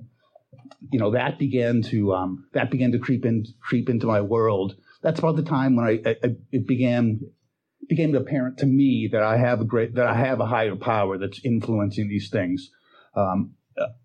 you 0.91 0.99
know 0.99 1.11
that 1.13 1.39
began 1.39 1.83
to 1.83 2.15
um, 2.15 2.47
that 2.55 2.71
began 2.71 2.93
to 2.93 2.99
creep 2.99 3.25
in 3.25 3.45
creep 3.61 3.89
into 3.89 4.07
my 4.07 4.21
world. 4.21 4.77
That's 5.03 5.19
about 5.19 5.37
the 5.37 5.43
time 5.43 5.77
when 5.77 5.87
I, 5.87 6.11
I 6.25 6.37
it 6.51 6.67
began 6.67 7.21
became 7.87 8.15
apparent 8.15 8.59
to 8.59 8.67
me 8.67 9.11
that 9.13 9.23
I 9.23 9.37
have 9.37 9.61
a 9.61 9.65
great 9.65 9.95
that 9.97 10.07
I 10.07 10.15
have 10.15 10.41
a 10.41 10.47
higher 10.47 10.77
power 10.77 11.19
that's 11.19 11.41
influencing 11.45 12.09
these 12.09 12.31
things. 12.31 12.71
Um, 13.15 13.55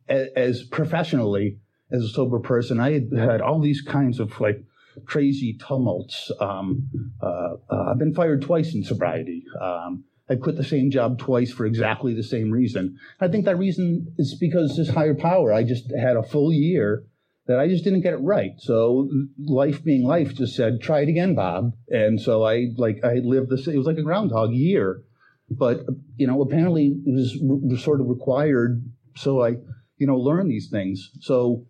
as, 0.07 0.27
as 0.35 0.63
professionally 0.63 1.59
as 1.91 2.03
a 2.03 2.09
sober 2.09 2.39
person, 2.39 2.79
I 2.79 2.91
had 2.91 3.09
had 3.15 3.41
all 3.41 3.61
these 3.61 3.81
kinds 3.81 4.19
of 4.19 4.39
like 4.41 4.63
crazy 5.05 5.57
tumults. 5.59 6.31
Um, 6.39 6.89
uh, 7.21 7.55
uh, 7.69 7.91
I've 7.91 7.99
been 7.99 8.13
fired 8.13 8.41
twice 8.41 8.73
in 8.73 8.83
sobriety. 8.83 9.43
Um, 9.59 10.05
I 10.29 10.35
quit 10.35 10.57
the 10.57 10.63
same 10.63 10.91
job 10.91 11.17
twice 11.17 11.51
for 11.51 11.65
exactly 11.65 12.13
the 12.13 12.23
same 12.23 12.51
reason. 12.51 12.99
I 13.19 13.27
think 13.27 13.45
that 13.45 13.57
reason 13.57 14.13
is 14.17 14.37
because 14.39 14.77
this 14.77 14.89
higher 14.89 15.15
power. 15.15 15.51
I 15.51 15.63
just 15.63 15.91
had 15.99 16.17
a 16.17 16.23
full 16.23 16.53
year 16.53 17.03
that 17.47 17.59
I 17.59 17.67
just 17.67 17.83
didn't 17.83 18.01
get 18.01 18.13
it 18.13 18.21
right. 18.21 18.51
So 18.59 19.09
life 19.39 19.83
being 19.83 20.03
life 20.03 20.35
just 20.35 20.55
said, 20.55 20.81
try 20.81 20.99
it 21.01 21.09
again, 21.09 21.33
Bob. 21.33 21.73
And 21.87 22.21
so 22.21 22.43
I 22.43 22.67
like 22.77 23.03
I 23.03 23.15
lived 23.15 23.49
this. 23.49 23.67
It 23.67 23.75
was 23.75 23.87
like 23.87 23.97
a 23.97 24.03
groundhog 24.03 24.51
year, 24.51 25.01
but 25.49 25.81
you 26.15 26.27
know 26.27 26.41
apparently 26.43 26.95
it 27.05 27.11
was, 27.11 27.35
was 27.41 27.83
sort 27.83 28.01
of 28.01 28.07
required. 28.07 28.83
So 29.15 29.43
I 29.43 29.55
you 29.97 30.05
know 30.05 30.17
learn 30.17 30.47
these 30.47 30.69
things. 30.69 31.09
So 31.21 31.65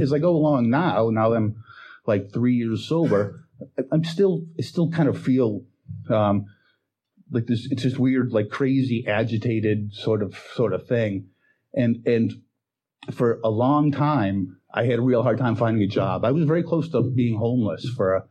as 0.00 0.12
I 0.12 0.18
go 0.18 0.34
along 0.34 0.70
now, 0.70 1.08
now 1.10 1.34
I'm 1.34 1.62
like 2.06 2.32
three 2.32 2.54
years 2.54 2.88
sober, 2.88 3.44
I'm 3.90 4.04
still 4.04 4.44
I 4.58 4.62
still 4.62 4.90
kind 4.90 5.08
of 5.08 5.20
feel 5.20 5.62
um, 6.08 6.46
like 7.30 7.46
this. 7.46 7.68
It's 7.70 7.82
this 7.82 7.96
weird, 7.96 8.32
like 8.32 8.48
crazy, 8.50 9.06
agitated 9.06 9.94
sort 9.94 10.22
of 10.22 10.36
sort 10.54 10.72
of 10.72 10.86
thing, 10.86 11.28
and 11.74 12.06
and 12.06 12.32
for 13.10 13.40
a 13.44 13.50
long 13.50 13.92
time, 13.92 14.58
I 14.72 14.84
had 14.84 14.98
a 14.98 15.02
real 15.02 15.22
hard 15.22 15.38
time 15.38 15.56
finding 15.56 15.82
a 15.82 15.88
job. 15.88 16.24
I 16.24 16.30
was 16.30 16.44
very 16.44 16.62
close 16.62 16.88
to 16.90 17.02
being 17.02 17.38
homeless 17.38 17.88
for 17.96 18.14
a 18.14 18.24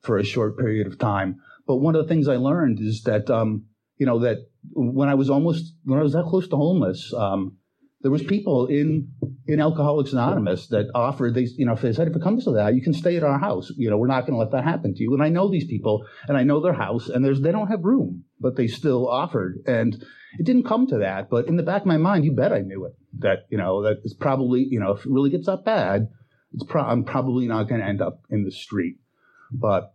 for 0.00 0.18
a 0.18 0.24
short 0.24 0.58
period 0.58 0.86
of 0.86 0.98
time. 0.98 1.40
But 1.66 1.76
one 1.76 1.94
of 1.94 2.02
the 2.02 2.08
things 2.08 2.28
I 2.28 2.36
learned 2.36 2.80
is 2.80 3.02
that 3.02 3.30
um, 3.30 3.66
you 3.96 4.06
know 4.06 4.18
that 4.20 4.38
when 4.72 5.08
I 5.08 5.14
was 5.14 5.30
almost 5.30 5.74
when 5.84 5.98
I 5.98 6.02
was 6.02 6.12
that 6.12 6.24
close 6.24 6.48
to 6.48 6.56
homeless, 6.56 7.12
um, 7.14 7.56
there 8.00 8.10
was 8.10 8.22
people 8.22 8.66
in 8.66 9.12
in 9.48 9.60
Alcoholics 9.60 10.12
Anonymous 10.12 10.66
that 10.66 10.90
offered 10.94 11.34
these, 11.34 11.54
you 11.56 11.64
know, 11.64 11.72
if 11.72 11.80
they 11.80 11.94
said 11.94 12.06
if 12.06 12.14
it 12.14 12.22
comes 12.22 12.44
to 12.44 12.52
that, 12.52 12.74
you 12.74 12.82
can 12.82 12.92
stay 12.92 13.16
at 13.16 13.24
our 13.24 13.38
house. 13.38 13.72
You 13.76 13.88
know, 13.88 13.96
we're 13.96 14.06
not 14.06 14.26
going 14.26 14.34
to 14.34 14.38
let 14.38 14.52
that 14.52 14.64
happen 14.64 14.94
to 14.94 15.02
you. 15.02 15.14
And 15.14 15.22
I 15.22 15.30
know 15.30 15.50
these 15.50 15.64
people, 15.64 16.04
and 16.28 16.36
I 16.36 16.44
know 16.44 16.60
their 16.60 16.74
house, 16.74 17.08
and 17.08 17.24
there's 17.24 17.40
they 17.40 17.50
don't 17.50 17.68
have 17.68 17.82
room, 17.82 18.24
but 18.38 18.56
they 18.56 18.66
still 18.66 19.08
offered. 19.08 19.62
And 19.66 20.04
it 20.38 20.44
didn't 20.44 20.64
come 20.64 20.86
to 20.88 20.98
that, 20.98 21.30
but 21.30 21.48
in 21.48 21.56
the 21.56 21.62
back 21.62 21.80
of 21.82 21.86
my 21.86 21.96
mind, 21.96 22.26
you 22.26 22.32
bet 22.32 22.52
I 22.52 22.60
knew 22.60 22.84
it. 22.84 22.92
That 23.20 23.46
you 23.48 23.56
know 23.56 23.82
that 23.84 24.02
it's 24.04 24.14
probably 24.14 24.66
you 24.70 24.78
know 24.78 24.92
if 24.92 25.06
it 25.06 25.10
really 25.10 25.30
gets 25.30 25.46
that 25.46 25.64
bad, 25.64 26.08
it's 26.52 26.64
pro- 26.64 26.84
I'm 26.84 27.04
probably 27.04 27.48
not 27.48 27.70
going 27.70 27.80
to 27.80 27.86
end 27.86 28.02
up 28.02 28.20
in 28.28 28.44
the 28.44 28.52
street. 28.52 28.98
But 29.50 29.94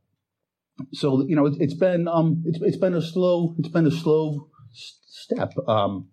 so 0.93 1.23
you 1.27 1.35
know, 1.35 1.45
it, 1.45 1.61
has 1.61 1.75
been 1.75 2.07
um, 2.07 2.41
it's 2.47 2.59
it's 2.59 2.77
been 2.77 2.95
a 2.95 3.03
slow 3.03 3.55
it's 3.59 3.69
been 3.69 3.85
a 3.85 3.91
slow 3.91 4.49
s- 4.71 4.97
step. 5.05 5.53
Um, 5.67 6.07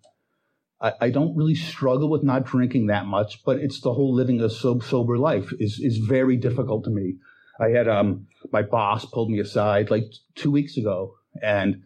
I, 0.81 0.93
I, 1.01 1.09
don't 1.09 1.35
really 1.35 1.55
struggle 1.55 2.09
with 2.09 2.23
not 2.23 2.45
drinking 2.45 2.87
that 2.87 3.05
much, 3.05 3.43
but 3.45 3.57
it's 3.57 3.81
the 3.81 3.93
whole 3.93 4.13
living 4.13 4.41
a 4.41 4.49
so- 4.49 4.79
sober 4.79 5.17
life 5.17 5.53
is 5.59 5.79
is 5.79 5.97
very 5.97 6.37
difficult 6.37 6.83
to 6.85 6.89
me. 6.89 7.17
I 7.59 7.69
had 7.69 7.87
um, 7.87 8.27
my 8.51 8.63
boss 8.63 9.05
pulled 9.05 9.29
me 9.29 9.39
aside 9.39 9.91
like 9.91 10.05
two 10.35 10.51
weeks 10.51 10.77
ago, 10.77 11.15
and 11.41 11.83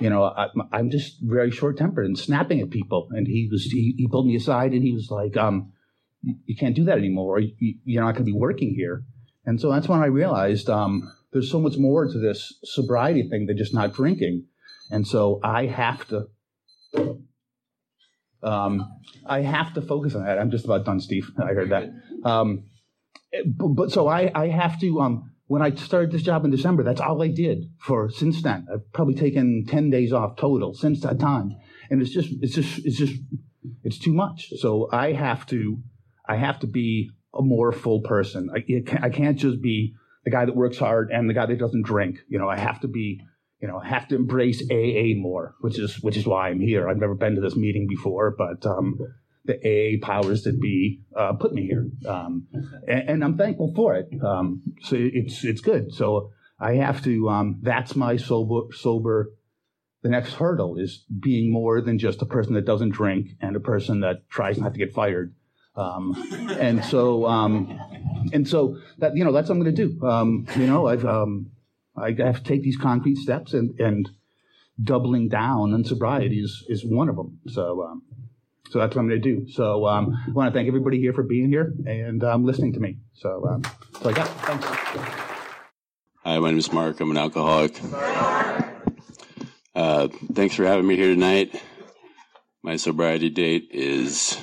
you 0.00 0.10
know 0.10 0.24
I, 0.24 0.48
am 0.72 0.90
just 0.90 1.18
very 1.22 1.50
short 1.50 1.78
tempered 1.78 2.06
and 2.06 2.18
snapping 2.18 2.60
at 2.60 2.70
people. 2.70 3.08
And 3.12 3.26
he 3.26 3.48
was 3.50 3.64
he, 3.64 3.94
he 3.96 4.08
pulled 4.08 4.26
me 4.26 4.36
aside 4.36 4.72
and 4.72 4.82
he 4.82 4.92
was 4.92 5.08
like, 5.10 5.36
um, 5.36 5.72
"You 6.22 6.56
can't 6.56 6.74
do 6.74 6.84
that 6.84 6.98
anymore. 6.98 7.38
You, 7.38 7.76
you're 7.84 8.02
not 8.02 8.14
going 8.14 8.26
to 8.26 8.32
be 8.32 8.38
working 8.38 8.74
here." 8.74 9.04
And 9.44 9.60
so 9.60 9.70
that's 9.70 9.88
when 9.88 10.00
I 10.00 10.06
realized 10.06 10.68
um, 10.68 11.12
there's 11.32 11.50
so 11.50 11.60
much 11.60 11.76
more 11.76 12.06
to 12.06 12.18
this 12.18 12.54
sobriety 12.64 13.28
thing 13.28 13.46
than 13.46 13.56
just 13.56 13.74
not 13.74 13.94
drinking. 13.94 14.46
And 14.90 15.06
so 15.06 15.40
I 15.42 15.66
have 15.66 16.06
to 16.08 16.28
um, 18.42 19.00
I 19.26 19.40
have 19.42 19.74
to 19.74 19.82
focus 19.82 20.14
on 20.14 20.24
that. 20.24 20.38
I'm 20.38 20.50
just 20.50 20.64
about 20.64 20.84
done, 20.84 21.00
Steve. 21.00 21.30
I 21.38 21.52
heard 21.52 21.70
that. 21.70 21.90
Um, 22.24 22.64
but, 23.46 23.68
but, 23.68 23.90
so 23.92 24.08
I, 24.08 24.30
I 24.34 24.48
have 24.48 24.78
to. 24.80 25.00
Um, 25.00 25.30
when 25.46 25.62
I 25.62 25.74
started 25.74 26.12
this 26.12 26.22
job 26.22 26.44
in 26.44 26.50
December, 26.50 26.82
that's 26.82 27.00
all 27.00 27.22
I 27.22 27.28
did 27.28 27.64
for 27.78 28.10
since 28.10 28.42
then. 28.42 28.66
I've 28.72 28.90
probably 28.92 29.14
taken 29.14 29.64
ten 29.68 29.90
days 29.90 30.12
off 30.12 30.36
total 30.36 30.74
since 30.74 31.00
that 31.02 31.18
time, 31.18 31.56
and 31.90 32.00
it's 32.00 32.10
just, 32.10 32.30
it's 32.40 32.54
just, 32.54 32.78
it's 32.84 32.96
just, 32.96 33.14
it's 33.84 33.98
too 33.98 34.12
much. 34.12 34.50
So 34.58 34.88
I 34.92 35.12
have 35.12 35.46
to, 35.46 35.78
I 36.26 36.36
have 36.36 36.60
to 36.60 36.66
be 36.66 37.10
a 37.34 37.42
more 37.42 37.72
full 37.72 38.00
person. 38.00 38.50
I, 38.54 39.06
I 39.06 39.10
can't 39.10 39.38
just 39.38 39.60
be 39.60 39.94
the 40.24 40.30
guy 40.30 40.44
that 40.44 40.56
works 40.56 40.78
hard 40.78 41.10
and 41.10 41.28
the 41.28 41.34
guy 41.34 41.46
that 41.46 41.58
doesn't 41.58 41.84
drink. 41.84 42.18
You 42.28 42.38
know, 42.38 42.48
I 42.48 42.58
have 42.58 42.80
to 42.80 42.88
be 42.88 43.20
you 43.62 43.68
know, 43.68 43.78
have 43.78 44.08
to 44.08 44.16
embrace 44.16 44.60
AA 44.70 45.16
more, 45.16 45.54
which 45.60 45.78
is 45.78 46.02
which 46.02 46.16
is 46.16 46.26
why 46.26 46.48
I'm 46.48 46.60
here. 46.60 46.88
I've 46.88 46.98
never 46.98 47.14
been 47.14 47.36
to 47.36 47.40
this 47.40 47.54
meeting 47.54 47.86
before, 47.88 48.34
but 48.36 48.66
um, 48.66 48.98
the 49.44 49.54
AA 49.54 50.04
powers 50.04 50.42
that 50.42 50.60
be 50.60 51.02
uh, 51.16 51.34
put 51.34 51.54
me 51.54 51.68
here, 51.68 51.88
um, 52.08 52.48
and, 52.88 53.08
and, 53.08 53.24
I'm 53.24 53.38
thankful 53.38 53.72
for 53.74 53.94
it. 53.94 54.08
Um, 54.20 54.62
so 54.82 54.96
it's 54.98 55.44
it's 55.44 55.60
good. 55.60 55.94
So 55.94 56.32
I 56.58 56.74
have 56.74 57.04
to. 57.04 57.28
Um, 57.28 57.60
that's 57.62 57.94
my 57.94 58.16
sober 58.16 58.74
sober. 58.74 59.30
The 60.02 60.08
next 60.08 60.34
hurdle 60.34 60.76
is 60.76 61.04
being 61.20 61.52
more 61.52 61.80
than 61.80 62.00
just 62.00 62.20
a 62.20 62.26
person 62.26 62.54
that 62.54 62.64
doesn't 62.64 62.90
drink 62.90 63.28
and 63.40 63.54
a 63.54 63.60
person 63.60 64.00
that 64.00 64.28
tries 64.28 64.58
not 64.58 64.72
to 64.72 64.78
get 64.78 64.92
fired. 64.92 65.36
Um, 65.76 66.16
and 66.58 66.84
so 66.84 67.26
um, 67.26 67.78
and 68.32 68.48
so 68.48 68.78
that 68.98 69.16
you 69.16 69.24
know 69.24 69.30
that's 69.30 69.48
what 69.48 69.54
I'm 69.54 69.62
going 69.62 69.76
to 69.76 69.86
do. 69.86 70.60
you 70.60 70.66
know 70.66 70.88
I've 70.88 71.04
I 71.96 72.14
have 72.18 72.38
to 72.38 72.44
take 72.44 72.62
these 72.62 72.76
concrete 72.76 73.16
steps, 73.16 73.52
and, 73.54 73.78
and 73.78 74.08
doubling 74.82 75.28
down 75.28 75.74
on 75.74 75.84
sobriety 75.84 76.40
is, 76.40 76.64
is 76.68 76.84
one 76.84 77.08
of 77.08 77.16
them. 77.16 77.38
So, 77.48 77.82
um, 77.82 78.02
so 78.70 78.78
that's 78.78 78.94
what 78.94 79.02
I'm 79.02 79.08
going 79.08 79.20
to 79.20 79.34
do. 79.34 79.48
So, 79.50 79.86
um, 79.86 80.16
I 80.26 80.30
want 80.30 80.52
to 80.52 80.58
thank 80.58 80.68
everybody 80.68 80.98
here 80.98 81.12
for 81.12 81.22
being 81.22 81.48
here 81.48 81.74
and 81.86 82.24
um, 82.24 82.44
listening 82.44 82.72
to 82.74 82.80
me. 82.80 82.98
So, 83.14 83.46
um, 83.46 83.62
so 84.00 84.08
I 84.08 84.12
got 84.12 84.28
thanks. 84.28 84.66
Hi, 86.24 86.38
my 86.38 86.48
name 86.48 86.58
is 86.58 86.72
Mark. 86.72 87.00
I'm 87.00 87.10
an 87.10 87.18
alcoholic. 87.18 87.78
Uh, 89.74 90.08
thanks 90.34 90.54
for 90.54 90.64
having 90.64 90.86
me 90.86 90.96
here 90.96 91.14
tonight. 91.14 91.60
My 92.62 92.76
sobriety 92.76 93.28
date 93.28 93.68
is 93.72 94.36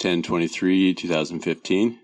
1023 0.00 0.92
2015. 0.92 1.98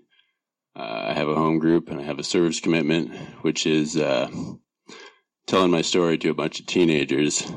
Uh, 0.75 0.79
I 0.79 1.13
have 1.13 1.27
a 1.27 1.35
home 1.35 1.59
group 1.59 1.89
and 1.89 1.99
I 1.99 2.03
have 2.03 2.17
a 2.17 2.23
service 2.23 2.59
commitment, 2.59 3.13
which 3.43 3.67
is 3.67 3.95
uh, 3.95 4.31
telling 5.47 5.71
my 5.71 5.81
story 5.81 6.17
to 6.17 6.29
a 6.29 6.33
bunch 6.33 6.59
of 6.59 6.65
teenagers, 6.65 7.51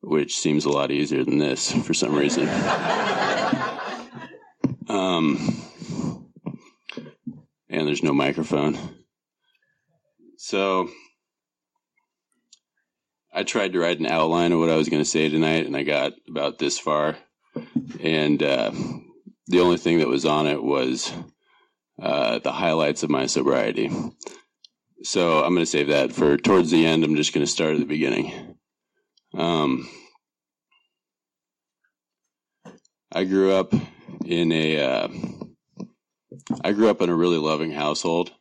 which 0.00 0.38
seems 0.38 0.64
a 0.64 0.70
lot 0.70 0.90
easier 0.90 1.24
than 1.24 1.38
this 1.38 1.72
for 1.72 1.94
some 1.94 2.14
reason. 2.14 2.48
um, 4.88 5.62
and 7.68 7.86
there's 7.86 8.02
no 8.02 8.12
microphone. 8.12 8.78
So 10.36 10.88
I 13.32 13.42
tried 13.42 13.72
to 13.72 13.80
write 13.80 14.00
an 14.00 14.06
outline 14.06 14.52
of 14.52 14.58
what 14.58 14.70
I 14.70 14.76
was 14.76 14.88
going 14.88 15.02
to 15.02 15.08
say 15.08 15.28
tonight, 15.28 15.66
and 15.66 15.76
I 15.76 15.82
got 15.82 16.12
about 16.28 16.58
this 16.58 16.78
far. 16.78 17.16
And 18.00 18.42
uh, 18.42 18.70
the 19.46 19.60
only 19.60 19.76
thing 19.76 19.98
that 19.98 20.08
was 20.08 20.24
on 20.24 20.46
it 20.46 20.62
was 20.62 21.12
uh, 22.00 22.38
the 22.38 22.52
highlights 22.52 23.02
of 23.02 23.10
my 23.10 23.26
sobriety. 23.26 23.90
So 25.02 25.38
I'm 25.44 25.54
going 25.54 25.64
to 25.64 25.66
save 25.66 25.88
that 25.88 26.12
for 26.12 26.36
towards 26.36 26.70
the 26.70 26.84
end. 26.84 27.04
I'm 27.04 27.16
just 27.16 27.32
going 27.32 27.46
to 27.46 27.50
start 27.50 27.74
at 27.74 27.78
the 27.78 27.84
beginning. 27.84 28.56
Um, 29.32 29.88
I 33.12 33.24
grew 33.24 33.52
up 33.52 33.72
in 34.26 34.50
a 34.52 34.80
uh, 34.80 35.08
I 36.62 36.72
grew 36.72 36.90
up 36.90 37.00
in 37.00 37.10
a 37.10 37.14
really 37.14 37.38
loving 37.38 37.70
household. 37.70 38.32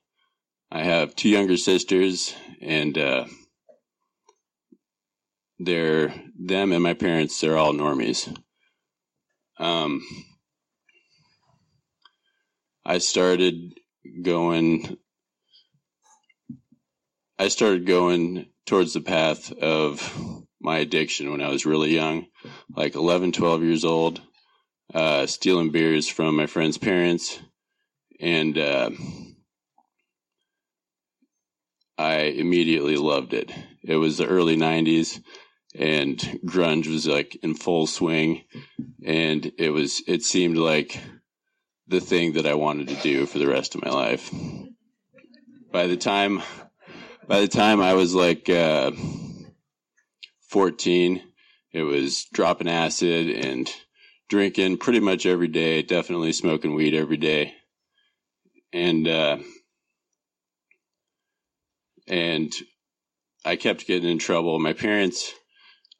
I 0.71 0.83
have 0.83 1.15
two 1.15 1.29
younger 1.29 1.57
sisters, 1.57 2.35
and 2.61 2.97
uh, 2.97 3.25
they're 5.59 6.13
them 6.37 6.71
and 6.71 6.83
my 6.83 6.93
parents. 6.93 7.39
They're 7.39 7.57
all 7.57 7.73
normies. 7.73 8.35
Um, 9.59 10.01
I 12.85 12.97
started 12.97 13.73
going 14.21 14.97
I 17.39 17.49
started 17.49 17.85
going 17.85 18.47
towards 18.65 18.93
the 18.93 19.01
path 19.01 19.51
of 19.51 20.43
my 20.59 20.79
addiction 20.79 21.31
when 21.31 21.41
I 21.41 21.49
was 21.49 21.67
really 21.67 21.93
young, 21.93 22.25
like 22.75 22.95
11, 22.95 23.31
12 23.31 23.63
years 23.63 23.85
old, 23.85 24.21
uh, 24.93 25.27
stealing 25.27 25.71
beers 25.71 26.07
from 26.07 26.35
my 26.35 26.47
friend's 26.47 26.79
parents. 26.79 27.39
And 28.19 28.57
uh, 28.57 28.89
I 31.97 32.15
immediately 32.21 32.97
loved 32.97 33.33
it. 33.33 33.51
It 33.83 33.97
was 33.97 34.17
the 34.17 34.25
early 34.25 34.57
90s 34.57 35.21
and 35.75 36.17
grunge 36.43 36.87
was 36.87 37.05
like 37.05 37.35
in 37.43 37.53
full 37.53 37.85
swing. 37.85 38.45
And 39.05 39.51
it 39.59 39.69
was, 39.69 40.01
it 40.07 40.23
seemed 40.23 40.57
like 40.57 40.99
the 41.87 42.01
thing 42.01 42.33
that 42.33 42.47
I 42.47 42.55
wanted 42.55 42.87
to 42.87 42.95
do 42.95 43.27
for 43.27 43.37
the 43.37 43.47
rest 43.47 43.75
of 43.75 43.83
my 43.83 43.91
life. 43.91 44.33
By 45.71 45.85
the 45.85 45.97
time 45.97 46.41
by 47.27 47.41
the 47.41 47.47
time 47.47 47.81
I 47.81 47.93
was 47.93 48.15
like 48.15 48.49
uh, 48.49 48.91
14, 50.49 51.21
it 51.73 51.83
was 51.83 52.25
dropping 52.33 52.69
acid 52.69 53.29
and 53.29 53.69
drinking 54.29 54.77
pretty 54.77 55.01
much 55.01 55.25
every 55.25 55.49
day, 55.49 55.81
definitely 55.81 56.31
smoking 56.31 56.73
weed 56.73 56.93
every 56.93 57.17
day. 57.17 57.53
And, 58.71 59.07
uh, 59.07 59.37
and 62.07 62.53
I 63.43 63.57
kept 63.57 63.87
getting 63.87 64.09
in 64.09 64.19
trouble. 64.19 64.57
My 64.59 64.73
parents 64.73 65.33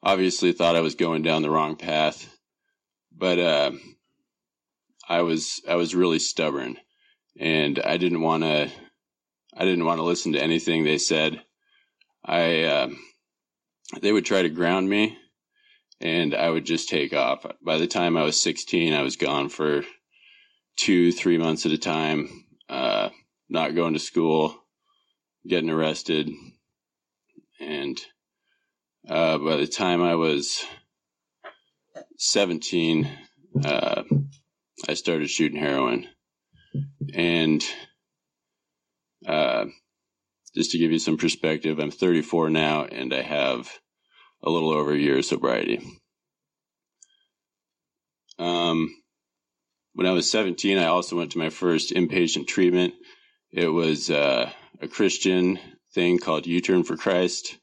obviously 0.02 0.52
thought 0.52 0.76
I 0.76 0.80
was 0.80 0.94
going 0.94 1.22
down 1.22 1.42
the 1.42 1.50
wrong 1.50 1.76
path, 1.76 2.34
but, 3.16 3.38
uh, 3.38 3.72
I 5.10 5.22
was, 5.22 5.62
I 5.68 5.76
was 5.76 5.94
really 5.94 6.18
stubborn 6.18 6.76
and 7.38 7.78
I 7.78 7.96
didn't 7.96 8.20
want 8.20 8.42
to, 8.44 8.70
I 9.58 9.64
didn't 9.64 9.86
want 9.86 9.98
to 9.98 10.04
listen 10.04 10.32
to 10.34 10.42
anything 10.42 10.84
they 10.84 10.98
said. 10.98 11.42
I 12.24 12.62
uh, 12.62 12.88
they 14.00 14.12
would 14.12 14.24
try 14.24 14.42
to 14.42 14.48
ground 14.48 14.88
me, 14.88 15.18
and 16.00 16.32
I 16.32 16.48
would 16.48 16.64
just 16.64 16.88
take 16.88 17.12
off. 17.12 17.44
By 17.60 17.78
the 17.78 17.88
time 17.88 18.16
I 18.16 18.22
was 18.22 18.40
16, 18.40 18.94
I 18.94 19.02
was 19.02 19.16
gone 19.16 19.48
for 19.48 19.82
two, 20.76 21.10
three 21.10 21.38
months 21.38 21.66
at 21.66 21.72
a 21.72 21.78
time, 21.78 22.44
uh, 22.68 23.08
not 23.48 23.74
going 23.74 23.94
to 23.94 23.98
school, 23.98 24.54
getting 25.44 25.70
arrested, 25.70 26.30
and 27.58 28.00
uh, 29.08 29.38
by 29.38 29.56
the 29.56 29.66
time 29.66 30.04
I 30.04 30.14
was 30.14 30.64
17, 32.18 33.10
uh, 33.64 34.04
I 34.88 34.94
started 34.94 35.28
shooting 35.28 35.58
heroin, 35.58 36.06
and 37.12 37.64
uh, 39.26 39.66
just 40.54 40.72
to 40.72 40.78
give 40.78 40.92
you 40.92 40.98
some 40.98 41.16
perspective, 41.16 41.78
I'm 41.78 41.90
34 41.90 42.50
now 42.50 42.84
and 42.84 43.12
I 43.12 43.22
have 43.22 43.70
a 44.42 44.50
little 44.50 44.70
over 44.70 44.92
a 44.92 44.98
year 44.98 45.18
of 45.18 45.24
sobriety. 45.24 45.80
Um, 48.38 48.94
when 49.94 50.06
I 50.06 50.12
was 50.12 50.30
17, 50.30 50.78
I 50.78 50.86
also 50.86 51.16
went 51.16 51.32
to 51.32 51.38
my 51.38 51.50
first 51.50 51.92
inpatient 51.92 52.46
treatment. 52.46 52.94
It 53.50 53.68
was 53.68 54.10
uh, 54.10 54.50
a 54.80 54.88
Christian 54.88 55.58
thing 55.92 56.18
called 56.18 56.46
U 56.46 56.60
Turn 56.60 56.84
for 56.84 56.96
Christ 56.96 57.58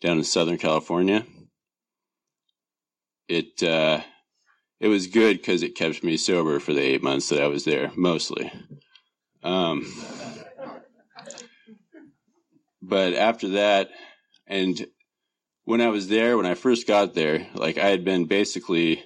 down 0.00 0.18
in 0.18 0.24
Southern 0.24 0.58
California. 0.58 1.24
It 3.28 3.62
uh, 3.62 4.02
it 4.80 4.88
was 4.88 5.06
good 5.06 5.38
because 5.38 5.62
it 5.62 5.74
kept 5.74 6.04
me 6.04 6.16
sober 6.16 6.60
for 6.60 6.72
the 6.72 6.82
eight 6.82 7.02
months 7.02 7.28
that 7.30 7.42
I 7.42 7.46
was 7.46 7.64
there, 7.64 7.90
mostly. 7.96 8.52
Um, 9.42 9.86
but 12.88 13.12
after 13.14 13.48
that, 13.50 13.90
and 14.46 14.86
when 15.64 15.82
I 15.82 15.88
was 15.88 16.08
there, 16.08 16.38
when 16.38 16.46
I 16.46 16.54
first 16.54 16.86
got 16.86 17.14
there, 17.14 17.46
like 17.54 17.76
I 17.76 17.88
had 17.88 18.02
been 18.02 18.24
basically 18.24 19.04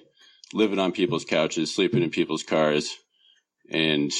living 0.53 0.79
on 0.79 0.93
people's 0.93 1.25
couches, 1.25 1.75
sleeping 1.75 2.01
in 2.01 2.09
people's 2.09 2.43
cars, 2.43 2.95
and 3.69 4.11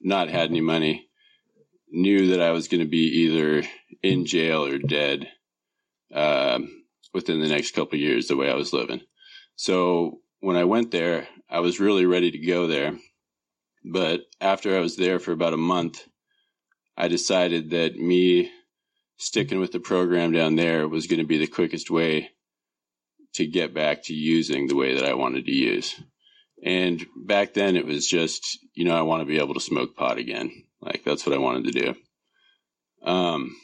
not 0.00 0.28
had 0.28 0.50
any 0.50 0.60
money. 0.60 1.08
Knew 1.88 2.28
that 2.28 2.40
I 2.40 2.50
was 2.50 2.66
going 2.66 2.82
to 2.82 2.88
be 2.88 3.06
either 3.20 3.62
in 4.02 4.26
jail 4.26 4.64
or 4.64 4.78
dead 4.78 5.28
um, 6.12 6.82
within 7.14 7.40
the 7.40 7.48
next 7.48 7.74
couple 7.74 7.98
years, 7.98 8.26
the 8.26 8.36
way 8.36 8.50
I 8.50 8.56
was 8.56 8.72
living. 8.72 9.02
So 9.54 10.18
when 10.40 10.56
I 10.56 10.64
went 10.64 10.90
there, 10.90 11.28
I 11.48 11.60
was 11.60 11.78
really 11.78 12.06
ready 12.06 12.32
to 12.32 12.38
go 12.38 12.66
there. 12.66 12.98
But 13.84 14.22
after 14.40 14.76
I 14.76 14.80
was 14.80 14.96
there 14.96 15.20
for 15.20 15.30
about 15.30 15.54
a 15.54 15.58
month, 15.58 16.02
I 16.96 17.06
decided 17.08 17.70
that 17.70 17.96
me 17.96 18.50
sticking 19.22 19.60
with 19.60 19.72
the 19.72 19.80
program 19.80 20.32
down 20.32 20.56
there 20.56 20.88
was 20.88 21.06
going 21.06 21.20
to 21.20 21.26
be 21.26 21.38
the 21.38 21.46
quickest 21.46 21.90
way 21.90 22.30
to 23.34 23.46
get 23.46 23.72
back 23.72 24.02
to 24.04 24.14
using 24.14 24.66
the 24.66 24.74
way 24.74 24.94
that 24.94 25.04
I 25.04 25.14
wanted 25.14 25.46
to 25.46 25.52
use. 25.52 25.94
And 26.64 27.04
back 27.16 27.54
then 27.54 27.76
it 27.76 27.86
was 27.86 28.06
just, 28.06 28.58
you 28.74 28.84
know, 28.84 28.96
I 28.96 29.02
want 29.02 29.22
to 29.22 29.26
be 29.26 29.38
able 29.38 29.54
to 29.54 29.60
smoke 29.60 29.96
pot 29.96 30.18
again. 30.18 30.50
Like 30.80 31.02
that's 31.04 31.24
what 31.24 31.34
I 31.34 31.38
wanted 31.38 31.72
to 31.72 31.80
do. 31.80 31.94
Um, 33.04 33.56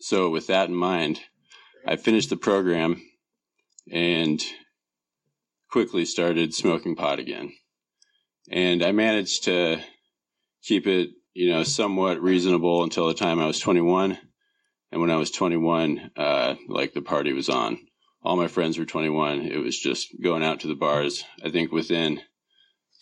so 0.00 0.30
with 0.30 0.48
that 0.48 0.68
in 0.68 0.74
mind, 0.74 1.20
I 1.86 1.96
finished 1.96 2.30
the 2.30 2.36
program 2.36 3.00
and 3.90 4.42
quickly 5.70 6.04
started 6.04 6.54
smoking 6.54 6.96
pot 6.96 7.18
again. 7.18 7.52
And 8.50 8.82
I 8.82 8.92
managed 8.92 9.44
to 9.44 9.80
keep 10.62 10.86
it 10.86 11.10
you 11.34 11.50
know, 11.50 11.64
somewhat 11.64 12.22
reasonable 12.22 12.84
until 12.84 13.08
the 13.08 13.14
time 13.14 13.40
I 13.40 13.46
was 13.46 13.58
21. 13.58 14.16
And 14.92 15.00
when 15.00 15.10
I 15.10 15.16
was 15.16 15.32
21, 15.32 16.12
uh, 16.16 16.54
like 16.68 16.94
the 16.94 17.02
party 17.02 17.32
was 17.32 17.48
on. 17.48 17.78
All 18.22 18.36
my 18.36 18.46
friends 18.46 18.78
were 18.78 18.84
21. 18.84 19.42
It 19.42 19.58
was 19.58 19.78
just 19.78 20.14
going 20.22 20.44
out 20.44 20.60
to 20.60 20.68
the 20.68 20.76
bars. 20.76 21.24
I 21.44 21.50
think 21.50 21.72
within 21.72 22.20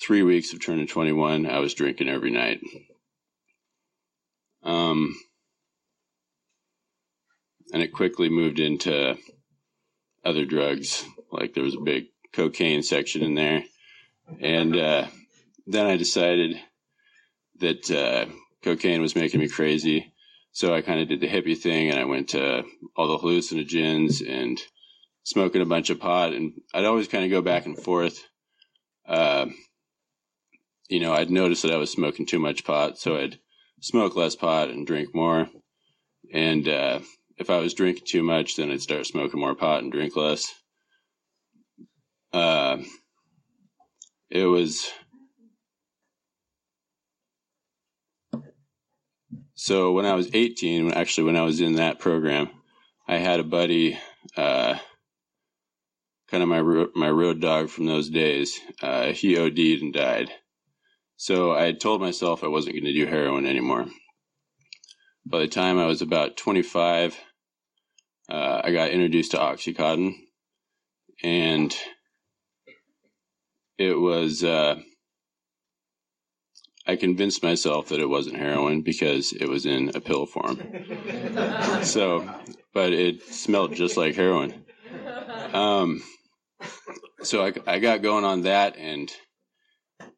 three 0.00 0.22
weeks 0.22 0.52
of 0.52 0.60
turning 0.60 0.86
21, 0.86 1.46
I 1.46 1.58
was 1.58 1.74
drinking 1.74 2.08
every 2.08 2.30
night. 2.30 2.60
Um, 4.62 5.14
and 7.72 7.82
it 7.82 7.92
quickly 7.92 8.30
moved 8.30 8.58
into 8.58 9.16
other 10.24 10.46
drugs. 10.46 11.04
Like 11.30 11.52
there 11.52 11.64
was 11.64 11.76
a 11.76 11.80
big 11.80 12.06
cocaine 12.32 12.82
section 12.82 13.22
in 13.22 13.34
there. 13.34 13.64
And, 14.40 14.74
uh, 14.74 15.06
then 15.66 15.86
I 15.86 15.96
decided 15.96 16.58
that 17.62 17.90
uh, 17.90 18.26
cocaine 18.62 19.00
was 19.00 19.16
making 19.16 19.40
me 19.40 19.48
crazy. 19.48 20.12
So 20.52 20.74
I 20.74 20.82
kind 20.82 21.00
of 21.00 21.08
did 21.08 21.20
the 21.20 21.28
hippie 21.28 21.56
thing 21.56 21.90
and 21.90 21.98
I 21.98 22.04
went 22.04 22.28
to 22.30 22.64
all 22.94 23.08
the 23.08 23.18
hallucinogens 23.18 24.22
and 24.28 24.60
smoking 25.24 25.62
a 25.62 25.66
bunch 25.66 25.88
of 25.88 25.98
pot. 25.98 26.34
And 26.34 26.52
I'd 26.74 26.84
always 26.84 27.08
kind 27.08 27.24
of 27.24 27.30
go 27.30 27.40
back 27.40 27.64
and 27.64 27.78
forth. 27.78 28.22
Uh, 29.08 29.46
you 30.88 31.00
know, 31.00 31.14
I'd 31.14 31.30
noticed 31.30 31.62
that 31.62 31.72
I 31.72 31.78
was 31.78 31.90
smoking 31.90 32.26
too 32.26 32.38
much 32.38 32.64
pot. 32.64 32.98
So 32.98 33.16
I'd 33.16 33.38
smoke 33.80 34.14
less 34.14 34.36
pot 34.36 34.68
and 34.68 34.86
drink 34.86 35.14
more. 35.14 35.48
And 36.32 36.68
uh, 36.68 37.00
if 37.38 37.48
I 37.48 37.58
was 37.58 37.74
drinking 37.74 38.04
too 38.06 38.22
much, 38.22 38.56
then 38.56 38.70
I'd 38.70 38.82
start 38.82 39.06
smoking 39.06 39.40
more 39.40 39.54
pot 39.54 39.82
and 39.82 39.90
drink 39.90 40.16
less. 40.16 40.52
Uh, 42.32 42.78
it 44.30 44.46
was 44.46 44.90
So 49.62 49.92
when 49.92 50.06
I 50.06 50.14
was 50.14 50.28
18, 50.34 50.92
actually 50.92 51.22
when 51.22 51.36
I 51.36 51.42
was 51.42 51.60
in 51.60 51.76
that 51.76 52.00
program, 52.00 52.50
I 53.06 53.18
had 53.18 53.38
a 53.38 53.44
buddy, 53.44 53.96
uh, 54.36 54.76
kind 56.28 56.42
of 56.42 56.48
my 56.48 56.62
my 56.96 57.08
road 57.08 57.40
dog 57.40 57.68
from 57.68 57.86
those 57.86 58.10
days. 58.10 58.58
Uh, 58.82 59.12
he 59.12 59.38
OD'd 59.38 59.82
and 59.82 59.94
died. 59.94 60.32
So 61.16 61.52
I 61.52 61.62
had 61.62 61.78
told 61.78 62.00
myself 62.00 62.42
I 62.42 62.48
wasn't 62.48 62.74
going 62.74 62.86
to 62.86 62.92
do 62.92 63.06
heroin 63.06 63.46
anymore. 63.46 63.86
By 65.24 65.38
the 65.38 65.46
time 65.46 65.78
I 65.78 65.86
was 65.86 66.02
about 66.02 66.36
25, 66.36 67.16
uh, 68.28 68.62
I 68.64 68.72
got 68.72 68.90
introduced 68.90 69.30
to 69.30 69.36
OxyContin, 69.36 70.14
and 71.22 71.72
it 73.78 73.94
was 73.94 74.42
uh, 74.42 74.80
I 76.86 76.96
convinced 76.96 77.42
myself 77.42 77.88
that 77.88 78.00
it 78.00 78.08
wasn't 78.08 78.36
heroin 78.36 78.82
because 78.82 79.32
it 79.32 79.48
was 79.48 79.66
in 79.66 79.92
a 79.94 80.00
pill 80.00 80.26
form. 80.26 80.60
so, 81.82 82.28
but 82.74 82.92
it 82.92 83.22
smelled 83.22 83.74
just 83.74 83.96
like 83.96 84.16
heroin. 84.16 84.64
Um, 85.52 86.02
so 87.22 87.44
I, 87.44 87.52
I 87.66 87.78
got 87.78 88.02
going 88.02 88.24
on 88.24 88.42
that 88.42 88.76
and 88.76 89.12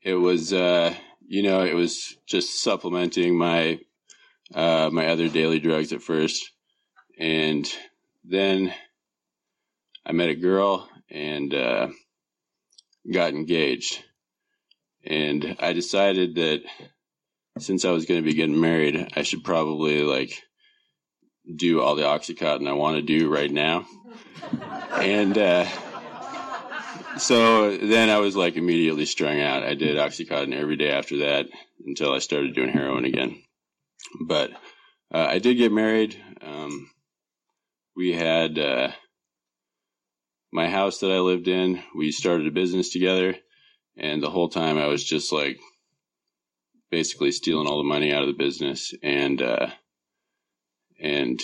it 0.03 0.15
was, 0.15 0.53
uh, 0.53 0.95
you 1.27 1.43
know, 1.43 1.63
it 1.63 1.75
was 1.75 2.17
just 2.27 2.63
supplementing 2.63 3.37
my, 3.37 3.81
uh, 4.55 4.89
my 4.91 5.09
other 5.09 5.29
daily 5.29 5.59
drugs 5.59 5.93
at 5.93 6.03
first. 6.03 6.51
And 7.19 7.71
then 8.25 8.73
I 10.07 10.13
met 10.13 10.31
a 10.31 10.35
girl 10.35 10.89
and, 11.11 11.53
uh, 11.53 11.89
got 13.13 13.35
engaged 13.35 14.03
and 15.07 15.57
I 15.61 15.73
decided 15.73 16.37
that 16.37 16.63
since 17.59 17.85
I 17.85 17.91
was 17.91 18.07
going 18.07 18.21
to 18.21 18.27
be 18.27 18.35
getting 18.35 18.61
married, 18.61 19.13
I 19.17 19.23
should 19.23 19.45
probably 19.45 20.03
like 20.03 20.43
do 21.55 21.81
all 21.81 21.95
the 21.95 22.03
oxycontin 22.03 22.69
I 22.69 22.73
want 22.73 22.97
to 22.97 23.03
do 23.03 23.29
right 23.29 23.51
now. 23.51 23.87
and 24.93 25.37
uh, 25.37 25.67
so 27.19 27.77
then 27.77 28.11
I 28.11 28.19
was 28.19 28.35
like 28.35 28.57
immediately 28.57 29.07
strung 29.07 29.41
out. 29.41 29.63
I 29.63 29.75
did 29.75 29.97
oxycontin 29.97 30.55
every 30.55 30.77
day 30.77 30.91
after 30.91 31.19
that 31.19 31.47
until 31.85 32.13
I 32.13 32.19
started 32.19 32.55
doing 32.55 32.71
heroin 32.71 33.05
again. 33.05 33.43
But 34.27 34.51
uh, 35.13 35.27
I 35.29 35.39
did 35.39 35.57
get 35.57 35.73
married. 35.73 36.21
Um, 36.41 36.91
we 37.97 38.13
had 38.13 38.59
uh, 38.59 38.89
my 40.53 40.69
house 40.69 41.01
that 41.01 41.13
I 41.13 41.19
lived 41.19 41.47
in. 41.47 41.83
We 41.95 42.11
started 42.11 42.47
a 42.47 42.53
business 42.53 42.91
together 42.91 43.37
and 43.97 44.23
the 44.23 44.31
whole 44.31 44.49
time 44.49 44.79
I 44.79 44.87
was 44.87 45.05
just 45.05 45.33
like 45.33 45.59
basically 46.91 47.33
stealing 47.33 47.67
all 47.67 47.79
the 47.79 47.89
money 47.89 48.13
out 48.13 48.23
of 48.23 48.29
the 48.29 48.35
business 48.35 48.95
and, 49.03 49.41
uh, 49.43 49.69
and 51.01 51.43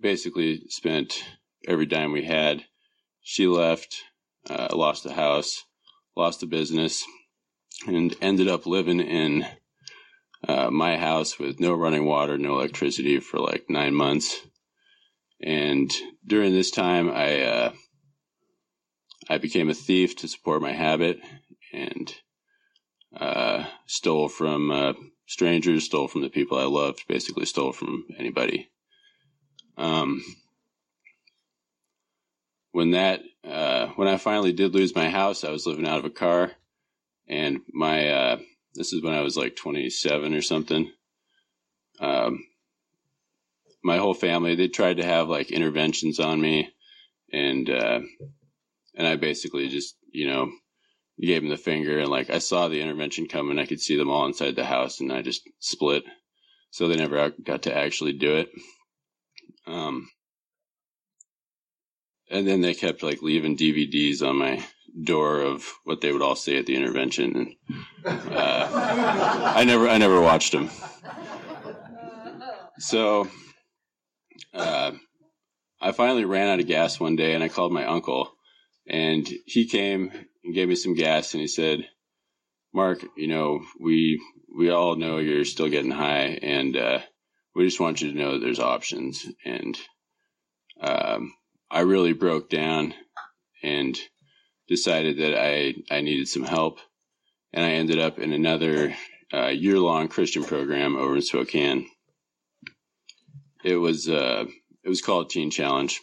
basically 0.00 0.62
spent 0.68 1.22
every 1.66 1.86
dime 1.86 2.12
we 2.12 2.24
had. 2.24 2.64
She 3.22 3.46
left, 3.46 4.02
uh, 4.48 4.68
lost 4.72 5.04
the 5.04 5.12
house, 5.12 5.64
lost 6.16 6.40
the 6.40 6.46
business, 6.46 7.04
and 7.86 8.14
ended 8.20 8.48
up 8.48 8.66
living 8.66 9.00
in 9.00 9.46
uh, 10.46 10.70
my 10.70 10.96
house 10.96 11.38
with 11.38 11.60
no 11.60 11.74
running 11.74 12.04
water, 12.04 12.38
no 12.38 12.54
electricity 12.54 13.20
for 13.20 13.38
like 13.38 13.66
nine 13.68 13.94
months. 13.94 14.40
And 15.42 15.90
during 16.26 16.52
this 16.52 16.70
time, 16.70 17.10
I 17.10 17.42
uh, 17.42 17.72
I 19.28 19.38
became 19.38 19.68
a 19.68 19.74
thief 19.74 20.16
to 20.16 20.28
support 20.28 20.62
my 20.62 20.72
habit 20.72 21.20
and 21.72 22.14
uh, 23.14 23.64
stole 23.86 24.28
from 24.28 24.70
uh, 24.70 24.92
strangers, 25.26 25.84
stole 25.84 26.08
from 26.08 26.22
the 26.22 26.30
people 26.30 26.58
I 26.58 26.64
loved, 26.64 27.06
basically 27.08 27.44
stole 27.44 27.72
from 27.72 28.04
anybody. 28.18 28.70
Um, 29.76 30.22
when 32.72 32.92
that, 32.92 33.22
uh, 33.44 33.88
when 33.96 34.08
I 34.08 34.16
finally 34.16 34.52
did 34.52 34.74
lose 34.74 34.94
my 34.94 35.08
house, 35.10 35.44
I 35.44 35.50
was 35.50 35.66
living 35.66 35.86
out 35.86 35.98
of 35.98 36.04
a 36.04 36.10
car, 36.10 36.52
and 37.28 37.60
my, 37.72 38.08
uh, 38.08 38.38
this 38.74 38.92
is 38.92 39.02
when 39.02 39.14
I 39.14 39.22
was 39.22 39.36
like 39.36 39.56
27 39.56 40.34
or 40.34 40.42
something. 40.42 40.90
Um, 42.00 42.44
my 43.82 43.98
whole 43.98 44.14
family, 44.14 44.54
they 44.54 44.68
tried 44.68 44.98
to 44.98 45.04
have 45.04 45.28
like 45.28 45.50
interventions 45.50 46.18
on 46.20 46.40
me, 46.40 46.70
and 47.32 47.68
uh, 47.68 48.00
and 48.98 49.06
I 49.06 49.16
basically 49.16 49.68
just, 49.68 49.96
you 50.10 50.26
know, 50.26 50.50
gave 51.20 51.42
him 51.42 51.48
the 51.48 51.56
finger 51.56 51.98
and 52.00 52.10
like 52.10 52.30
I 52.30 52.38
saw 52.38 52.68
the 52.68 52.82
intervention 52.82 53.28
coming. 53.28 53.58
I 53.58 53.64
could 53.64 53.80
see 53.80 53.96
them 53.96 54.10
all 54.10 54.26
inside 54.26 54.56
the 54.56 54.64
house 54.64 55.00
and 55.00 55.12
I 55.12 55.22
just 55.22 55.48
split. 55.60 56.02
So 56.70 56.86
they 56.88 56.96
never 56.96 57.30
got 57.30 57.62
to 57.62 57.74
actually 57.74 58.12
do 58.12 58.36
it. 58.36 58.50
Um, 59.66 60.10
and 62.30 62.46
then 62.46 62.60
they 62.60 62.74
kept 62.74 63.02
like 63.02 63.22
leaving 63.22 63.56
DVDs 63.56 64.20
on 64.22 64.36
my 64.36 64.62
door 65.04 65.40
of 65.40 65.64
what 65.84 66.00
they 66.00 66.12
would 66.12 66.22
all 66.22 66.36
say 66.36 66.56
at 66.58 66.66
the 66.66 66.74
intervention. 66.74 67.56
And, 68.04 68.20
uh, 68.32 69.52
I 69.54 69.64
never, 69.64 69.88
I 69.88 69.98
never 69.98 70.20
watched 70.20 70.52
them. 70.52 70.70
So, 72.80 73.28
uh, 74.52 74.92
I 75.80 75.92
finally 75.92 76.24
ran 76.24 76.48
out 76.48 76.60
of 76.60 76.66
gas 76.66 76.98
one 76.98 77.16
day 77.16 77.34
and 77.34 77.44
I 77.44 77.48
called 77.48 77.72
my 77.72 77.84
uncle 77.84 78.32
and 78.88 79.28
he 79.46 79.66
came 79.66 80.10
and 80.44 80.54
gave 80.54 80.68
me 80.68 80.74
some 80.74 80.94
gas 80.94 81.34
and 81.34 81.40
he 81.40 81.48
said, 81.48 81.86
Mark, 82.72 83.04
you 83.16 83.28
know, 83.28 83.62
we 83.80 84.20
we 84.56 84.70
all 84.70 84.96
know 84.96 85.18
you're 85.18 85.44
still 85.44 85.68
getting 85.68 85.90
high, 85.90 86.38
and 86.42 86.76
uh, 86.76 87.00
we 87.54 87.64
just 87.64 87.80
want 87.80 88.00
you 88.00 88.10
to 88.10 88.18
know 88.18 88.32
that 88.32 88.40
there's 88.40 88.60
options. 88.60 89.26
And 89.44 89.78
um, 90.80 91.32
I 91.70 91.80
really 91.80 92.12
broke 92.12 92.50
down 92.50 92.94
and 93.62 93.98
decided 94.68 95.18
that 95.18 95.38
I 95.38 95.74
I 95.90 96.00
needed 96.00 96.28
some 96.28 96.44
help, 96.44 96.78
and 97.52 97.64
I 97.64 97.70
ended 97.70 97.98
up 97.98 98.18
in 98.18 98.32
another 98.32 98.94
uh, 99.32 99.48
year 99.48 99.78
long 99.78 100.08
Christian 100.08 100.44
program 100.44 100.96
over 100.96 101.16
in 101.16 101.22
Spokane. 101.22 101.86
It 103.64 103.76
was 103.76 104.08
uh, 104.08 104.44
it 104.84 104.88
was 104.88 105.02
called 105.02 105.30
Teen 105.30 105.50
Challenge. 105.50 106.00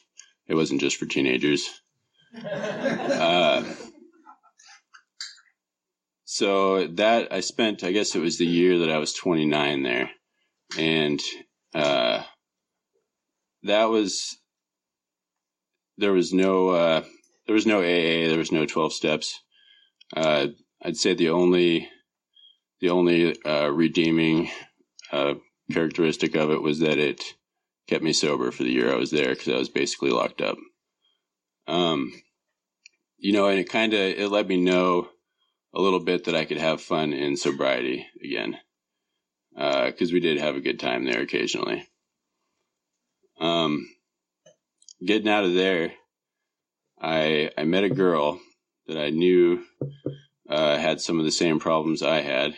It 0.47 0.55
wasn't 0.55 0.81
just 0.81 0.97
for 0.97 1.05
teenagers. 1.05 1.67
Uh, 2.43 3.63
so 6.25 6.87
that 6.87 7.31
I 7.31 7.39
spent, 7.39 7.83
I 7.83 7.91
guess 7.91 8.15
it 8.15 8.19
was 8.19 8.37
the 8.37 8.45
year 8.45 8.79
that 8.79 8.91
I 8.91 8.97
was 8.97 9.13
29 9.13 9.83
there, 9.83 10.09
and 10.77 11.21
uh, 11.73 12.23
that 13.63 13.85
was 13.85 14.37
there 15.97 16.13
was 16.13 16.33
no 16.33 16.69
uh, 16.69 17.03
there 17.45 17.55
was 17.55 17.65
no 17.65 17.79
AA, 17.79 18.27
there 18.27 18.37
was 18.37 18.51
no 18.51 18.65
12 18.65 18.93
steps. 18.93 19.39
Uh, 20.15 20.47
I'd 20.83 20.97
say 20.97 21.13
the 21.13 21.29
only 21.29 21.89
the 22.81 22.89
only 22.89 23.41
uh, 23.43 23.69
redeeming 23.69 24.49
uh, 25.11 25.35
characteristic 25.71 26.35
of 26.35 26.51
it 26.51 26.61
was 26.61 26.79
that 26.79 26.97
it 26.97 27.23
kept 27.87 28.03
me 28.03 28.13
sober 28.13 28.51
for 28.51 28.63
the 28.63 28.71
year 28.71 28.91
I 28.91 28.97
was 28.97 29.11
there 29.11 29.29
because 29.29 29.47
I 29.47 29.57
was 29.57 29.69
basically 29.69 30.09
locked 30.09 30.41
up. 30.41 30.57
Um, 31.67 32.11
you 33.17 33.33
know, 33.33 33.47
and 33.47 33.59
it 33.59 33.69
kind 33.69 33.93
of 33.93 33.99
it 33.99 34.29
let 34.29 34.47
me 34.47 34.57
know 34.57 35.09
a 35.73 35.81
little 35.81 35.99
bit 35.99 36.25
that 36.25 36.35
I 36.35 36.45
could 36.45 36.57
have 36.57 36.81
fun 36.81 37.13
in 37.13 37.35
sobriety 37.37 38.07
again, 38.23 38.57
because 39.53 40.11
uh, 40.11 40.13
we 40.13 40.19
did 40.19 40.37
have 40.37 40.55
a 40.55 40.61
good 40.61 40.79
time 40.79 41.05
there 41.05 41.21
occasionally. 41.21 41.87
Um, 43.39 43.87
getting 45.05 45.29
out 45.29 45.43
of 45.43 45.53
there, 45.53 45.93
I 46.99 47.51
I 47.57 47.63
met 47.65 47.83
a 47.83 47.89
girl 47.89 48.39
that 48.87 48.97
I 48.97 49.09
knew 49.09 49.63
uh, 50.49 50.77
had 50.77 51.01
some 51.01 51.19
of 51.19 51.25
the 51.25 51.31
same 51.31 51.59
problems 51.59 52.01
I 52.01 52.21
had, 52.21 52.55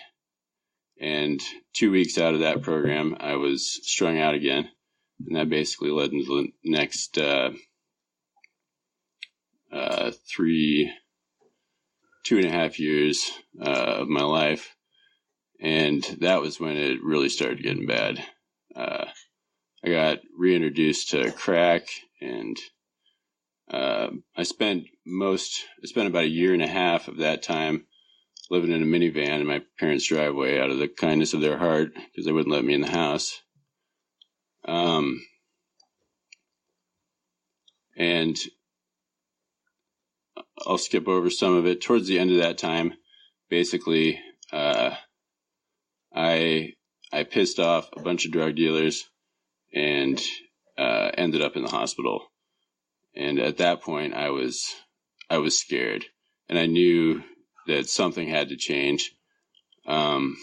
and 1.00 1.42
two 1.74 1.92
weeks 1.92 2.18
out 2.18 2.34
of 2.34 2.42
that 2.42 2.62
program, 2.62 3.16
I 3.20 3.36
was 3.36 3.80
strung 3.84 4.20
out 4.20 4.34
again, 4.34 4.70
and 5.26 5.38
that 5.38 5.50
basically 5.50 5.92
led 5.92 6.12
into 6.12 6.26
the 6.26 6.48
next 6.70 7.18
uh, 7.18 7.52
uh, 9.78 10.12
three, 10.28 10.92
two 12.26 12.38
and 12.38 12.46
a 12.48 12.52
half 12.52 12.80
years 12.80 13.32
uh, 13.62 13.98
of 14.02 14.08
my 14.08 14.24
life, 14.24 14.76
and 15.62 16.04
that 16.20 16.42
was 16.42 16.60
when 16.60 16.76
it 16.76 17.04
really 17.04 17.30
started 17.30 17.64
getting 17.64 17.86
bad. 17.86 18.24
Uh, 18.76 19.06
I 19.86 19.90
got 19.90 20.20
reintroduced 20.38 21.12
to 21.12 21.32
crack, 21.32 21.88
and 22.22 22.58
uh, 23.72 24.10
I 24.36 24.44
spent 24.44 24.86
most, 25.06 25.64
I 25.84 25.88
spent 25.88 26.08
about 26.08 26.24
a 26.24 26.30
year 26.30 26.54
and 26.54 26.64
a 26.64 26.68
half 26.68 27.08
of 27.08 27.18
that 27.18 27.44
time 27.44 27.86
living 28.50 28.72
in 28.72 28.82
a 28.82 28.86
minivan 28.86 29.42
in 29.42 29.48
my 29.48 29.62
parents' 29.78 30.08
driveway 30.08 30.60
out 30.60 30.70
of 30.70 30.80
the 30.80 30.88
kindness 30.88 31.34
of 31.34 31.42
their 31.42 31.58
heart 31.58 31.94
because 31.94 32.26
they 32.26 32.32
wouldn't 32.32 32.54
let 32.54 32.66
me 32.66 32.74
in 32.74 32.82
the 32.82 32.90
house. 32.90 33.42
Um, 34.66 35.22
and 37.98 38.38
I'll 40.66 40.78
skip 40.78 41.08
over 41.08 41.30
some 41.30 41.56
of 41.56 41.66
it. 41.66 41.82
Towards 41.82 42.08
the 42.08 42.20
end 42.20 42.32
of 42.32 42.38
that 42.38 42.58
time, 42.58 42.94
basically, 43.50 44.20
uh, 44.52 44.96
I 46.14 46.74
I 47.12 47.24
pissed 47.24 47.60
off 47.60 47.90
a 47.96 48.02
bunch 48.02 48.26
of 48.26 48.32
drug 48.32 48.56
dealers 48.56 49.06
and 49.74 50.22
uh, 50.78 51.12
ended 51.18 51.42
up 51.42 51.56
in 51.56 51.64
the 51.64 51.72
hospital. 51.72 52.32
And 53.16 53.40
at 53.40 53.58
that 53.58 53.82
point, 53.82 54.14
I 54.14 54.30
was 54.30 54.64
I 55.30 55.40
was 55.40 55.60
scared, 55.60 56.06
and 56.50 56.58
I 56.58 56.66
knew 56.66 57.24
that 57.68 57.90
something 57.90 58.28
had 58.28 58.50
to 58.50 58.56
change. 58.56 59.12
Um, 59.86 60.38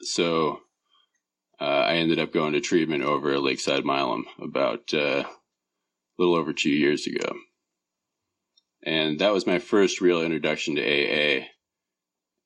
so 0.00 0.60
uh, 1.60 1.64
I 1.64 1.94
ended 1.96 2.18
up 2.18 2.32
going 2.32 2.54
to 2.54 2.60
treatment 2.60 3.02
over 3.02 3.32
at 3.32 3.42
Lakeside 3.42 3.84
Milam 3.84 4.24
about 4.40 4.94
uh, 4.94 5.24
a 5.24 5.26
little 6.18 6.36
over 6.36 6.52
two 6.52 6.70
years 6.70 7.06
ago. 7.06 7.34
And 8.82 9.18
that 9.20 9.32
was 9.32 9.46
my 9.46 9.58
first 9.58 10.00
real 10.00 10.22
introduction 10.22 10.76
to 10.76 10.82
AA. 10.82 11.46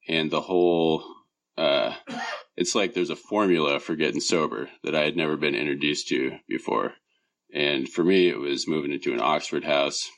And 0.09 0.31
the 0.31 0.41
whole, 0.41 1.05
uh, 1.57 1.95
it's 2.57 2.75
like 2.75 2.95
there's 2.95 3.11
a 3.11 3.17
formula 3.17 3.79
for 3.81 3.97
getting 3.97 4.21
sober 4.21 4.69
that 4.83 4.95
I 4.95 5.03
had 5.03 5.17
never 5.17 5.37
been 5.37 5.55
introduced 5.55 6.09
to 6.09 6.33
before. 6.49 6.95
And 7.53 7.89
for 7.89 8.03
me, 8.03 8.29
it 8.29 8.39
was 8.39 8.67
moving 8.67 8.93
into 8.93 9.13
an 9.13 9.21
Oxford 9.21 9.65
house, 9.65 10.11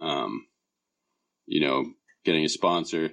um, 0.00 0.46
you 1.46 1.60
know, 1.60 1.84
getting 2.24 2.44
a 2.44 2.48
sponsor, 2.48 3.10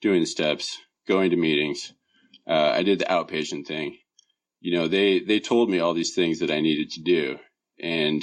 doing 0.00 0.24
steps, 0.24 0.78
going 1.08 1.30
to 1.30 1.36
meetings. 1.36 1.92
Uh, 2.48 2.72
I 2.74 2.82
did 2.84 3.00
the 3.00 3.06
outpatient 3.06 3.66
thing. 3.66 3.98
You 4.60 4.78
know, 4.78 4.88
they, 4.88 5.20
they 5.20 5.40
told 5.40 5.68
me 5.68 5.80
all 5.80 5.94
these 5.94 6.14
things 6.14 6.38
that 6.40 6.50
I 6.50 6.60
needed 6.60 6.90
to 6.90 7.02
do. 7.02 7.38
And 7.82 8.22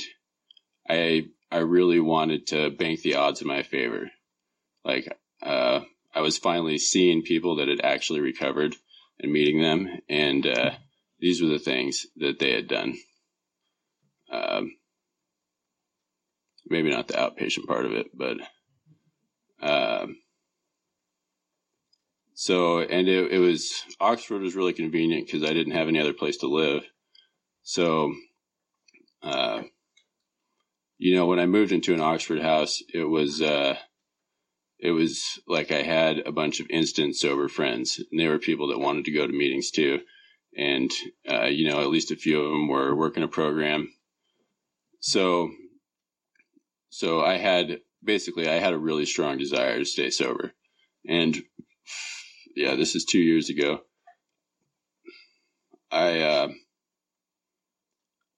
I 0.88 1.25
I 1.52 1.58
really 1.58 2.00
wanted 2.00 2.48
to 2.48 2.70
bank 2.72 3.02
the 3.02 3.16
odds 3.16 3.41
in 3.41 3.48
my 3.48 3.64
favor. 3.64 4.12
Like, 4.84 5.18
uh, 5.41 5.82
I 6.14 6.22
was 6.22 6.38
finally 6.38 6.78
seeing 6.78 7.22
people 7.22 7.58
that 7.58 7.68
had 7.68 7.82
actually 7.82 8.20
recovered 8.20 8.76
and 9.20 9.32
meeting 9.32 9.62
them, 9.62 9.88
and 10.10 10.45
uh, 10.45 10.72
these 11.20 11.41
were 11.41 11.48
the 11.48 11.60
things 11.60 12.06
that 12.18 12.39
they 12.39 12.52
had 12.52 12.68
done. 12.68 12.95
Um, 14.32 14.76
maybe 16.70 16.89
not 16.89 17.08
the 17.08 17.14
outpatient 17.14 17.66
part 17.68 17.86
of 17.86 17.93
it, 17.93 18.08
but 18.14 18.38
um, 19.62 20.18
so 22.34 22.80
and 22.80 23.08
it, 23.08 23.32
it 23.32 23.39
was 23.39 23.84
Oxford 24.00 24.41
was 24.41 24.56
really 24.56 24.74
convenient 24.74 25.26
because 25.26 25.43
I 25.43 25.54
didn't 25.54 25.74
have 25.74 25.88
any 25.88 26.00
other 26.00 26.14
place 26.14 26.38
to 26.38 26.48
live, 26.48 26.84
so. 27.64 28.14
Uh, 29.24 29.64
you 30.98 31.16
know, 31.16 31.26
when 31.26 31.39
I 31.39 31.45
moved 31.45 31.72
into 31.72 31.93
an 31.93 32.02
Oxford 32.02 32.41
house, 32.41 32.82
it 32.93 33.04
was, 33.04 33.41
uh, 33.41 33.78
it 34.80 34.91
was 34.91 35.39
like 35.48 35.72
I 35.72 35.82
had 35.82 36.20
a 36.20 36.32
bunch 36.32 36.60
of 36.60 36.68
instant 36.70 37.16
sober 37.16 37.48
friends, 37.48 38.00
and 38.12 38.20
they 38.20 38.28
were 38.28 38.39
people 38.39 38.68
that 38.70 38.80
wanted 38.80 39.06
to 39.06 39.12
go 39.12 39.26
to 39.26 39.34
meetings 39.34 39.72
too. 39.72 40.02
And, 40.56 40.91
uh, 41.30 41.45
you 41.45 41.70
know, 41.70 41.82
at 41.82 41.89
least 41.89 42.12
a 42.12 42.16
few 42.16 42.41
of 42.41 42.52
them 42.52 42.68
were 42.68 42.95
working 42.95 43.24
a 43.24 43.28
program. 43.28 43.89
So, 45.00 45.52
so 46.89 47.22
I 47.22 47.38
had 47.38 47.80
basically, 48.04 48.48
I 48.50 48.56
had 48.56 48.74
a 48.74 48.80
really 48.80 49.06
strong 49.06 49.38
desire 49.38 49.78
to 49.78 49.86
stay 49.86 50.10
sober. 50.10 50.54
And 51.08 51.38
yeah, 52.56 52.76
this 52.76 52.95
is 52.95 53.06
two 53.06 53.20
years 53.20 53.50
ago. 53.50 53.82
I, 55.91 56.20
uh, 56.22 56.48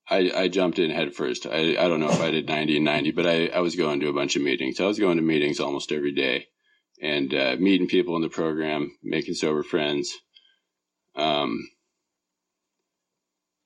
I, 0.10 0.32
I 0.36 0.48
jumped 0.48 0.80
in 0.80 0.90
head 0.90 1.14
first. 1.14 1.46
I, 1.46 1.78
I 1.78 1.88
don't 1.88 2.00
know 2.00 2.10
if 2.10 2.22
I 2.22 2.32
did 2.32 2.48
90 2.48 2.78
and 2.78 2.86
90, 2.86 3.12
but 3.12 3.28
I, 3.28 3.48
I 3.48 3.60
was 3.60 3.76
going 3.76 4.00
to 4.00 4.10
a 4.10 4.14
bunch 4.14 4.36
of 4.36 4.42
meetings. 4.42 4.80
I 4.80 4.86
was 4.86 5.00
going 5.00 5.18
to 5.18 5.24
meetings 5.24 5.60
almost 5.60 5.92
every 5.92 6.14
day 6.14 6.48
and 7.02 7.34
uh, 7.34 7.56
meeting 7.60 7.88
people 7.88 8.16
in 8.16 8.24
the 8.24 8.30
program, 8.30 8.98
making 9.04 9.36
sober 9.36 9.62
friends. 9.62 10.12
Um, 11.16 11.70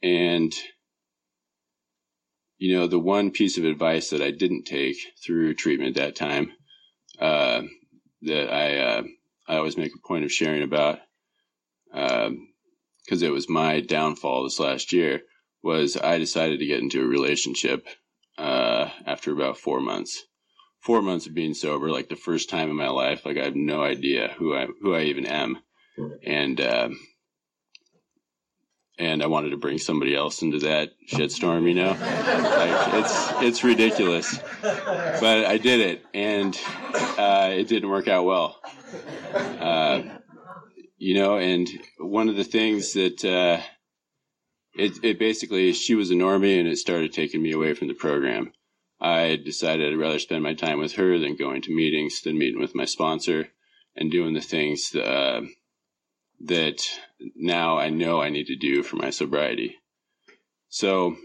and, 0.01 0.53
you 2.57 2.77
know, 2.77 2.87
the 2.87 2.99
one 2.99 3.31
piece 3.31 3.57
of 3.57 3.63
advice 3.63 4.09
that 4.09 4.21
I 4.21 4.31
didn't 4.31 4.65
take 4.65 4.97
through 5.25 5.53
treatment 5.53 5.97
at 5.97 6.03
that 6.03 6.15
time 6.17 6.51
uh, 7.19 7.61
that 8.23 8.53
I, 8.53 8.77
uh, 8.79 9.03
I 9.47 9.57
always 9.57 9.77
make 9.77 9.93
a 9.95 10.07
point 10.07 10.25
of 10.25 10.31
sharing 10.31 10.63
about 10.63 10.99
because 11.89 12.27
um, 12.27 12.47
it 13.23 13.31
was 13.31 13.47
my 13.47 13.79
downfall 13.79 14.43
this 14.43 14.59
last 14.59 14.91
year 14.91 15.21
was 15.63 15.97
I 15.97 16.17
decided 16.17 16.59
to 16.59 16.65
get 16.65 16.81
into 16.81 17.01
a 17.01 17.07
relationship 17.07 17.87
uh, 18.37 18.89
after 19.05 19.31
about 19.31 19.57
four 19.57 19.79
months. 19.79 20.23
Four 20.81 21.01
months 21.01 21.27
of 21.27 21.33
being 21.33 21.53
sober, 21.53 21.89
like 21.89 22.09
the 22.09 22.17
first 22.17 22.49
time 22.49 22.69
in 22.69 22.75
my 22.75 22.89
life, 22.89 23.25
like 23.25 23.37
I 23.37 23.45
have 23.45 23.55
no 23.55 23.81
idea 23.81 24.35
who 24.37 24.53
I 24.53 24.67
who 24.81 24.93
I 24.93 25.03
even 25.03 25.25
am, 25.25 25.57
and 26.25 26.59
uh, 26.59 26.89
and 28.99 29.23
I 29.23 29.27
wanted 29.27 29.51
to 29.51 29.57
bring 29.57 29.77
somebody 29.77 30.13
else 30.13 30.41
into 30.41 30.59
that 30.59 30.91
shitstorm, 31.09 31.69
you 31.69 31.75
know, 31.75 31.91
like 31.91 32.93
it's 33.01 33.31
it's 33.41 33.63
ridiculous, 33.63 34.37
but 34.61 35.45
I 35.45 35.57
did 35.57 35.79
it, 35.79 36.05
and 36.13 36.59
uh, 37.17 37.51
it 37.53 37.69
didn't 37.69 37.89
work 37.89 38.09
out 38.09 38.25
well. 38.25 38.59
Uh, 39.33 40.01
you 40.97 41.15
know, 41.15 41.37
and 41.37 41.69
one 41.97 42.27
of 42.27 42.35
the 42.35 42.43
things 42.43 42.93
that 42.93 43.23
uh, 43.23 43.61
it, 44.75 45.03
it 45.03 45.19
basically, 45.19 45.73
she 45.73 45.95
was 45.95 46.11
a 46.11 46.15
normie 46.15 46.59
and 46.59 46.67
it 46.67 46.77
started 46.77 47.13
taking 47.13 47.41
me 47.41 47.51
away 47.51 47.73
from 47.73 47.87
the 47.87 47.93
program. 47.93 48.51
I 48.99 49.35
decided 49.35 49.91
I'd 49.91 49.99
rather 49.99 50.19
spend 50.19 50.43
my 50.43 50.53
time 50.53 50.79
with 50.79 50.93
her 50.93 51.19
than 51.19 51.35
going 51.35 51.61
to 51.63 51.75
meetings 51.75 52.21
than 52.21 52.37
meeting 52.37 52.59
with 52.61 52.75
my 52.75 52.85
sponsor. 52.85 53.49
and 53.95 54.11
doing 54.11 54.33
the 54.33 54.41
things 54.41 54.95
uh, 54.95 55.41
that 56.45 56.81
now 57.35 57.77
I 57.77 57.89
know 57.89 58.21
I 58.21 58.29
need 58.29 58.47
to 58.47 58.55
do 58.55 58.83
for 58.83 58.95
my 58.95 59.11
sobriety. 59.11 59.75
So, 60.69 61.15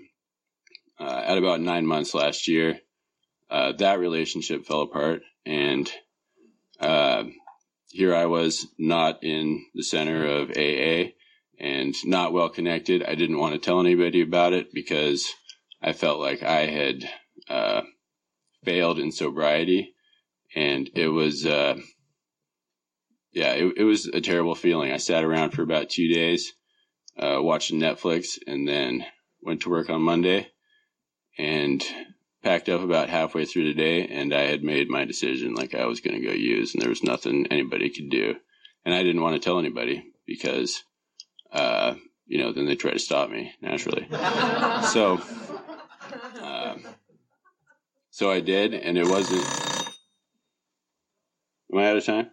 uh, 1.00 1.22
at 1.24 1.38
about 1.38 1.60
nine 1.60 1.86
months 1.86 2.12
last 2.14 2.48
year, 2.48 2.80
uh, 3.50 3.72
that 3.78 3.98
relationship 3.98 4.66
fell 4.66 4.82
apart, 4.82 5.22
and 5.46 5.90
uh, 6.80 7.24
here 7.88 8.14
I 8.14 8.26
was 8.26 8.66
not 8.78 9.24
in 9.24 9.64
the 9.74 9.82
center 9.82 10.26
of 10.26 10.50
AA 10.50 11.12
and 11.60 11.94
not 12.04 12.32
well 12.32 12.48
connected. 12.48 13.02
I 13.02 13.14
didn't 13.14 13.38
want 13.38 13.54
to 13.54 13.58
tell 13.60 13.80
anybody 13.80 14.20
about 14.22 14.52
it 14.52 14.72
because 14.72 15.28
I 15.82 15.92
felt 15.92 16.20
like 16.20 16.42
I 16.42 16.66
had 16.66 17.08
uh, 17.48 17.82
failed 18.64 18.98
in 18.98 19.12
sobriety, 19.12 19.94
and 20.54 20.90
it 20.94 21.08
was 21.08 21.46
uh, 21.46 21.78
yeah, 23.32 23.52
it, 23.52 23.74
it, 23.76 23.84
was 23.84 24.06
a 24.06 24.20
terrible 24.20 24.54
feeling. 24.54 24.92
I 24.92 24.96
sat 24.96 25.24
around 25.24 25.50
for 25.50 25.62
about 25.62 25.90
two 25.90 26.12
days, 26.12 26.52
uh, 27.18 27.38
watching 27.40 27.78
Netflix, 27.78 28.38
and 28.46 28.66
then 28.66 29.04
went 29.42 29.62
to 29.62 29.70
work 29.70 29.90
on 29.90 30.02
Monday, 30.02 30.48
and 31.38 31.84
packed 32.42 32.68
up 32.68 32.80
about 32.80 33.08
halfway 33.08 33.44
through 33.44 33.64
the 33.64 33.74
day, 33.74 34.06
and 34.06 34.34
I 34.34 34.42
had 34.42 34.62
made 34.62 34.88
my 34.88 35.04
decision 35.04 35.54
like 35.54 35.74
I 35.74 35.86
was 35.86 36.00
going 36.00 36.20
to 36.20 36.26
go 36.26 36.32
use, 36.32 36.74
and 36.74 36.82
there 36.82 36.88
was 36.88 37.02
nothing 37.02 37.46
anybody 37.46 37.90
could 37.90 38.10
do, 38.10 38.36
and 38.84 38.94
I 38.94 39.02
didn't 39.02 39.22
want 39.22 39.34
to 39.34 39.40
tell 39.40 39.58
anybody 39.58 40.04
because, 40.26 40.82
uh, 41.52 41.94
you 42.26 42.38
know, 42.38 42.52
then 42.52 42.66
they 42.66 42.76
try 42.76 42.92
to 42.92 42.98
stop 42.98 43.30
me 43.30 43.52
naturally. 43.60 44.06
so, 44.92 45.20
uh, 46.40 46.76
so 48.10 48.30
I 48.30 48.40
did, 48.40 48.74
and 48.74 48.98
it 48.98 49.06
wasn't. 49.06 49.44
Am 51.72 51.78
I 51.78 51.88
out 51.88 51.96
of 51.96 52.04
time? 52.04 52.30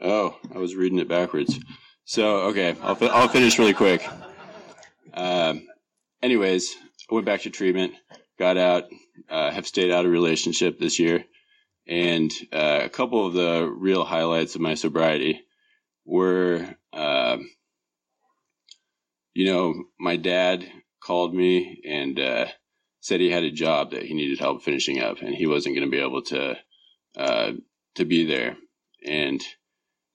Oh, 0.00 0.36
I 0.54 0.58
was 0.58 0.74
reading 0.74 0.98
it 0.98 1.08
backwards. 1.08 1.58
So 2.04 2.38
okay, 2.48 2.76
I'll 2.82 2.98
I'll 3.10 3.28
finish 3.28 3.58
really 3.58 3.74
quick. 3.74 4.06
Um, 5.14 5.66
anyways, 6.22 6.74
I 7.10 7.14
went 7.14 7.26
back 7.26 7.42
to 7.42 7.50
treatment, 7.50 7.94
got 8.38 8.56
out, 8.56 8.84
uh, 9.28 9.50
have 9.50 9.66
stayed 9.66 9.92
out 9.92 10.04
of 10.04 10.10
relationship 10.10 10.78
this 10.78 10.98
year, 10.98 11.24
and 11.86 12.32
uh, 12.52 12.80
a 12.82 12.88
couple 12.88 13.26
of 13.26 13.34
the 13.34 13.70
real 13.70 14.04
highlights 14.04 14.54
of 14.54 14.60
my 14.60 14.74
sobriety 14.74 15.42
were, 16.04 16.74
uh, 16.92 16.96
you 19.34 19.46
know, 19.46 19.74
my 19.98 20.16
dad 20.16 20.66
called 21.02 21.34
me 21.34 21.80
and 21.88 22.18
uh, 22.20 22.46
said 23.00 23.20
he 23.20 23.30
had 23.30 23.44
a 23.44 23.50
job 23.50 23.92
that 23.92 24.02
he 24.04 24.14
needed 24.14 24.38
help 24.38 24.62
finishing 24.62 25.00
up, 25.00 25.20
and 25.20 25.34
he 25.34 25.46
wasn't 25.46 25.74
going 25.74 25.86
to 25.86 25.90
be 25.90 26.02
able 26.02 26.22
to 26.22 26.56
uh, 27.16 27.52
to 27.96 28.04
be 28.04 28.24
there, 28.26 28.56
and 29.06 29.42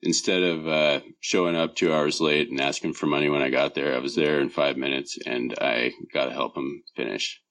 instead 0.02 0.44
of 0.44 0.68
uh, 0.68 1.02
showing 1.20 1.56
up 1.56 1.76
two 1.76 1.94
hours 1.94 2.22
late 2.22 2.50
and 2.50 2.62
asking 2.62 2.94
for 2.94 3.08
money 3.08 3.30
when 3.30 3.42
I 3.42 3.50
got 3.50 3.76
there, 3.76 3.96
I 3.96 4.00
was 4.00 4.16
there 4.16 4.40
in 4.40 4.50
five 4.50 4.78
minutes 4.78 5.18
and 5.26 5.54
I 5.60 5.94
got 6.14 6.26
to 6.26 6.32
help 6.32 6.56
him 6.56 6.84
finish. 6.96 7.42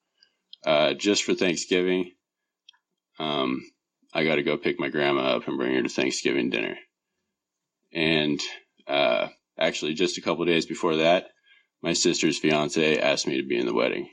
Uh, 0.64 0.94
just 0.94 1.24
for 1.24 1.34
Thanksgiving, 1.34 2.12
um, 3.18 3.62
I 4.12 4.24
got 4.24 4.36
to 4.36 4.42
go 4.42 4.56
pick 4.56 4.80
my 4.80 4.88
grandma 4.88 5.36
up 5.36 5.48
and 5.48 5.58
bring 5.58 5.74
her 5.74 5.82
to 5.82 5.88
Thanksgiving 5.88 6.50
dinner. 6.50 6.76
And 7.92 8.40
uh, 8.86 9.28
actually, 9.58 9.94
just 9.94 10.18
a 10.18 10.22
couple 10.22 10.44
days 10.44 10.66
before 10.66 10.96
that, 10.96 11.26
my 11.86 11.92
sister's 11.92 12.36
fiance 12.36 12.98
asked 12.98 13.28
me 13.28 13.40
to 13.40 13.46
be 13.46 13.56
in 13.56 13.64
the 13.64 13.72
wedding. 13.72 14.10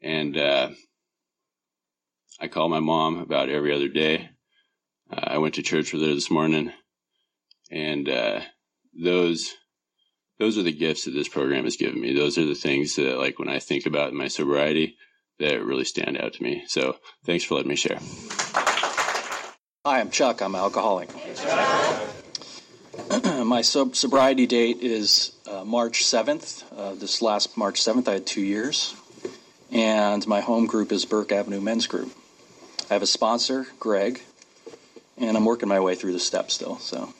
And 0.00 0.38
uh, 0.38 0.70
I 2.40 2.46
call 2.46 2.68
my 2.68 2.78
mom 2.78 3.18
about 3.18 3.48
every 3.48 3.74
other 3.74 3.88
day. 3.88 4.30
Uh, 5.10 5.20
I 5.20 5.38
went 5.38 5.54
to 5.54 5.62
church 5.62 5.92
with 5.92 6.02
her 6.02 6.14
this 6.14 6.30
morning 6.30 6.72
and 7.72 8.08
uh, 8.08 8.40
those 8.94 9.52
those 10.38 10.56
are 10.58 10.62
the 10.62 10.72
gifts 10.72 11.06
that 11.06 11.10
this 11.10 11.28
program 11.28 11.64
has 11.64 11.76
given 11.76 12.00
me. 12.00 12.14
Those 12.14 12.38
are 12.38 12.44
the 12.44 12.54
things 12.54 12.94
that, 12.96 13.18
like, 13.18 13.38
when 13.38 13.48
I 13.48 13.58
think 13.58 13.86
about 13.86 14.12
my 14.12 14.28
sobriety, 14.28 14.96
that 15.38 15.64
really 15.64 15.84
stand 15.84 16.18
out 16.18 16.34
to 16.34 16.42
me. 16.42 16.64
So, 16.66 16.98
thanks 17.24 17.42
for 17.42 17.54
letting 17.54 17.70
me 17.70 17.76
share. 17.76 17.98
Hi, 19.86 19.98
I'm 19.98 20.10
Chuck. 20.10 20.42
I'm 20.42 20.54
an 20.54 20.60
alcoholic. 20.60 21.08
my 23.44 23.62
sobriety 23.62 24.46
date 24.46 24.78
is 24.80 25.32
uh, 25.48 25.64
March 25.64 26.02
7th. 26.02 26.64
Uh, 26.76 26.94
this 26.94 27.22
last 27.22 27.56
March 27.56 27.80
7th, 27.80 28.08
I 28.08 28.14
had 28.14 28.26
two 28.26 28.40
years. 28.40 28.96
And 29.70 30.26
my 30.26 30.40
home 30.40 30.66
group 30.66 30.90
is 30.90 31.04
Burke 31.04 31.30
Avenue 31.30 31.60
Men's 31.60 31.86
Group. 31.86 32.12
I 32.90 32.94
have 32.94 33.02
a 33.02 33.06
sponsor, 33.06 33.68
Greg, 33.78 34.22
and 35.16 35.36
I'm 35.36 35.44
working 35.44 35.68
my 35.68 35.78
way 35.78 35.94
through 35.94 36.14
the 36.14 36.20
steps 36.20 36.54
still. 36.54 36.78
So 36.78 37.12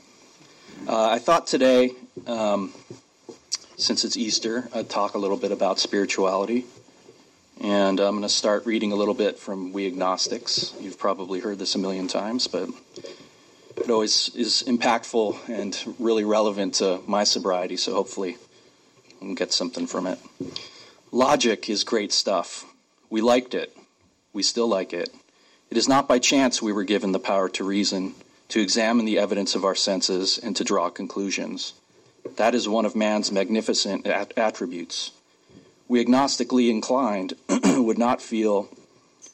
uh, 0.88 1.08
I 1.08 1.18
thought 1.18 1.46
today, 1.46 1.92
um, 2.26 2.72
since 3.76 4.04
it's 4.04 4.16
Easter, 4.16 4.68
I'd 4.74 4.88
talk 4.88 5.14
a 5.14 5.18
little 5.18 5.36
bit 5.36 5.52
about 5.52 5.78
spirituality. 5.78 6.66
And 7.60 8.00
I'm 8.00 8.12
going 8.12 8.22
to 8.22 8.28
start 8.28 8.66
reading 8.66 8.92
a 8.92 8.96
little 8.96 9.14
bit 9.14 9.38
from 9.38 9.72
We 9.72 9.86
Agnostics. 9.86 10.74
You've 10.80 10.98
probably 10.98 11.40
heard 11.40 11.58
this 11.58 11.74
a 11.74 11.78
million 11.78 12.08
times, 12.08 12.48
but 12.48 12.68
it 13.76 13.90
always 13.90 14.30
is 14.34 14.64
impactful 14.66 15.48
and 15.48 15.94
really 15.98 16.24
relevant 16.24 16.74
to 16.74 17.00
my 17.06 17.24
sobriety, 17.24 17.76
so 17.76 17.94
hopefully 17.94 18.36
I'll 19.22 19.34
get 19.34 19.52
something 19.52 19.86
from 19.86 20.06
it. 20.06 20.18
Logic 21.12 21.68
is 21.68 21.84
great 21.84 22.12
stuff. 22.12 22.64
We 23.10 23.20
liked 23.20 23.54
it. 23.54 23.76
We 24.32 24.42
still 24.42 24.68
like 24.68 24.92
it. 24.92 25.10
It 25.70 25.76
is 25.76 25.88
not 25.88 26.08
by 26.08 26.18
chance 26.18 26.60
we 26.60 26.72
were 26.72 26.84
given 26.84 27.12
the 27.12 27.18
power 27.18 27.48
to 27.50 27.64
reason 27.64 28.14
to 28.48 28.60
examine 28.60 29.04
the 29.04 29.18
evidence 29.18 29.54
of 29.54 29.64
our 29.64 29.74
senses 29.74 30.38
and 30.38 30.54
to 30.56 30.64
draw 30.64 30.88
conclusions. 30.90 31.74
That 32.36 32.54
is 32.54 32.68
one 32.68 32.84
of 32.84 32.94
man's 32.94 33.32
magnificent 33.32 34.06
at- 34.06 34.36
attributes. 34.36 35.12
We 35.88 36.04
agnostically 36.04 36.70
inclined 36.70 37.34
would 37.64 37.98
not 37.98 38.20
feel 38.20 38.68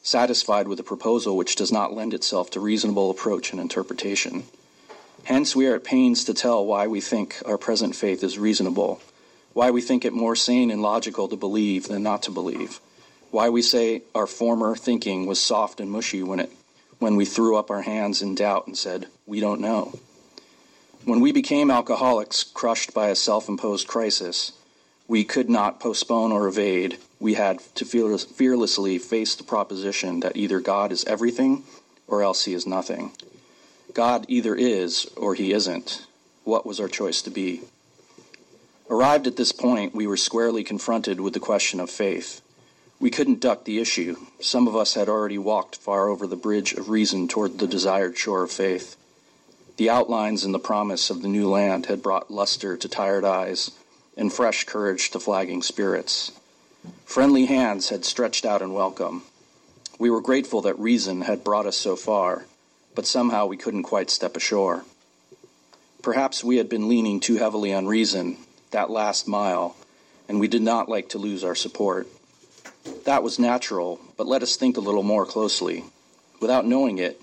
satisfied 0.03 0.69
with 0.69 0.81
a 0.81 0.85
proposal 0.85 1.37
which 1.37 1.57
does 1.57 1.73
not 1.73 1.93
lend 1.93 2.13
itself 2.13 2.51
to 2.51 2.61
reasonable 2.61 3.11
approach 3.11 3.53
and 3.53 3.61
interpretation. 3.61 4.45
Hence, 5.25 5.55
we 5.55 5.67
are 5.69 5.77
at 5.77 5.85
pains 5.85 6.25
to 6.25 6.35
tell 6.35 6.67
why 6.67 6.89
we 6.89 7.01
think 7.01 7.41
our 7.47 7.57
present 7.57 7.95
faith 7.95 8.25
is 8.25 8.39
reasonable, 8.39 9.01
why 9.53 9.71
we 9.71 9.81
think 9.81 10.05
it 10.05 10.13
more 10.13 10.35
sane 10.35 10.71
and 10.71 10.83
logical 10.83 11.29
to 11.29 11.37
believe 11.37 11.87
than 11.87 12.03
not 12.03 12.23
to 12.25 12.31
believe, 12.31 12.81
why 13.31 13.49
we 13.49 13.63
say 13.63 14.03
our 14.15 14.27
former 14.27 14.75
thinking 14.75 15.27
was 15.27 15.41
soft 15.41 15.81
and 15.81 15.91
mushy 15.91 16.23
when 16.23 16.41
it 16.41 16.51
when 16.99 17.17
we 17.17 17.25
threw 17.25 17.57
up 17.57 17.69
our 17.69 17.83
hands 17.83 18.23
in 18.23 18.35
doubt 18.37 18.69
and 18.69 18.79
said, 18.79 19.09
We 19.27 19.41
don't 19.41 19.61
know. 19.61 19.99
When 21.05 21.21
we 21.21 21.33
became 21.33 21.69
alcoholics, 21.69 22.45
crushed 22.45 22.95
by 22.95 23.09
a 23.09 23.17
self 23.17 23.49
imposed 23.49 23.89
crisis, 23.89 24.53
we 25.13 25.25
could 25.25 25.51
not 25.51 25.79
postpone 25.79 26.33
or 26.33 26.49
evade. 26.49 26.97
We 27.21 27.35
had 27.35 27.59
to 27.75 27.85
fearlessly 27.85 28.97
face 28.97 29.35
the 29.35 29.45
proposition 29.45 30.21
that 30.21 30.39
either 30.39 30.59
God 30.59 30.91
is 30.91 31.05
everything 31.05 31.65
or 32.07 32.23
else 32.23 32.47
he 32.47 32.55
is 32.55 32.67
nothing. 32.67 33.13
God 33.93 34.25
either 34.29 34.55
is 34.55 35.07
or 35.15 35.35
he 35.35 35.53
isn't. 35.53 36.07
What 36.45 36.65
was 36.65 36.81
our 36.81 36.89
choice 36.89 37.21
to 37.23 37.31
be? 37.31 37.61
Arrived 38.89 39.27
at 39.27 39.37
this 39.37 39.53
point, 39.53 39.95
we 39.95 40.07
were 40.07 40.17
squarely 40.17 40.65
confronted 40.65 41.21
with 41.21 41.35
the 41.35 41.41
question 41.41 41.79
of 41.79 41.91
faith. 41.91 42.41
We 42.99 43.11
couldn't 43.11 43.41
duck 43.41 43.67
the 43.67 43.81
issue. 43.81 44.17
Some 44.41 44.67
of 44.67 44.75
us 44.75 44.95
had 44.95 45.11
already 45.11 45.37
walked 45.37 45.77
far 45.77 46.09
over 46.09 46.27
the 46.27 46.37
bridge 46.37 46.73
of 46.73 46.89
reason 46.89 47.29
toward 47.29 47.59
the 47.59 47.67
desired 47.67 48.17
shore 48.17 48.45
of 48.45 48.51
faith. 48.51 48.97
The 49.77 49.91
outlines 49.91 50.43
and 50.43 50.55
the 50.55 50.59
promise 50.59 51.11
of 51.11 51.21
the 51.21 51.29
new 51.29 51.51
land 51.51 51.85
had 51.85 52.03
brought 52.03 52.31
luster 52.31 52.79
to 52.79 52.89
tired 52.89 53.27
eyes 53.27 53.73
and 54.17 54.33
fresh 54.33 54.65
courage 54.65 55.11
to 55.11 55.21
flagging 55.21 55.63
spirits. 55.63 56.33
Friendly 57.05 57.47
hands 57.47 57.89
had 57.89 58.05
stretched 58.05 58.45
out 58.45 58.63
in 58.63 58.73
welcome. 58.73 59.23
We 59.99 60.11
were 60.11 60.21
grateful 60.21 60.63
that 60.63 60.79
reason 60.79 61.23
had 61.23 61.45
brought 61.45 61.67
us 61.67 61.77
so 61.77 61.97
far, 61.97 62.47
but 62.95 63.07
somehow 63.07 63.47
we 63.47 63.57
couldn't 63.57 63.85
quite 63.85 64.11
step 64.11 64.37
ashore. 64.37 64.85
Perhaps 66.03 66.43
we 66.43 66.57
had 66.57 66.69
been 66.69 66.89
leaning 66.89 67.21
too 67.21 67.37
heavily 67.37 67.73
on 67.73 67.87
reason, 67.87 68.37
that 68.73 68.91
last 68.91 69.29
mile, 69.29 69.77
and 70.29 70.41
we 70.41 70.49
did 70.49 70.63
not 70.63 70.89
like 70.89 71.09
to 71.11 71.19
lose 71.19 71.45
our 71.45 71.55
support. 71.55 72.09
That 73.05 73.23
was 73.23 73.39
natural, 73.39 74.01
but 74.17 74.27
let 74.27 74.43
us 74.43 74.57
think 74.57 74.77
a 74.77 74.81
little 74.81 75.05
more 75.05 75.25
closely. 75.25 75.85
Without 76.41 76.67
knowing 76.67 76.99
it, 76.99 77.21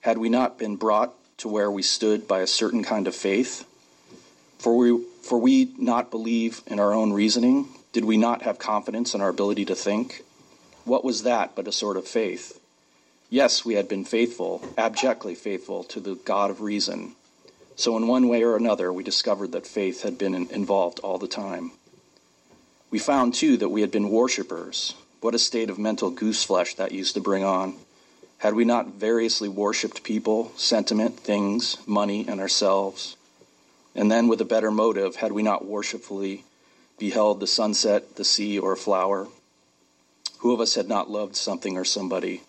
had 0.00 0.18
we 0.18 0.28
not 0.28 0.58
been 0.58 0.76
brought 0.76 1.14
to 1.38 1.48
where 1.48 1.70
we 1.70 1.82
stood 1.82 2.26
by 2.26 2.40
a 2.40 2.46
certain 2.46 2.82
kind 2.82 3.06
of 3.06 3.14
faith? 3.14 3.64
For 4.58 4.76
we, 4.76 5.04
for 5.26 5.38
we 5.38 5.74
not 5.76 6.10
believe 6.10 6.62
in 6.66 6.80
our 6.80 6.92
own 6.94 7.12
reasoning? 7.12 7.68
Did 7.92 8.04
we 8.04 8.16
not 8.16 8.42
have 8.42 8.58
confidence 8.58 9.14
in 9.14 9.20
our 9.20 9.28
ability 9.28 9.64
to 9.66 9.74
think? 9.74 10.22
What 10.84 11.04
was 11.04 11.24
that 11.24 11.56
but 11.56 11.66
a 11.66 11.72
sort 11.72 11.96
of 11.96 12.06
faith? 12.06 12.60
Yes, 13.28 13.64
we 13.64 13.74
had 13.74 13.88
been 13.88 14.04
faithful, 14.04 14.62
abjectly 14.78 15.34
faithful 15.34 15.82
to 15.84 15.98
the 15.98 16.14
God 16.14 16.50
of 16.50 16.60
reason. 16.60 17.16
So, 17.74 17.96
in 17.96 18.06
one 18.06 18.28
way 18.28 18.44
or 18.44 18.56
another, 18.56 18.92
we 18.92 19.02
discovered 19.02 19.52
that 19.52 19.66
faith 19.66 20.02
had 20.02 20.16
been 20.16 20.34
involved 20.34 21.00
all 21.00 21.18
the 21.18 21.26
time. 21.26 21.72
We 22.90 22.98
found, 23.00 23.34
too, 23.34 23.56
that 23.56 23.68
we 23.68 23.80
had 23.80 23.90
been 23.90 24.10
worshippers. 24.10 24.94
What 25.20 25.34
a 25.34 25.38
state 25.40 25.70
of 25.70 25.78
mental 25.78 26.12
gooseflesh 26.12 26.76
that 26.76 26.92
used 26.92 27.14
to 27.14 27.20
bring 27.20 27.42
on. 27.42 27.74
Had 28.38 28.54
we 28.54 28.64
not 28.64 28.94
variously 28.94 29.48
worshipped 29.48 30.04
people, 30.04 30.52
sentiment, 30.56 31.18
things, 31.18 31.78
money, 31.86 32.24
and 32.28 32.40
ourselves? 32.40 33.15
And 33.96 34.10
then, 34.10 34.28
with 34.28 34.42
a 34.42 34.44
better 34.44 34.70
motive, 34.70 35.16
had 35.16 35.32
we 35.32 35.42
not 35.42 35.64
worshipfully 35.64 36.44
beheld 36.98 37.40
the 37.40 37.46
sunset, 37.46 38.16
the 38.16 38.24
sea, 38.24 38.58
or 38.58 38.72
a 38.72 38.76
flower? 38.76 39.26
Who 40.40 40.52
of 40.52 40.60
us 40.60 40.74
had 40.74 40.86
not 40.86 41.10
loved 41.10 41.34
something 41.34 41.78
or 41.78 41.84
somebody? 41.84 42.42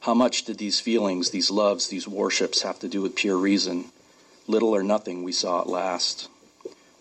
How 0.00 0.14
much 0.14 0.44
did 0.44 0.58
these 0.58 0.80
feelings, 0.80 1.30
these 1.30 1.50
loves, 1.50 1.86
these 1.86 2.08
worships 2.08 2.62
have 2.62 2.80
to 2.80 2.88
do 2.88 3.02
with 3.02 3.14
pure 3.14 3.36
reason? 3.36 3.84
Little 4.48 4.74
or 4.74 4.82
nothing, 4.82 5.22
we 5.22 5.30
saw 5.30 5.60
at 5.60 5.68
last. 5.68 6.28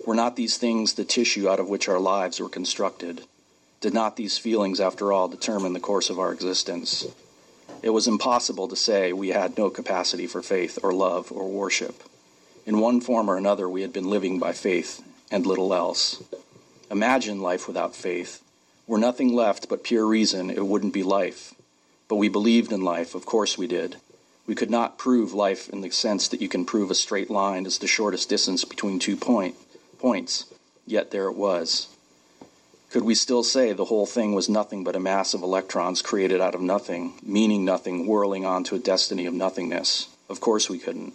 Were 0.06 0.14
not 0.14 0.36
these 0.36 0.58
things 0.58 0.94
the 0.94 1.04
tissue 1.04 1.50
out 1.50 1.60
of 1.60 1.68
which 1.68 1.90
our 1.90 2.00
lives 2.00 2.40
were 2.40 2.50
constructed? 2.50 3.24
Did 3.82 3.94
not 3.96 4.18
these 4.18 4.38
feelings, 4.38 4.80
after 4.80 5.12
all, 5.12 5.28
determine 5.28 5.74
the 5.74 5.80
course 5.80 6.12
of 6.12 6.20
our 6.20 6.32
existence? 6.32 7.08
It 7.82 7.90
was 7.90 8.08
impossible 8.08 8.68
to 8.68 8.76
say 8.76 9.14
we 9.14 9.30
had 9.30 9.58
no 9.58 9.72
capacity 9.72 10.28
for 10.28 10.44
faith 10.44 10.78
or 10.84 10.94
love 10.94 11.32
or 11.32 11.50
worship. 11.50 12.04
In 12.66 12.80
one 12.80 13.02
form 13.02 13.30
or 13.30 13.38
another, 13.38 13.68
we 13.68 13.82
had 13.82 13.94
been 13.94 14.10
living 14.10 14.40
by 14.40 14.54
faith 14.54 15.02
and 15.32 15.46
little 15.46 15.74
else. 15.74 16.24
Imagine 16.92 17.42
life 17.42 17.68
without 17.68 17.96
faith. 17.96 18.42
Were 18.88 18.98
nothing 18.98 19.34
left 19.34 19.70
but 19.70 19.84
pure 19.84 20.06
reason, 20.06 20.50
it 20.50 20.66
wouldn't 20.66 20.94
be 20.94 21.04
life. 21.04 21.54
But 22.08 22.16
we 22.16 22.30
believed 22.30 22.72
in 22.72 22.82
life, 22.82 23.14
of 23.14 23.26
course 23.26 23.58
we 23.58 23.68
did. 23.68 23.98
We 24.48 24.56
could 24.56 24.72
not 24.72 24.98
prove 24.98 25.32
life 25.32 25.70
in 25.70 25.82
the 25.82 25.92
sense 25.92 26.28
that 26.28 26.42
you 26.42 26.50
can 26.50 26.66
prove 26.66 26.90
a 26.90 26.96
straight 26.96 27.30
line 27.30 27.68
as 27.68 27.78
the 27.78 27.86
shortest 27.86 28.30
distance 28.30 28.66
between 28.66 28.98
two 28.98 29.16
point, 29.16 29.56
points, 30.00 30.46
yet 30.88 31.12
there 31.12 31.28
it 31.28 31.36
was. 31.36 31.88
Could 32.90 33.04
we 33.04 33.14
still 33.14 33.44
say 33.44 33.72
the 33.74 33.86
whole 33.86 34.08
thing 34.08 34.34
was 34.34 34.50
nothing 34.50 34.84
but 34.84 34.96
a 34.96 35.00
mass 35.00 35.36
of 35.36 35.44
electrons 35.44 36.02
created 36.02 36.42
out 36.42 36.56
of 36.56 36.62
nothing, 36.62 37.14
meaning 37.22 37.64
nothing, 37.64 38.08
whirling 38.08 38.44
on 38.44 38.64
to 38.64 38.76
a 38.76 38.80
destiny 38.80 39.28
of 39.28 39.36
nothingness? 39.36 40.08
Of 40.28 40.42
course 40.42 40.68
we 40.68 40.80
couldn't. 40.80 41.14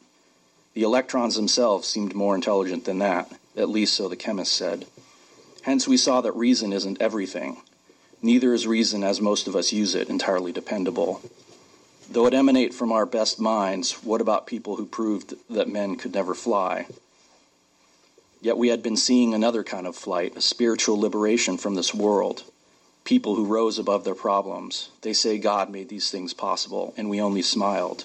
The 0.74 0.82
electrons 0.82 1.36
themselves 1.36 1.88
seemed 1.88 2.14
more 2.14 2.34
intelligent 2.34 2.84
than 2.84 2.98
that, 2.98 3.30
at 3.56 3.68
least 3.68 3.94
so 3.94 4.08
the 4.08 4.16
chemist 4.16 4.52
said. 4.52 4.86
Hence 5.62 5.88
we 5.88 5.96
saw 5.96 6.20
that 6.20 6.36
reason 6.36 6.72
isn't 6.72 7.00
everything. 7.00 7.62
Neither 8.20 8.52
is 8.52 8.66
reason, 8.66 9.04
as 9.04 9.20
most 9.20 9.46
of 9.46 9.54
us 9.54 9.72
use 9.72 9.94
it, 9.94 10.08
entirely 10.08 10.50
dependable. 10.50 11.22
Though 12.10 12.26
it 12.26 12.34
emanate 12.34 12.74
from 12.74 12.90
our 12.90 13.06
best 13.06 13.38
minds, 13.38 14.02
what 14.02 14.20
about 14.20 14.46
people 14.46 14.76
who 14.76 14.84
proved 14.84 15.34
that 15.48 15.68
men 15.68 15.96
could 15.96 16.12
never 16.12 16.34
fly? 16.34 16.86
Yet 18.42 18.58
we 18.58 18.68
had 18.68 18.82
been 18.82 18.96
seeing 18.96 19.32
another 19.32 19.62
kind 19.62 19.86
of 19.86 19.96
flight, 19.96 20.36
a 20.36 20.40
spiritual 20.40 21.00
liberation 21.00 21.56
from 21.56 21.76
this 21.76 21.94
world. 21.94 22.42
People 23.04 23.36
who 23.36 23.46
rose 23.46 23.78
above 23.78 24.04
their 24.04 24.14
problems. 24.14 24.90
They 25.02 25.12
say 25.12 25.38
God 25.38 25.70
made 25.70 25.88
these 25.88 26.10
things 26.10 26.34
possible, 26.34 26.92
and 26.96 27.08
we 27.08 27.20
only 27.20 27.42
smiled. 27.42 28.04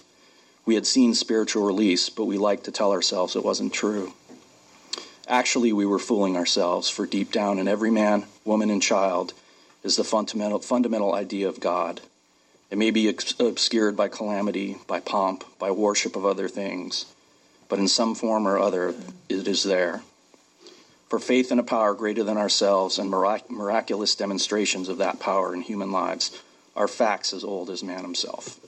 We 0.70 0.76
had 0.76 0.86
seen 0.86 1.16
spiritual 1.16 1.66
release, 1.66 2.10
but 2.10 2.26
we 2.26 2.38
liked 2.38 2.66
to 2.66 2.72
tell 2.72 2.92
ourselves 2.92 3.36
it 3.36 3.44
wasn't 3.44 3.74
true. 3.74 4.14
Actually, 5.28 5.74
we 5.74 5.84
were 5.84 5.98
fooling 5.98 6.38
ourselves, 6.38 6.92
for 6.92 7.08
deep 7.08 7.32
down 7.32 7.58
in 7.58 7.68
every 7.68 7.90
man, 7.90 8.28
woman, 8.46 8.70
and 8.70 8.80
child 8.80 9.34
is 9.82 9.96
the 9.96 10.04
fundamental, 10.04 10.60
fundamental 10.60 11.16
idea 11.16 11.50
of 11.50 11.60
God. 11.60 12.02
It 12.70 12.78
may 12.78 12.92
be 12.92 13.08
obscured 13.08 13.98
by 13.98 14.10
calamity, 14.10 14.78
by 14.86 15.00
pomp, 15.00 15.44
by 15.58 15.72
worship 15.72 16.16
of 16.16 16.24
other 16.24 16.48
things, 16.48 17.08
but 17.68 17.80
in 17.80 17.88
some 17.88 18.14
form 18.14 18.48
or 18.48 18.60
other 18.60 18.94
it 19.28 19.48
is 19.48 19.64
there. 19.64 20.04
For 21.08 21.18
faith 21.18 21.52
in 21.52 21.58
a 21.58 21.64
power 21.64 21.96
greater 21.96 22.24
than 22.24 22.38
ourselves 22.38 23.00
and 23.00 23.10
mirac- 23.10 23.50
miraculous 23.50 24.14
demonstrations 24.14 24.88
of 24.88 25.00
that 25.00 25.20
power 25.20 25.52
in 25.52 25.62
human 25.62 25.92
lives 25.92 26.40
are 26.76 26.88
facts 26.88 27.34
as 27.34 27.44
old 27.44 27.72
as 27.72 27.82
man 27.82 28.04
himself. 28.04 28.60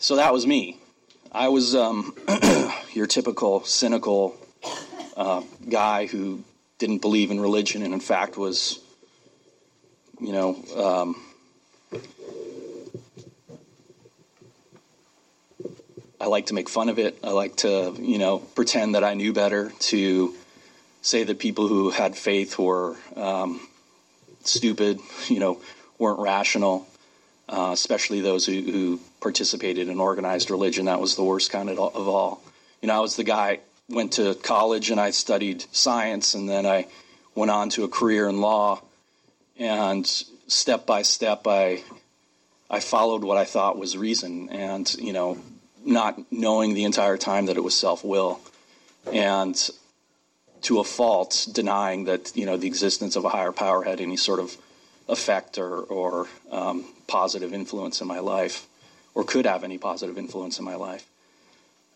So 0.00 0.14
that 0.16 0.32
was 0.32 0.46
me. 0.46 0.78
I 1.32 1.48
was 1.48 1.74
um, 1.74 2.14
your 2.92 3.06
typical 3.06 3.64
cynical 3.64 4.36
uh, 5.16 5.42
guy 5.68 6.06
who 6.06 6.44
didn't 6.78 6.98
believe 6.98 7.32
in 7.32 7.40
religion 7.40 7.82
and, 7.82 7.92
in 7.92 7.98
fact, 7.98 8.36
was, 8.36 8.78
you 10.20 10.32
know, 10.32 10.56
um, 10.76 11.16
I 16.20 16.26
like 16.26 16.46
to 16.46 16.54
make 16.54 16.68
fun 16.68 16.88
of 16.88 17.00
it. 17.00 17.18
I 17.24 17.30
like 17.30 17.56
to, 17.58 17.94
you 17.98 18.18
know, 18.18 18.38
pretend 18.38 18.94
that 18.94 19.02
I 19.02 19.14
knew 19.14 19.32
better, 19.32 19.72
to 19.80 20.34
say 21.02 21.24
that 21.24 21.40
people 21.40 21.66
who 21.66 21.90
had 21.90 22.16
faith 22.16 22.56
were 22.56 22.96
um, 23.16 23.60
stupid, 24.44 25.00
you 25.28 25.40
know, 25.40 25.60
weren't 25.98 26.20
rational, 26.20 26.86
uh, 27.48 27.70
especially 27.72 28.20
those 28.20 28.46
who, 28.46 28.60
who, 28.60 29.00
participated 29.20 29.88
in 29.88 29.98
organized 29.98 30.48
religion. 30.48 30.84
That 30.84 31.00
was 31.00 31.16
the 31.16 31.24
worst 31.24 31.50
kind 31.50 31.68
of, 31.68 31.78
all. 31.78 32.40
You 32.80 32.86
know, 32.86 32.94
I 32.94 33.00
was 33.00 33.16
the 33.16 33.24
guy 33.24 33.58
went 33.88 34.12
to 34.12 34.36
college 34.36 34.90
and 34.90 35.00
I 35.00 35.10
studied 35.10 35.64
science, 35.72 36.34
and 36.34 36.48
then 36.48 36.66
I 36.66 36.86
went 37.34 37.50
on 37.50 37.70
to 37.70 37.82
a 37.82 37.88
career 37.88 38.28
in 38.28 38.40
law, 38.40 38.80
and 39.58 40.06
step 40.46 40.86
by 40.86 41.02
step, 41.02 41.46
I 41.46 41.82
I 42.70 42.80
followed 42.80 43.24
what 43.24 43.38
I 43.38 43.44
thought 43.44 43.78
was 43.78 43.96
reason, 43.96 44.50
and 44.50 44.92
you 44.94 45.12
know, 45.12 45.38
not 45.84 46.20
knowing 46.30 46.74
the 46.74 46.84
entire 46.84 47.16
time 47.16 47.46
that 47.46 47.56
it 47.56 47.64
was 47.64 47.74
self 47.74 48.04
will, 48.04 48.40
and 49.12 49.70
to 50.62 50.80
a 50.80 50.84
fault 50.84 51.48
denying 51.52 52.04
that 52.04 52.36
you 52.36 52.46
know 52.46 52.56
the 52.56 52.66
existence 52.66 53.16
of 53.16 53.24
a 53.24 53.28
higher 53.28 53.52
power 53.52 53.82
had 53.82 54.00
any 54.00 54.16
sort 54.16 54.38
of 54.38 54.56
effect 55.08 55.58
or, 55.58 55.80
or 55.80 56.26
um, 56.50 56.84
positive 57.08 57.52
influence 57.52 58.00
in 58.00 58.06
my 58.06 58.20
life, 58.20 58.66
or 59.14 59.24
could 59.24 59.46
have 59.46 59.64
any 59.64 59.78
positive 59.78 60.16
influence 60.16 60.58
in 60.60 60.64
my 60.64 60.76
life. 60.76 61.04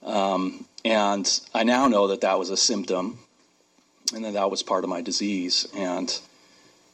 Um, 0.04 0.64
and 0.84 1.40
I 1.54 1.62
now 1.62 1.86
know 1.86 2.08
that 2.08 2.22
that 2.22 2.38
was 2.38 2.50
a 2.50 2.56
symptom, 2.56 3.20
and 4.12 4.24
that 4.24 4.32
that 4.32 4.50
was 4.50 4.62
part 4.62 4.82
of 4.82 4.90
my 4.90 5.00
disease. 5.00 5.68
And 5.76 6.18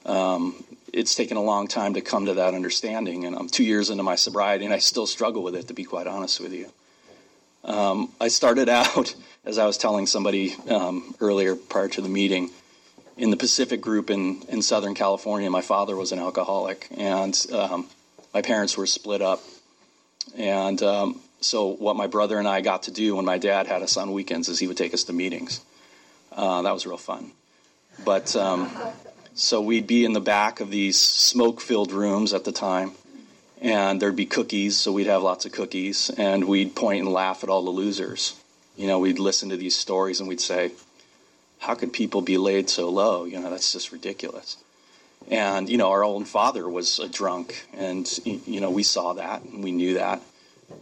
um, 0.04 0.62
it's 0.92 1.14
taken 1.14 1.36
a 1.36 1.42
long 1.42 1.68
time 1.68 1.94
to 1.94 2.00
come 2.00 2.26
to 2.26 2.34
that 2.34 2.54
understanding. 2.54 3.24
And 3.24 3.34
I'm 3.34 3.48
two 3.48 3.64
years 3.64 3.88
into 3.88 4.02
my 4.02 4.16
sobriety, 4.16 4.66
and 4.66 4.74
I 4.74 4.78
still 4.78 5.06
struggle 5.06 5.42
with 5.42 5.54
it, 5.54 5.68
to 5.68 5.74
be 5.74 5.84
quite 5.84 6.06
honest 6.06 6.40
with 6.40 6.52
you. 6.52 6.70
Um, 7.64 8.12
I 8.20 8.28
started 8.28 8.68
out, 8.80 9.14
as 9.44 9.56
I 9.58 9.66
was 9.66 9.78
telling 9.78 10.06
somebody 10.06 10.54
um, 10.68 11.14
earlier 11.20 11.56
prior 11.56 11.88
to 11.88 12.02
the 12.02 12.08
meeting, 12.08 12.50
in 13.16 13.30
the 13.30 13.36
Pacific 13.36 13.80
group 13.80 14.10
in, 14.10 14.42
in 14.48 14.62
Southern 14.62 14.94
California. 14.94 15.50
My 15.50 15.60
father 15.60 15.96
was 15.96 16.12
an 16.12 16.20
alcoholic, 16.20 16.86
and 16.96 17.36
um, 17.52 17.88
my 18.34 18.42
parents 18.42 18.76
were 18.76 18.86
split 18.86 19.22
up. 19.22 19.42
And 20.36 20.82
um, 20.82 21.20
so, 21.40 21.68
what 21.68 21.96
my 21.96 22.06
brother 22.06 22.38
and 22.38 22.46
I 22.46 22.60
got 22.60 22.84
to 22.84 22.90
do 22.90 23.16
when 23.16 23.24
my 23.24 23.38
dad 23.38 23.66
had 23.66 23.82
us 23.82 23.96
on 23.96 24.12
weekends 24.12 24.48
is 24.48 24.58
he 24.58 24.66
would 24.66 24.76
take 24.76 24.94
us 24.94 25.04
to 25.04 25.12
meetings. 25.12 25.60
Uh, 26.32 26.62
that 26.62 26.72
was 26.72 26.86
real 26.86 26.96
fun. 26.98 27.32
But 28.04 28.36
um, 28.36 28.70
so 29.34 29.60
we'd 29.60 29.86
be 29.86 30.04
in 30.04 30.12
the 30.12 30.20
back 30.20 30.60
of 30.60 30.70
these 30.70 31.00
smoke 31.00 31.60
filled 31.60 31.92
rooms 31.92 32.32
at 32.32 32.44
the 32.44 32.52
time 32.52 32.92
and 33.60 34.00
there'd 34.00 34.16
be 34.16 34.26
cookies, 34.26 34.76
so 34.76 34.92
we'd 34.92 35.06
have 35.06 35.22
lots 35.22 35.44
of 35.44 35.52
cookies, 35.52 36.10
and 36.10 36.46
we'd 36.46 36.74
point 36.74 37.02
and 37.02 37.12
laugh 37.12 37.42
at 37.42 37.50
all 37.50 37.64
the 37.64 37.70
losers. 37.70 38.38
You 38.76 38.86
know, 38.86 38.98
we'd 38.98 39.18
listen 39.18 39.48
to 39.48 39.56
these 39.56 39.76
stories 39.76 40.20
and 40.20 40.28
we'd 40.28 40.40
say, 40.40 40.72
How 41.58 41.74
could 41.74 41.92
people 41.92 42.20
be 42.20 42.38
laid 42.38 42.70
so 42.70 42.88
low? 42.88 43.24
You 43.24 43.40
know, 43.40 43.50
that's 43.50 43.72
just 43.72 43.90
ridiculous. 43.90 44.56
And, 45.30 45.68
you 45.68 45.76
know, 45.76 45.90
our 45.90 46.04
own 46.04 46.24
father 46.24 46.68
was 46.68 46.98
a 46.98 47.08
drunk, 47.08 47.66
and, 47.74 48.08
you 48.24 48.60
know, 48.60 48.70
we 48.70 48.82
saw 48.82 49.12
that 49.14 49.42
and 49.42 49.62
we 49.62 49.72
knew 49.72 49.94
that. 49.94 50.22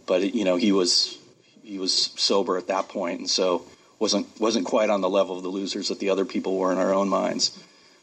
But, 0.05 0.33
you 0.33 0.45
know, 0.45 0.55
he 0.55 0.71
was 0.71 1.17
he 1.63 1.79
was 1.79 1.93
sober 2.15 2.57
at 2.57 2.67
that 2.67 2.87
point, 2.87 3.19
and 3.19 3.29
so 3.29 3.63
wasn't 3.99 4.27
wasn't 4.39 4.65
quite 4.65 4.89
on 4.89 5.01
the 5.01 5.09
level 5.09 5.35
of 5.35 5.43
the 5.43 5.49
losers 5.49 5.89
that 5.89 5.99
the 5.99 6.09
other 6.09 6.23
people 6.23 6.57
were 6.57 6.71
in 6.71 6.77
our 6.77 6.93
own 6.93 7.09
minds. 7.09 7.57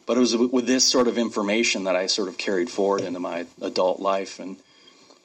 But 0.07 0.19
it 0.19 0.21
was 0.21 0.37
with 0.37 0.67
this 0.67 0.87
sort 0.87 1.09
of 1.09 1.17
information 1.17 1.85
that 1.85 1.97
I 1.97 2.07
sort 2.07 2.29
of 2.29 2.37
carried 2.37 2.69
forward 2.69 3.03
into 3.03 3.21
my 3.21 3.47
adult 3.63 4.01
life. 4.01 4.39
And, 4.39 4.57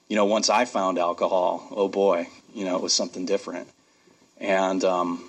you 0.07 0.15
know, 0.15 0.25
once 0.25 0.49
I 0.49 0.63
found 0.63 0.97
alcohol, 0.97 1.67
oh 1.71 1.89
boy, 1.89 2.29
you 2.53 2.63
know, 2.63 2.77
it 2.77 2.81
was 2.81 2.93
something 2.93 3.25
different. 3.25 3.67
And, 4.39 4.83
um, 4.85 5.28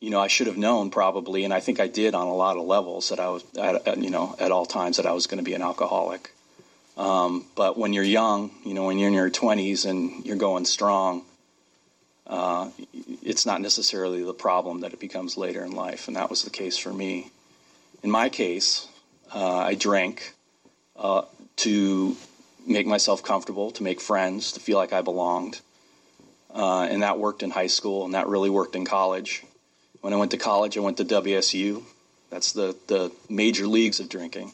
you 0.00 0.10
know, 0.10 0.20
I 0.20 0.28
should 0.28 0.46
have 0.46 0.58
known 0.58 0.90
probably, 0.90 1.44
and 1.44 1.54
I 1.54 1.60
think 1.60 1.80
I 1.80 1.86
did 1.86 2.14
on 2.14 2.26
a 2.26 2.34
lot 2.34 2.56
of 2.56 2.64
levels 2.64 3.08
that 3.08 3.18
I 3.18 3.28
was, 3.30 3.44
at, 3.56 3.98
you 3.98 4.10
know, 4.10 4.36
at 4.38 4.52
all 4.52 4.66
times 4.66 4.98
that 4.98 5.06
I 5.06 5.12
was 5.12 5.26
going 5.26 5.38
to 5.38 5.44
be 5.44 5.54
an 5.54 5.62
alcoholic. 5.62 6.32
Um, 6.96 7.44
but 7.54 7.78
when 7.78 7.92
you're 7.92 8.04
young, 8.04 8.50
you 8.64 8.74
know, 8.74 8.84
when 8.84 8.98
you're 8.98 9.08
in 9.08 9.14
your 9.14 9.30
20s 9.30 9.88
and 9.88 10.24
you're 10.24 10.36
going 10.36 10.64
strong, 10.64 11.24
uh, 12.26 12.70
it's 13.22 13.46
not 13.46 13.60
necessarily 13.60 14.22
the 14.22 14.34
problem 14.34 14.80
that 14.80 14.92
it 14.92 15.00
becomes 15.00 15.36
later 15.36 15.64
in 15.64 15.72
life, 15.72 16.08
and 16.08 16.16
that 16.16 16.28
was 16.28 16.42
the 16.42 16.50
case 16.50 16.76
for 16.76 16.92
me. 16.92 17.30
In 18.02 18.10
my 18.10 18.28
case, 18.28 18.88
uh, 19.34 19.58
I 19.58 19.74
drank 19.74 20.34
uh, 20.96 21.22
to 21.56 22.16
make 22.66 22.86
myself 22.86 23.22
comfortable, 23.22 23.70
to 23.72 23.82
make 23.82 24.00
friends, 24.00 24.52
to 24.52 24.60
feel 24.60 24.76
like 24.76 24.92
I 24.92 25.02
belonged. 25.02 25.60
Uh, 26.52 26.82
and 26.82 27.02
that 27.02 27.18
worked 27.18 27.42
in 27.42 27.50
high 27.50 27.66
school, 27.66 28.04
and 28.04 28.14
that 28.14 28.26
really 28.26 28.50
worked 28.50 28.74
in 28.74 28.84
college. 28.84 29.44
When 30.06 30.14
I 30.14 30.18
went 30.18 30.30
to 30.30 30.36
college, 30.36 30.78
I 30.78 30.82
went 30.82 30.98
to 30.98 31.04
WSU. 31.04 31.82
That's 32.30 32.52
the, 32.52 32.76
the 32.86 33.10
major 33.28 33.66
leagues 33.66 33.98
of 33.98 34.08
drinking. 34.08 34.52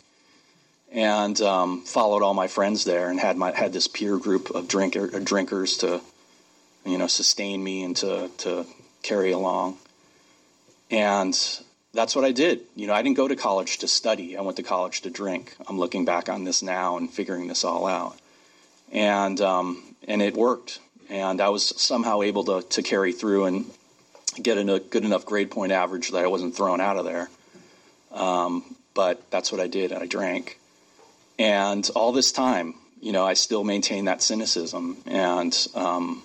and 0.90 1.38
um, 1.42 1.82
followed 1.82 2.22
all 2.22 2.32
my 2.32 2.48
friends 2.48 2.84
there, 2.84 3.10
and 3.10 3.20
had 3.20 3.36
my 3.36 3.54
had 3.54 3.74
this 3.74 3.86
peer 3.86 4.16
group 4.16 4.48
of 4.48 4.66
drinker 4.66 5.08
drinkers 5.20 5.76
to, 5.76 6.00
you 6.86 6.96
know, 6.96 7.06
sustain 7.06 7.62
me 7.62 7.84
and 7.84 7.94
to 7.96 8.30
to 8.38 8.64
carry 9.02 9.32
along. 9.32 9.76
And 10.90 11.38
that's 11.92 12.16
what 12.16 12.24
I 12.24 12.32
did. 12.32 12.62
You 12.74 12.86
know, 12.86 12.94
I 12.94 13.02
didn't 13.02 13.18
go 13.18 13.28
to 13.28 13.36
college 13.36 13.76
to 13.80 13.88
study. 13.88 14.38
I 14.38 14.40
went 14.40 14.56
to 14.56 14.62
college 14.62 15.02
to 15.02 15.10
drink. 15.10 15.54
I'm 15.68 15.78
looking 15.78 16.06
back 16.06 16.30
on 16.30 16.44
this 16.44 16.62
now 16.62 16.96
and 16.96 17.10
figuring 17.10 17.48
this 17.48 17.62
all 17.62 17.86
out, 17.86 18.16
and 18.90 19.38
um, 19.42 19.82
and 20.08 20.22
it 20.22 20.32
worked. 20.32 20.80
And 21.10 21.42
I 21.42 21.50
was 21.50 21.74
somehow 21.76 22.22
able 22.22 22.44
to 22.44 22.62
to 22.62 22.82
carry 22.82 23.12
through 23.12 23.44
and 23.44 23.70
get 24.40 24.58
a 24.58 24.64
good 24.78 25.04
enough 25.04 25.26
grade 25.26 25.50
point 25.50 25.72
average 25.72 26.10
that 26.10 26.24
I 26.24 26.28
wasn't 26.28 26.54
thrown 26.54 26.80
out 26.80 26.96
of 26.96 27.04
there. 27.04 27.28
Um, 28.12 28.76
but 28.94 29.30
that's 29.30 29.50
what 29.50 29.60
I 29.60 29.66
did. 29.66 29.92
And 29.92 30.02
I 30.02 30.06
drank, 30.06 30.58
and 31.38 31.88
all 31.94 32.12
this 32.12 32.30
time, 32.32 32.74
you 33.00 33.12
know, 33.12 33.24
I 33.24 33.34
still 33.34 33.64
maintained 33.64 34.06
that 34.08 34.22
cynicism, 34.22 34.98
and 35.06 35.66
um, 35.74 36.22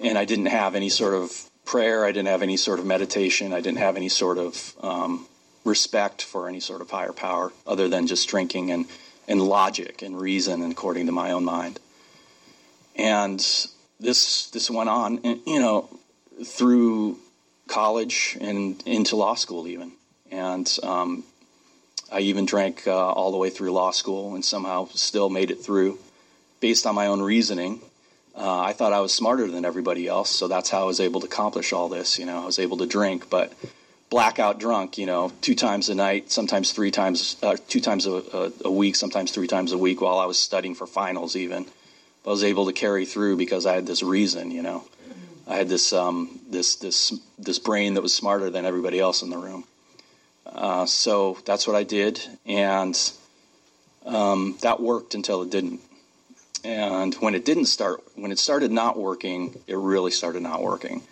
and 0.00 0.18
I 0.18 0.24
didn't 0.24 0.46
have 0.46 0.74
any 0.74 0.88
sort 0.88 1.14
of 1.14 1.48
prayer. 1.64 2.04
I 2.04 2.12
didn't 2.12 2.28
have 2.28 2.42
any 2.42 2.56
sort 2.56 2.78
of 2.78 2.86
meditation. 2.86 3.52
I 3.52 3.60
didn't 3.60 3.78
have 3.78 3.96
any 3.96 4.08
sort 4.08 4.38
of 4.38 4.74
um, 4.82 5.26
respect 5.64 6.22
for 6.22 6.48
any 6.48 6.60
sort 6.60 6.80
of 6.80 6.90
higher 6.90 7.12
power 7.12 7.52
other 7.66 7.88
than 7.88 8.06
just 8.06 8.28
drinking 8.28 8.70
and, 8.70 8.86
and 9.28 9.40
logic 9.40 10.02
and 10.02 10.18
reason 10.18 10.62
and 10.62 10.72
according 10.72 11.06
to 11.06 11.12
my 11.12 11.30
own 11.32 11.44
mind. 11.44 11.78
And 12.96 13.38
this 14.00 14.50
this 14.50 14.70
went 14.70 14.88
on, 14.88 15.20
and, 15.24 15.40
you 15.46 15.60
know, 15.60 15.88
through 16.44 17.18
college 17.66 18.36
and 18.40 18.82
into 18.86 19.16
law 19.16 19.34
school 19.34 19.66
even. 19.66 19.92
And 20.30 20.70
um, 20.82 21.24
I 22.10 22.20
even 22.20 22.46
drank 22.46 22.86
uh, 22.86 22.92
all 22.92 23.30
the 23.30 23.36
way 23.36 23.50
through 23.50 23.72
law 23.72 23.90
school 23.90 24.34
and 24.34 24.44
somehow 24.44 24.88
still 24.94 25.28
made 25.30 25.50
it 25.50 25.62
through 25.62 25.98
based 26.60 26.86
on 26.86 26.94
my 26.94 27.06
own 27.06 27.20
reasoning. 27.20 27.80
Uh, 28.34 28.60
I 28.60 28.72
thought 28.72 28.92
I 28.92 29.00
was 29.00 29.12
smarter 29.12 29.48
than 29.48 29.64
everybody 29.64 30.06
else, 30.06 30.30
so 30.30 30.46
that's 30.46 30.70
how 30.70 30.82
I 30.82 30.84
was 30.84 31.00
able 31.00 31.20
to 31.20 31.26
accomplish 31.26 31.72
all 31.72 31.88
this. 31.88 32.18
You 32.18 32.26
know, 32.26 32.42
I 32.42 32.46
was 32.46 32.58
able 32.58 32.76
to 32.78 32.86
drink, 32.86 33.28
but 33.28 33.52
blackout 34.10 34.60
drunk. 34.60 34.96
You 34.96 35.06
know, 35.06 35.32
two 35.40 35.56
times 35.56 35.88
a 35.88 35.94
night, 35.94 36.30
sometimes 36.30 36.72
three 36.72 36.92
times, 36.92 37.36
uh, 37.42 37.56
two 37.66 37.80
times 37.80 38.06
a, 38.06 38.12
a, 38.32 38.52
a, 38.66 38.70
week, 38.70 38.94
sometimes 38.94 39.32
three 39.32 39.48
times 39.48 39.72
a 39.72 39.78
week, 39.78 40.00
while 40.00 40.18
I 40.18 40.26
was 40.26 40.38
studying 40.38 40.76
for 40.76 40.86
finals. 40.86 41.34
Even, 41.34 41.66
but 42.22 42.30
I 42.30 42.32
was 42.32 42.44
able 42.44 42.66
to 42.66 42.72
carry 42.72 43.06
through 43.06 43.36
because 43.38 43.66
I 43.66 43.74
had 43.74 43.86
this 43.86 44.04
reason. 44.04 44.52
You 44.52 44.62
know, 44.62 44.84
I 45.48 45.56
had 45.56 45.68
this 45.68 45.94
um, 45.94 46.40
this 46.50 46.76
this 46.76 47.18
this 47.38 47.58
brain 47.58 47.94
that 47.94 48.02
was 48.02 48.14
smarter 48.14 48.50
than 48.50 48.66
everybody 48.66 49.00
else 49.00 49.22
in 49.22 49.30
the 49.30 49.38
room. 49.38 49.64
Uh, 50.44 50.84
so 50.84 51.38
that's 51.46 51.66
what 51.66 51.74
I 51.74 51.84
did, 51.84 52.20
and 52.44 52.94
um, 54.04 54.58
that 54.60 54.80
worked 54.80 55.14
until 55.14 55.42
it 55.42 55.50
didn't. 55.50 55.80
And 56.64 57.14
when 57.14 57.34
it 57.34 57.44
didn't 57.44 57.66
start, 57.66 58.02
when 58.14 58.30
it 58.30 58.38
started 58.38 58.70
not 58.70 58.98
working, 58.98 59.58
it 59.66 59.76
really 59.76 60.10
started 60.10 60.42
not 60.42 60.62
working. 60.62 61.02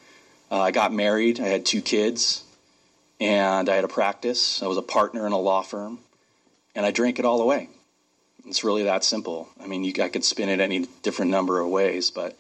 Uh, 0.51 0.61
I 0.61 0.70
got 0.70 0.93
married. 0.93 1.41
I 1.41 1.49
had 1.49 1.64
two 1.64 1.80
kids, 1.80 2.45
and 3.20 3.68
I 3.68 3.74
had 3.74 3.84
a 3.84 3.89
practice. 3.89 4.62
I 4.62 4.66
was 4.66 4.76
a 4.76 4.82
partner 4.82 5.26
in 5.26 5.32
a 5.32 5.39
law 5.39 5.62
firm, 5.62 6.01
and 6.74 6.84
I 6.84 6.91
drank 6.91 7.18
it 7.18 7.24
all 7.24 7.41
away. 7.41 7.70
It's 8.47 8.64
really 8.64 8.82
that 8.84 9.03
simple. 9.03 9.49
I 9.62 9.66
mean, 9.66 9.82
you, 9.82 9.95
I 10.03 10.09
could 10.09 10.24
spin 10.24 10.51
it 10.51 10.61
any 10.61 10.87
different 11.03 11.30
number 11.30 11.59
of 11.59 11.68
ways, 11.68 12.11
but 12.11 12.37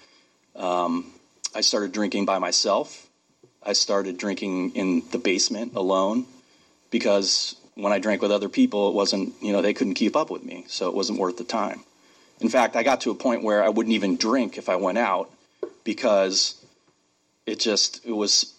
um, 0.54 1.12
I 1.56 1.62
started 1.62 1.92
drinking 1.92 2.26
by 2.26 2.38
myself. 2.38 3.08
I 3.62 3.72
started 3.72 4.18
drinking 4.18 4.72
in 4.72 5.02
the 5.10 5.16
basement 5.16 5.72
alone 5.74 6.26
because 6.90 7.56
when 7.76 7.94
I 7.94 7.98
drank 7.98 8.20
with 8.20 8.30
other 8.30 8.50
people, 8.50 8.90
it 8.90 8.94
wasn't, 8.94 9.32
you 9.40 9.54
know, 9.54 9.62
they 9.62 9.72
couldn't 9.72 9.94
keep 9.94 10.16
up 10.16 10.30
with 10.30 10.44
me, 10.44 10.64
so 10.68 10.86
it 10.88 10.94
wasn't 10.94 11.18
worth 11.18 11.38
the 11.38 11.44
time. 11.44 11.80
In 12.40 12.50
fact, 12.50 12.76
I 12.76 12.82
got 12.82 13.00
to 13.02 13.10
a 13.10 13.14
point 13.14 13.42
where 13.42 13.64
I 13.64 13.70
wouldn't 13.70 13.94
even 13.94 14.18
drink 14.18 14.58
if 14.58 14.68
I 14.68 14.76
went 14.76 14.98
out 14.98 15.30
because 15.82 16.62
it 17.46 17.58
just 17.58 18.04
it 18.04 18.12
was 18.12 18.52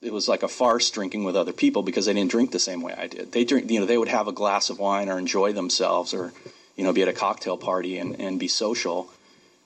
it 0.00 0.10
was 0.10 0.26
like 0.26 0.42
a 0.42 0.48
farce 0.48 0.90
drinking 0.90 1.24
with 1.24 1.36
other 1.36 1.52
people 1.52 1.82
because 1.82 2.06
they 2.06 2.14
didn't 2.14 2.30
drink 2.30 2.50
the 2.50 2.58
same 2.58 2.80
way 2.80 2.94
I 2.94 3.08
did. 3.08 3.32
They 3.32 3.44
drink, 3.44 3.70
you 3.70 3.78
know, 3.78 3.84
they 3.86 3.98
would 3.98 4.08
have 4.08 4.26
a 4.26 4.32
glass 4.32 4.70
of 4.70 4.78
wine 4.78 5.10
or 5.10 5.18
enjoy 5.18 5.52
themselves 5.52 6.14
or, 6.14 6.32
you 6.76 6.84
know, 6.84 6.94
be 6.94 7.02
at 7.02 7.08
a 7.08 7.12
cocktail 7.12 7.58
party 7.58 7.98
and, 7.98 8.18
and 8.18 8.40
be 8.40 8.48
social. 8.48 9.10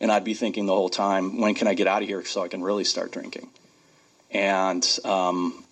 And 0.01 0.13
I'd 0.13 0.25
be 0.25 0.35
thinking 0.35 0.67
the 0.67 0.75
whole 0.75 0.91
time, 0.91 1.41
when 1.41 1.55
can 1.55 1.69
I 1.69 1.75
get 1.75 1.87
out 1.87 2.03
of 2.03 2.09
here 2.09 2.25
so 2.25 2.43
I 2.43 2.49
can 2.49 2.63
really 2.63 2.85
start 2.85 3.13
drinking? 3.13 3.49
And 4.31 4.87
um, 5.05 5.65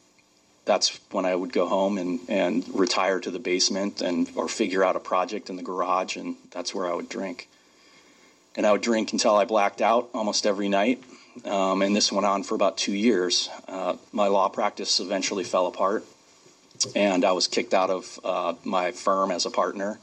that's 0.64 0.98
when 1.10 1.26
I 1.26 1.34
would 1.34 1.52
go 1.52 1.66
home 1.66 1.98
and, 1.98 2.20
and 2.28 2.66
retire 2.74 3.20
to 3.20 3.30
the 3.30 3.38
basement 3.38 4.00
and 4.00 4.30
or 4.34 4.48
figure 4.48 4.82
out 4.82 4.96
a 4.96 5.00
project 5.00 5.50
in 5.50 5.56
the 5.56 5.62
garage, 5.62 6.16
and 6.16 6.36
that's 6.50 6.74
where 6.74 6.86
I 6.86 6.94
would 6.94 7.08
drink. 7.08 7.48
And 8.56 8.66
I 8.66 8.72
would 8.72 8.80
drink 8.80 9.12
until 9.12 9.34
I 9.36 9.44
blacked 9.44 9.82
out 9.82 10.08
almost 10.14 10.46
every 10.46 10.68
night. 10.68 11.02
Um, 11.44 11.82
and 11.82 11.94
this 11.94 12.12
went 12.12 12.26
on 12.26 12.44
for 12.44 12.54
about 12.54 12.78
two 12.78 12.94
years. 12.94 13.50
Uh, 13.66 13.96
my 14.12 14.28
law 14.28 14.48
practice 14.48 15.00
eventually 15.00 15.42
fell 15.42 15.66
apart, 15.66 16.04
and 16.94 17.24
I 17.24 17.32
was 17.32 17.48
kicked 17.48 17.74
out 17.74 17.90
of 17.90 18.20
uh, 18.24 18.54
my 18.62 18.92
firm 18.92 19.32
as 19.32 19.44
a 19.44 19.50
partner 19.50 19.98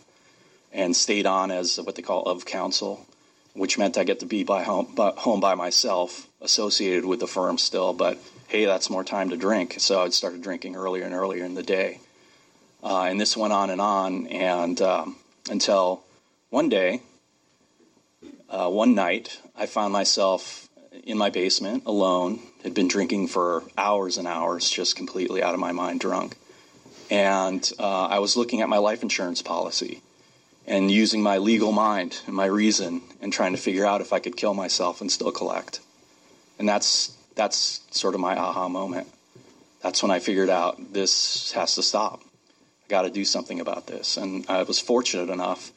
and 0.74 0.96
stayed 0.96 1.26
on 1.26 1.50
as 1.50 1.78
what 1.78 1.96
they 1.96 2.02
call 2.02 2.24
of 2.24 2.46
counsel, 2.46 3.06
which 3.54 3.78
meant 3.78 3.98
I 3.98 4.04
get 4.04 4.20
to 4.22 4.26
be 4.26 4.44
by 4.44 4.64
home, 4.64 4.94
by, 4.96 5.14
home 5.16 5.40
by 5.40 5.56
myself, 5.56 6.28
associated 6.42 7.06
with 7.06 7.20
the 7.20 7.28
firm 7.28 7.58
still, 7.58 7.94
but 7.94 8.18
hey, 8.48 8.66
that's 8.66 8.90
more 8.90 9.04
time 9.04 9.30
to 9.30 9.38
drink. 9.38 9.76
So 9.78 10.02
I'd 10.02 10.14
started 10.14 10.42
drinking 10.42 10.76
earlier 10.76 11.04
and 11.04 11.14
earlier 11.14 11.46
in 11.46 11.56
the 11.56 11.64
day. 11.64 12.00
Uh, 12.84 13.04
and 13.04 13.20
this 13.20 13.38
went 13.38 13.54
on 13.54 13.70
and 13.70 13.80
on, 13.80 14.28
and 14.28 14.82
um, 14.82 15.16
until 15.50 16.04
one 16.50 16.68
day, 16.68 17.02
uh, 18.50 18.70
one 18.70 18.96
night, 18.96 19.40
I 19.56 19.68
found 19.68 19.94
myself 19.94 20.68
in 21.04 21.18
my 21.18 21.30
basement 21.30 21.84
alone, 21.86 22.40
had 22.64 22.74
been 22.74 22.88
drinking 22.88 23.28
for 23.28 23.64
hours 23.78 24.18
and 24.18 24.28
hours, 24.28 24.70
just 24.70 24.96
completely 24.96 25.44
out 25.44 25.54
of 25.54 25.60
my 25.60 25.72
mind, 25.72 26.00
drunk. 26.00 26.36
And 27.10 27.70
uh, 27.80 28.06
I 28.06 28.20
was 28.20 28.36
looking 28.36 28.62
at 28.62 28.70
my 28.70 28.78
life 28.78 29.04
insurance 29.04 29.42
policy 29.42 30.02
and 30.68 30.92
using 30.92 31.22
my 31.22 31.38
legal 31.38 31.72
mind 31.72 32.22
and 32.28 32.36
my 32.36 32.46
reason 32.46 33.02
and 33.22 33.34
trying 33.34 33.54
to 33.54 33.58
figure 33.58 33.86
out 33.86 34.02
if 34.02 34.14
I 34.14 34.20
could 34.20 34.38
kill 34.38 34.54
myself 34.54 35.02
and 35.02 35.12
still 35.12 35.32
collect. 35.32 35.80
And 36.60 36.68
that's 36.68 37.16
that's 37.36 37.82
sort 37.92 38.14
of 38.14 38.22
my 38.22 38.38
aha 38.38 38.68
moment. 38.68 39.08
That's 39.82 40.04
when 40.04 40.12
I 40.12 40.20
figured 40.20 40.50
out 40.50 40.94
this 40.94 41.52
has 41.54 41.76
to 41.76 41.84
stop. 41.84 42.22
I 42.86 42.90
got 42.90 43.02
to 43.04 43.10
do 43.10 43.26
something 43.26 43.60
about 43.60 43.88
this. 43.88 44.18
And 44.18 44.46
I 44.48 44.64
was 44.64 44.80
fortunate 44.80 45.30
enough 45.30 45.72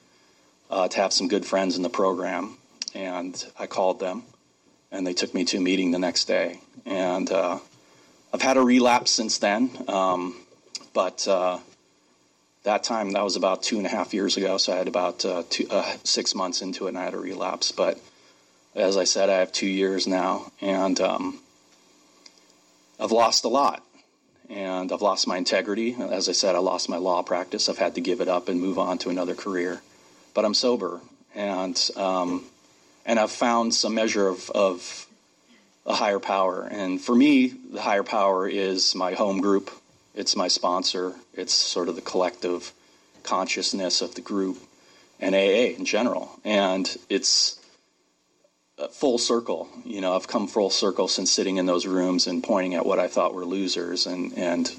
uh, 0.70 0.89
to 0.89 1.01
have 1.01 1.12
some 1.12 1.28
good 1.28 1.47
friends 1.47 1.76
in 1.76 1.82
the 1.82 1.89
program, 1.89 2.57
and 2.95 3.45
I 3.59 3.66
called 3.66 4.01
them, 4.01 4.24
and 4.91 5.07
they 5.07 5.12
took 5.14 5.32
me 5.32 5.45
to 5.47 5.59
a 5.59 5.61
meeting 5.61 5.91
the 5.91 5.99
next 5.99 6.24
day. 6.24 6.61
And 6.85 7.30
uh, 7.30 7.59
I've 8.32 8.43
had 8.43 8.57
a 8.57 8.61
relapse 8.61 9.11
since 9.11 9.39
then, 9.39 9.70
um, 9.89 10.37
but 10.93 11.26
uh, 11.28 11.59
that 12.64 12.82
time 12.82 13.12
that 13.12 13.22
was 13.22 13.36
about 13.36 13.62
two 13.62 13.76
and 13.76 13.86
a 13.86 13.90
half 13.90 14.12
years 14.12 14.36
ago. 14.36 14.56
So 14.58 14.72
I 14.72 14.76
had 14.76 14.88
about 14.88 15.24
uh, 15.24 15.44
two, 15.48 15.66
uh, 15.70 15.96
six 16.02 16.34
months 16.34 16.62
into 16.62 16.86
it, 16.86 16.90
and 16.90 16.98
I 16.98 17.04
had 17.04 17.14
a 17.14 17.18
relapse. 17.18 17.72
But 17.72 17.98
as 18.74 18.96
I 18.96 19.04
said, 19.04 19.30
I 19.30 19.38
have 19.38 19.52
two 19.52 19.68
years 19.68 20.06
now, 20.06 20.50
and 20.60 21.00
um, 21.00 21.40
I've 22.98 23.12
lost 23.12 23.44
a 23.44 23.48
lot. 23.48 23.82
And 24.50 24.92
I've 24.92 25.00
lost 25.00 25.26
my 25.26 25.38
integrity. 25.38 25.96
As 25.98 26.28
I 26.28 26.32
said, 26.32 26.54
I 26.54 26.58
lost 26.58 26.90
my 26.90 26.98
law 26.98 27.22
practice. 27.22 27.70
I've 27.70 27.78
had 27.78 27.94
to 27.94 28.02
give 28.02 28.20
it 28.20 28.28
up 28.28 28.50
and 28.50 28.60
move 28.60 28.78
on 28.78 28.98
to 28.98 29.08
another 29.08 29.34
career. 29.34 29.80
But 30.34 30.44
I'm 30.44 30.52
sober, 30.52 31.00
and 31.34 31.90
um, 31.96 32.44
and 33.06 33.18
I've 33.18 33.30
found 33.30 33.74
some 33.74 33.94
measure 33.94 34.28
of, 34.28 34.50
of 34.50 35.06
a 35.86 35.94
higher 35.94 36.18
power. 36.18 36.68
And 36.70 37.00
for 37.00 37.14
me, 37.14 37.48
the 37.48 37.80
higher 37.80 38.02
power 38.02 38.46
is 38.48 38.94
my 38.94 39.14
home 39.14 39.40
group. 39.40 39.70
It's 40.14 40.36
my 40.36 40.48
sponsor. 40.48 41.14
It's 41.34 41.52
sort 41.52 41.88
of 41.88 41.96
the 41.96 42.02
collective 42.02 42.72
consciousness 43.22 44.00
of 44.00 44.14
the 44.14 44.20
group 44.20 44.58
and 45.20 45.34
AA 45.34 45.76
in 45.76 45.84
general. 45.84 46.38
And 46.44 46.94
it's 47.08 47.58
full 48.92 49.18
circle. 49.18 49.68
You 49.84 50.00
know, 50.00 50.14
I've 50.14 50.28
come 50.28 50.46
full 50.46 50.70
circle 50.70 51.08
since 51.08 51.30
sitting 51.30 51.56
in 51.56 51.66
those 51.66 51.86
rooms 51.86 52.26
and 52.26 52.42
pointing 52.42 52.74
at 52.74 52.86
what 52.86 52.98
I 52.98 53.08
thought 53.08 53.34
were 53.34 53.44
losers 53.44 54.06
and, 54.06 54.36
and 54.36 54.70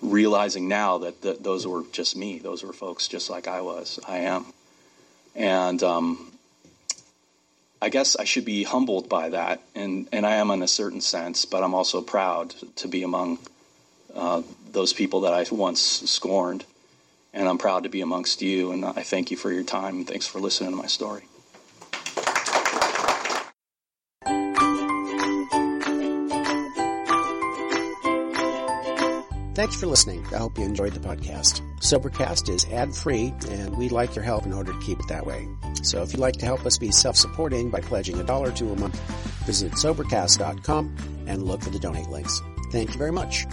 realizing 0.00 0.68
now 0.68 0.98
that, 0.98 1.42
those 1.42 1.66
were 1.66 1.82
just 1.92 2.16
me. 2.16 2.38
Those 2.38 2.62
were 2.62 2.72
folks 2.72 3.08
just 3.08 3.30
like 3.30 3.48
I 3.48 3.60
was, 3.60 3.98
I 4.06 4.18
am. 4.18 4.46
And 5.34 5.82
um, 5.82 6.32
I 7.82 7.88
guess 7.88 8.16
I 8.16 8.24
should 8.24 8.44
be 8.44 8.62
humbled 8.62 9.08
by 9.08 9.30
that, 9.30 9.60
and, 9.74 10.08
and 10.12 10.24
I 10.24 10.36
am 10.36 10.50
in 10.50 10.62
a 10.62 10.68
certain 10.68 11.00
sense, 11.00 11.44
but 11.44 11.62
I'm 11.62 11.74
also 11.74 12.00
proud 12.00 12.54
to 12.76 12.88
be 12.88 13.02
among 13.02 13.38
uh, 14.14 14.42
those 14.74 14.92
people 14.92 15.20
that 15.20 15.32
I 15.32 15.46
once 15.50 15.80
scorned. 15.80 16.64
And 17.32 17.48
I'm 17.48 17.58
proud 17.58 17.82
to 17.82 17.88
be 17.88 18.00
amongst 18.00 18.42
you, 18.42 18.70
and 18.70 18.84
I 18.84 19.02
thank 19.02 19.30
you 19.30 19.36
for 19.36 19.50
your 19.50 19.64
time, 19.64 19.96
and 19.96 20.06
thanks 20.06 20.26
for 20.26 20.38
listening 20.38 20.70
to 20.70 20.76
my 20.76 20.86
story. 20.86 21.24
Thanks 29.54 29.76
for 29.76 29.86
listening. 29.86 30.26
I 30.32 30.38
hope 30.38 30.58
you 30.58 30.64
enjoyed 30.64 30.94
the 30.94 31.00
podcast. 31.00 31.60
Sobercast 31.80 32.48
is 32.48 32.66
ad-free, 32.66 33.32
and 33.50 33.76
we'd 33.76 33.92
like 33.92 34.14
your 34.14 34.24
help 34.24 34.46
in 34.46 34.52
order 34.52 34.72
to 34.72 34.80
keep 34.80 34.98
it 34.98 35.08
that 35.08 35.24
way. 35.26 35.48
So 35.82 36.02
if 36.02 36.12
you'd 36.12 36.20
like 36.20 36.34
to 36.34 36.44
help 36.44 36.66
us 36.66 36.76
be 36.76 36.90
self-supporting 36.90 37.70
by 37.70 37.80
pledging 37.80 38.18
a 38.20 38.24
dollar 38.24 38.50
to 38.52 38.72
a 38.72 38.76
month, 38.76 38.98
visit 39.46 39.72
Sobercast.com 39.72 41.24
and 41.26 41.44
look 41.44 41.62
for 41.62 41.70
the 41.70 41.78
donate 41.78 42.08
links. 42.08 42.42
Thank 42.72 42.92
you 42.92 42.98
very 42.98 43.12
much. 43.12 43.46